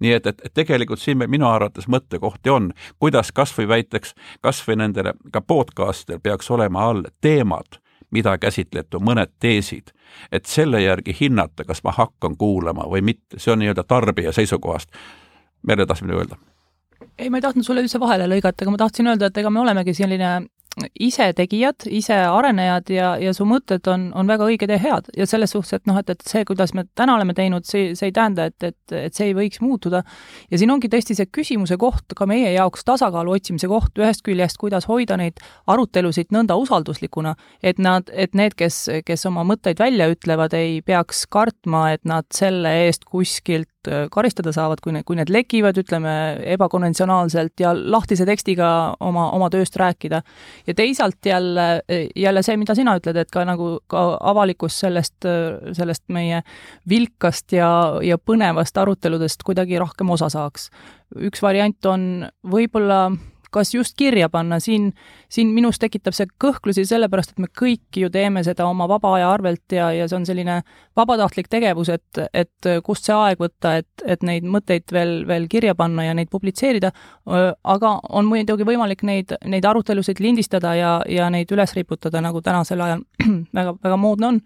nii 0.00 0.12
et, 0.12 0.26
et, 0.26 0.42
et 0.44 0.54
tegelikult 0.54 1.00
siin 1.00 1.24
minu 1.30 1.48
arvates 1.48 1.88
mõttekohti 1.88 2.52
on, 2.52 2.70
kuidas 3.00 3.32
kas 3.32 3.54
või 3.58 3.68
väiteks, 3.68 4.14
kas 4.44 4.60
või 4.68 4.80
nendele 4.82 5.14
ka 5.32 5.40
podcast'idel 5.40 6.20
peaks 6.20 6.50
olema 6.50 6.88
all 6.90 7.06
teemad, 7.20 7.78
mida 8.10 8.36
käsitleti, 8.38 9.00
mõned 9.00 9.32
teesid, 9.40 9.94
et 10.32 10.46
selle 10.46 10.82
järgi 10.82 11.16
hinnata, 11.20 11.64
kas 11.64 11.82
ma 11.84 11.94
hakkan 11.96 12.36
kuulama 12.36 12.84
või 12.92 13.02
mitte, 13.02 13.40
see 13.40 13.52
on 13.52 13.64
nii-öelda 13.64 13.84
tarbija 13.88 14.32
seisukohast. 14.36 14.92
Merle, 15.66 15.86
tahtsid 15.86 16.06
midagi 16.06 16.26
öelda? 16.26 16.55
Ei, 17.18 17.30
ma 17.30 17.38
ei 17.38 17.46
tahtnud 17.46 17.66
sulle 17.66 17.84
üldse 17.84 18.00
vahele 18.02 18.28
lõigata, 18.30 18.64
aga 18.64 18.74
ma 18.74 18.82
tahtsin 18.84 19.12
öelda, 19.12 19.30
et 19.30 19.40
ega 19.42 19.52
me 19.52 19.62
olemegi 19.62 19.94
selline 19.96 20.34
ise 21.00 21.30
tegijad, 21.36 21.86
ise 21.88 22.16
arenejad 22.28 22.90
ja, 22.92 23.12
ja 23.20 23.32
su 23.34 23.46
mõtted 23.48 23.86
on, 23.88 24.10
on 24.16 24.28
väga 24.28 24.44
õiged 24.50 24.72
ja 24.74 24.76
head 24.80 25.08
ja 25.16 25.26
selles 25.28 25.54
suhtes, 25.54 25.78
et 25.78 25.88
noh, 25.88 25.96
et, 26.00 26.10
et 26.12 26.24
see, 26.28 26.44
kuidas 26.48 26.74
me 26.76 26.84
täna 26.98 27.14
oleme 27.16 27.32
teinud, 27.36 27.64
see, 27.68 27.94
see 27.96 28.10
ei 28.10 28.14
tähenda, 28.16 28.48
et, 28.50 28.58
et, 28.60 28.96
et 29.08 29.16
see 29.16 29.30
ei 29.30 29.36
võiks 29.36 29.62
muutuda. 29.64 30.02
ja 30.50 30.60
siin 30.60 30.70
ongi 30.74 30.90
tõesti 30.92 31.16
see 31.16 31.30
küsimuse 31.32 31.78
koht 31.80 32.12
ka 32.16 32.28
meie 32.28 32.52
jaoks, 32.52 32.84
tasakaalu 32.84 33.38
otsimise 33.38 33.70
koht 33.72 33.96
ühest 34.02 34.24
küljest, 34.26 34.60
kuidas 34.60 34.88
hoida 34.90 35.16
neid 35.16 35.40
arutelusid 35.66 36.28
nõnda 36.36 36.58
usalduslikuna, 36.60 37.36
et 37.62 37.80
nad, 37.80 38.12
et 38.12 38.36
need, 38.36 38.54
kes, 38.58 38.82
kes 39.06 39.26
oma 39.30 39.46
mõtteid 39.48 39.80
välja 39.80 40.10
ütlevad, 40.12 40.52
ei 40.56 40.82
peaks 40.84 41.24
kartma, 41.30 41.88
et 41.96 42.04
nad 42.04 42.28
selle 42.36 42.74
eest 42.84 43.08
kuskilt 43.08 43.70
Äh, 43.88 44.06
karistada 44.12 44.52
saavad, 44.54 44.80
kui 44.82 44.94
need, 44.94 45.04
kui 45.06 45.16
need 45.18 45.30
lekivad, 45.32 45.76
ütleme, 45.80 46.12
ebakonventsionaalselt 46.56 47.62
ja 47.62 47.72
lahtise 47.76 48.26
tekstiga 48.28 48.68
oma, 49.00 49.28
oma 49.36 49.50
tööst 49.52 49.76
rääkida. 49.80 50.22
ja 50.66 50.74
teisalt 50.74 51.26
jälle, 51.26 51.82
jälle 52.16 52.42
see, 52.42 52.56
mida 52.56 52.74
sina 52.74 52.96
ütled, 52.98 53.16
et 53.16 53.30
ka 53.30 53.44
nagu 53.44 53.78
ka 53.90 54.04
avalikkus 54.20 54.80
sellest, 54.80 55.26
sellest 55.76 56.04
meie 56.08 56.42
vilkast 56.88 57.52
ja, 57.52 57.70
ja 58.02 58.18
põnevast 58.18 58.76
aruteludest 58.78 59.42
kuidagi 59.46 59.78
rohkem 59.78 60.10
osa 60.10 60.28
saaks. 60.32 60.70
üks 61.16 61.42
variant 61.42 61.86
on 61.86 62.26
võib-olla 62.42 63.10
kas 63.52 63.74
just 63.74 63.96
kirja 63.98 64.28
panna, 64.32 64.58
siin, 64.60 64.90
siin 65.32 65.52
minus 65.54 65.80
tekitab 65.82 66.16
see 66.16 66.28
kõhklusi 66.42 66.86
sellepärast, 66.88 67.34
et 67.34 67.42
me 67.42 67.50
kõik 67.50 68.00
ju 68.00 68.10
teeme 68.12 68.42
seda 68.46 68.66
oma 68.68 68.88
vaba 68.90 69.14
aja 69.16 69.30
arvelt 69.32 69.72
ja, 69.72 69.90
ja 69.94 70.08
see 70.08 70.18
on 70.20 70.26
selline 70.28 70.60
vabatahtlik 70.96 71.50
tegevus, 71.52 71.90
et, 71.94 72.22
et 72.34 72.70
kust 72.86 73.08
see 73.08 73.16
aeg 73.16 73.42
võtta, 73.42 73.76
et, 73.82 74.06
et 74.06 74.22
neid 74.26 74.46
mõtteid 74.46 74.92
veel, 74.92 75.18
veel 75.28 75.48
kirja 75.52 75.74
panna 75.78 76.06
ja 76.08 76.14
neid 76.16 76.30
publitseerida, 76.32 76.92
aga 77.64 77.96
on 78.10 78.30
muidugi 78.30 78.66
võimalik 78.68 79.04
neid, 79.06 79.36
neid 79.44 79.66
arutelusid 79.66 80.22
lindistada 80.22 80.74
ja, 80.78 80.94
ja 81.08 81.30
neid 81.32 81.52
üles 81.52 81.76
riputada, 81.76 82.22
nagu 82.24 82.42
tänasel 82.44 82.80
ajal 82.86 83.04
väga, 83.58 83.76
väga 83.82 84.00
moodne 84.00 84.32
on 84.32 84.40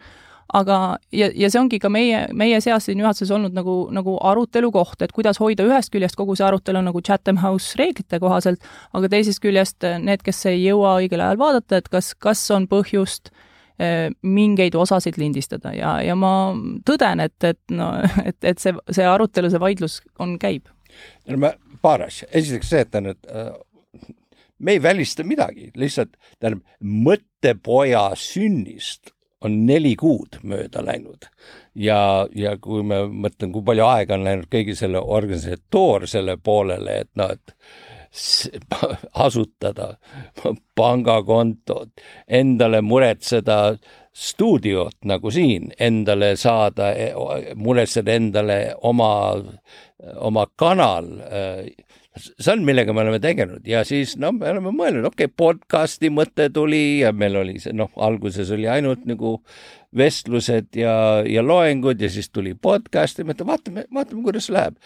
aga, 0.57 0.79
ja, 1.15 1.29
ja 1.37 1.51
see 1.51 1.61
ongi 1.61 1.79
ka 1.83 1.91
meie, 1.93 2.25
meie 2.37 2.61
seas 2.65 2.89
siin 2.89 3.01
juhatuses 3.03 3.31
olnud 3.35 3.55
nagu, 3.57 3.77
nagu 3.95 4.17
arutelu 4.27 4.71
koht, 4.75 5.03
et 5.05 5.13
kuidas 5.15 5.39
hoida 5.43 5.67
ühest 5.67 5.93
küljest 5.95 6.19
kogu 6.19 6.37
see 6.39 6.47
arutelu 6.47 6.83
nagu 6.87 7.03
Chatham 7.07 7.41
House 7.43 7.79
reeglite 7.79 8.21
kohaselt, 8.23 8.65
aga 8.97 9.11
teisest 9.13 9.43
küljest 9.45 9.87
need, 10.03 10.25
kes 10.27 10.43
ei 10.51 10.65
jõua 10.65 10.97
õigel 11.03 11.23
ajal 11.25 11.41
vaadata, 11.41 11.81
et 11.81 11.89
kas, 11.93 12.13
kas 12.19 12.43
on 12.55 12.67
põhjust 12.71 13.31
eh, 13.79 14.11
mingeid 14.23 14.77
osasid 14.79 15.21
lindistada. 15.21 15.75
Ja, 15.77 15.97
ja 16.05 16.19
ma 16.19 16.53
tõden, 16.87 17.23
et, 17.27 17.39
et 17.47 17.61
no, 17.75 17.93
et, 18.29 18.39
et 18.43 18.63
see, 18.63 18.75
see 18.91 19.07
arutelu, 19.07 19.53
see 19.53 19.63
vaidlus 19.63 20.01
on, 20.19 20.37
käib. 20.43 20.71
no 21.31 21.55
paar 21.83 22.09
asja, 22.09 22.29
esiteks 22.35 22.75
see, 22.75 22.85
et 22.85 22.91
tähendab, 22.93 23.23
äh, 23.31 23.55
me 24.61 24.77
ei 24.77 24.83
välista 24.83 25.25
midagi, 25.25 25.71
lihtsalt 25.79 26.17
tähendab, 26.41 26.67
mõttepoja 26.83 28.11
sünnist 28.19 29.15
on 29.45 29.61
neli 29.67 29.95
kuud 29.97 30.41
mööda 30.43 30.83
läinud. 30.85 31.29
Ja, 31.75 32.27
ja 32.35 32.57
kui 32.61 32.83
me 32.87 33.05
mõtlen, 33.09 33.53
kui 33.55 33.65
palju 33.65 33.87
aega 33.87 34.19
on 34.19 34.27
läinud 34.27 34.51
kõigi 34.53 34.77
selle 34.77 35.01
organisatoorsele 35.01 36.37
poolele, 36.45 36.99
et 37.05 37.11
noh, 37.21 37.33
et 37.33 37.55
asutada 39.27 39.95
pangakontot, 40.77 41.93
endale 42.27 42.81
muretseda 42.83 43.61
stuudiot 44.13 44.97
nagu 45.07 45.31
siin, 45.31 45.71
endale 45.79 46.35
saada, 46.37 46.91
muretseda 47.55 48.17
endale 48.19 48.59
oma, 48.83 49.13
oma 50.19 50.47
kanal 50.59 51.13
see 52.19 52.51
on, 52.53 52.65
millega 52.67 52.95
me 52.95 53.05
oleme 53.05 53.21
tegelenud 53.23 53.67
ja 53.69 53.85
siis 53.87 54.17
noh, 54.19 54.33
me 54.35 54.49
oleme 54.51 54.73
mõelnud, 54.75 55.07
okei 55.07 55.29
okay,, 55.29 55.37
podcast'i 55.39 56.11
mõte 56.11 56.49
tuli 56.53 57.01
ja 57.05 57.13
meil 57.15 57.39
oli 57.39 57.61
see 57.63 57.75
noh, 57.77 57.93
alguses 58.03 58.51
oli 58.55 58.67
ainult 58.71 59.05
nagu 59.09 59.37
vestlused 59.97 60.75
ja, 60.79 60.95
ja 61.27 61.43
loengud 61.43 62.03
ja 62.03 62.11
siis 62.11 62.31
tuli 62.35 62.55
podcast 62.55 63.23
ja 63.23 63.27
mõtle, 63.27 63.47
vaatame, 63.47 63.87
vaatame, 63.95 64.25
kuidas 64.27 64.51
läheb 64.51 64.77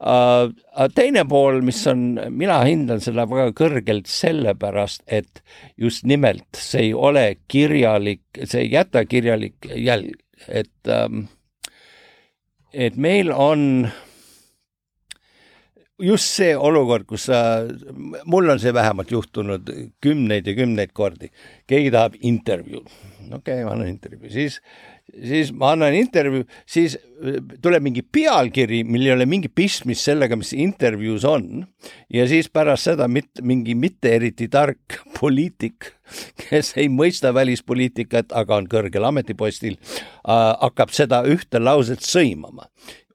uh,. 0.00 0.52
teine 0.96 1.24
pool, 1.28 1.62
mis 1.64 1.80
on, 1.90 2.04
mina 2.32 2.60
hindan 2.64 3.00
seda 3.04 3.26
väga 3.30 3.52
kõrgelt 3.56 4.08
sellepärast, 4.10 5.04
et 5.06 5.44
just 5.80 6.04
nimelt 6.08 6.48
see 6.60 6.90
ei 6.90 6.94
ole 6.94 7.26
kirjalik, 7.48 8.24
see 8.44 8.66
ei 8.66 8.72
jäta 8.76 9.06
kirjalik 9.08 9.72
jälg, 9.72 10.20
et 10.48 10.92
um, 10.92 11.26
et 12.74 12.96
meil 12.98 13.30
on 13.32 13.86
just 16.02 16.34
see 16.34 16.54
olukord, 16.58 17.06
kus 17.06 17.28
sa, 17.30 17.40
mul 18.26 18.50
on 18.50 18.60
see 18.62 18.74
vähemalt 18.74 19.12
juhtunud 19.14 19.70
kümneid 20.02 20.48
ja 20.48 20.56
kümneid 20.56 20.94
kordi, 20.96 21.30
keegi 21.70 21.92
tahab 21.94 22.18
intervjuud, 22.20 22.88
okei 23.30 23.36
okay,, 23.38 23.62
ma 23.66 23.74
annan 23.76 23.92
intervjuu, 23.92 24.30
siis, 24.32 24.58
siis 25.14 25.52
ma 25.54 25.70
annan 25.76 25.94
intervjuu, 25.94 26.48
siis 26.66 26.96
tuleb 27.62 27.84
mingi 27.86 28.02
pealkiri, 28.02 28.82
millel 28.88 29.12
ei 29.12 29.16
ole 29.20 29.28
mingi 29.30 29.50
pistmist 29.52 30.08
sellega, 30.08 30.36
mis 30.38 30.50
intervjuus 30.56 31.26
on. 31.28 31.62
Ja 32.12 32.26
siis 32.28 32.50
pärast 32.52 32.90
seda 32.90 33.06
mitte 33.08 33.44
mingi 33.46 33.76
mitte 33.78 34.16
eriti 34.16 34.48
tark 34.50 34.98
poliitik, 35.20 35.92
kes 36.42 36.74
ei 36.80 36.90
mõista 36.92 37.30
välispoliitikat, 37.36 38.34
aga 38.34 38.58
on 38.58 38.68
kõrgel 38.70 39.06
ametipostil 39.06 39.78
äh,, 39.78 40.50
hakkab 40.58 40.92
seda 40.96 41.22
ühte 41.30 41.62
lauset 41.62 42.02
sõimama 42.04 42.66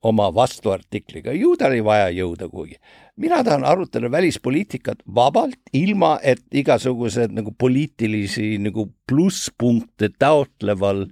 oma 0.04 0.30
vastuartikliga, 0.36 1.34
ju 1.36 1.56
tal 1.60 1.76
ei 1.76 1.84
vaja 1.84 2.10
jõuda 2.14 2.50
kuhugi. 2.50 2.76
mina 3.16 3.43
tahan 3.43 3.66
arutada 3.66 4.12
välispoliitikat 4.12 5.04
vabalt, 5.16 5.60
ilma 5.74 6.20
et 6.24 6.43
igasugused 6.52 7.32
nagu 7.36 7.52
poliitilisi 7.52 8.58
nagu 8.58 8.89
plusspunkte 9.08 10.10
taotleval 10.20 11.06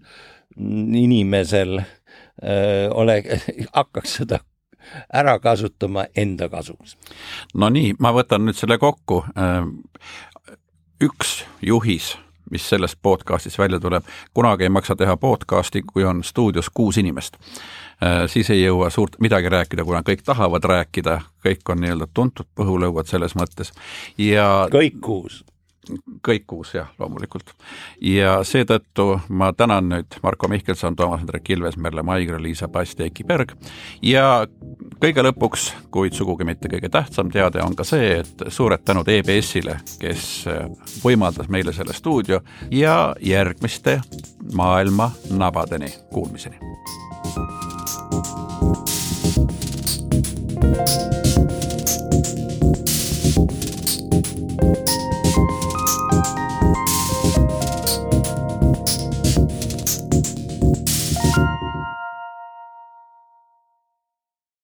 inimesel 0.96 1.80
öö, 1.80 2.90
ole, 2.90 3.24
hakkaks 3.74 4.16
seda 4.22 4.40
ära 5.14 5.40
kasutama 5.40 6.06
enda 6.16 6.50
kasuks. 6.50 6.98
no 7.54 7.70
nii, 7.70 7.96
ma 8.00 8.14
võtan 8.16 8.48
nüüd 8.48 8.56
selle 8.56 8.78
kokku. 8.78 9.26
üks 11.04 11.44
juhis 11.62 12.16
mis 12.52 12.70
sellest 12.70 12.98
podcast'ist 13.02 13.60
välja 13.60 13.80
tuleb, 13.80 14.04
kunagi 14.34 14.64
ei 14.64 14.70
maksa 14.70 14.96
teha 14.96 15.18
podcast'i, 15.18 15.82
kui 15.82 16.04
on 16.04 16.24
stuudios 16.24 16.70
kuus 16.74 16.98
inimest. 16.98 17.38
Äh, 18.04 18.24
siis 18.30 18.50
ei 18.54 18.62
jõua 18.62 18.90
suurt 18.94 19.18
midagi 19.20 19.50
rääkida, 19.50 19.86
kuna 19.86 20.04
kõik 20.06 20.22
tahavad 20.26 20.64
rääkida, 20.64 21.20
kõik 21.46 21.70
on 21.74 21.82
nii-öelda 21.82 22.08
tuntud 22.14 22.50
põhulõuad 22.58 23.10
selles 23.10 23.34
mõttes 23.40 23.74
ja 24.22 24.68
kõik 24.72 25.00
kuus 25.02 25.44
kõik 26.28 26.44
kuus 26.48 26.74
jah, 26.74 26.90
loomulikult. 27.00 27.54
ja 28.02 28.44
seetõttu 28.44 29.20
ma 29.30 29.54
tänan 29.54 29.90
nüüd 29.90 30.18
Marko 30.24 30.48
Mihkelson, 30.48 30.96
Toomas 30.96 31.22
Hendrik 31.22 31.50
Ilves, 31.50 31.78
Merle 31.78 32.04
Maigre, 32.04 32.42
Liisa 32.44 32.68
Past 32.68 33.00
ja 33.00 33.08
Eiki 33.08 33.24
Berg 33.24 33.54
ja 34.02 34.48
kõige 35.02 35.24
lõpuks, 35.24 35.72
kuid 35.92 36.14
sugugi 36.14 36.46
mitte 36.48 36.70
kõige 36.72 36.90
tähtsam 36.90 37.32
teade 37.32 37.64
on 37.64 37.76
ka 37.76 37.84
see, 37.88 38.20
et 38.20 38.48
suured 38.50 38.84
tänud 38.86 39.08
EBS-ile, 39.08 39.80
kes 40.02 40.46
võimaldas 41.04 41.50
meile 41.50 41.74
selle 41.74 41.94
stuudio 41.94 42.42
ja 42.72 43.16
järgmiste 43.22 44.00
maailma 44.54 45.12
nabadeni 45.32 45.94
kuulmiseni. 46.14 46.60
you 48.12 49.48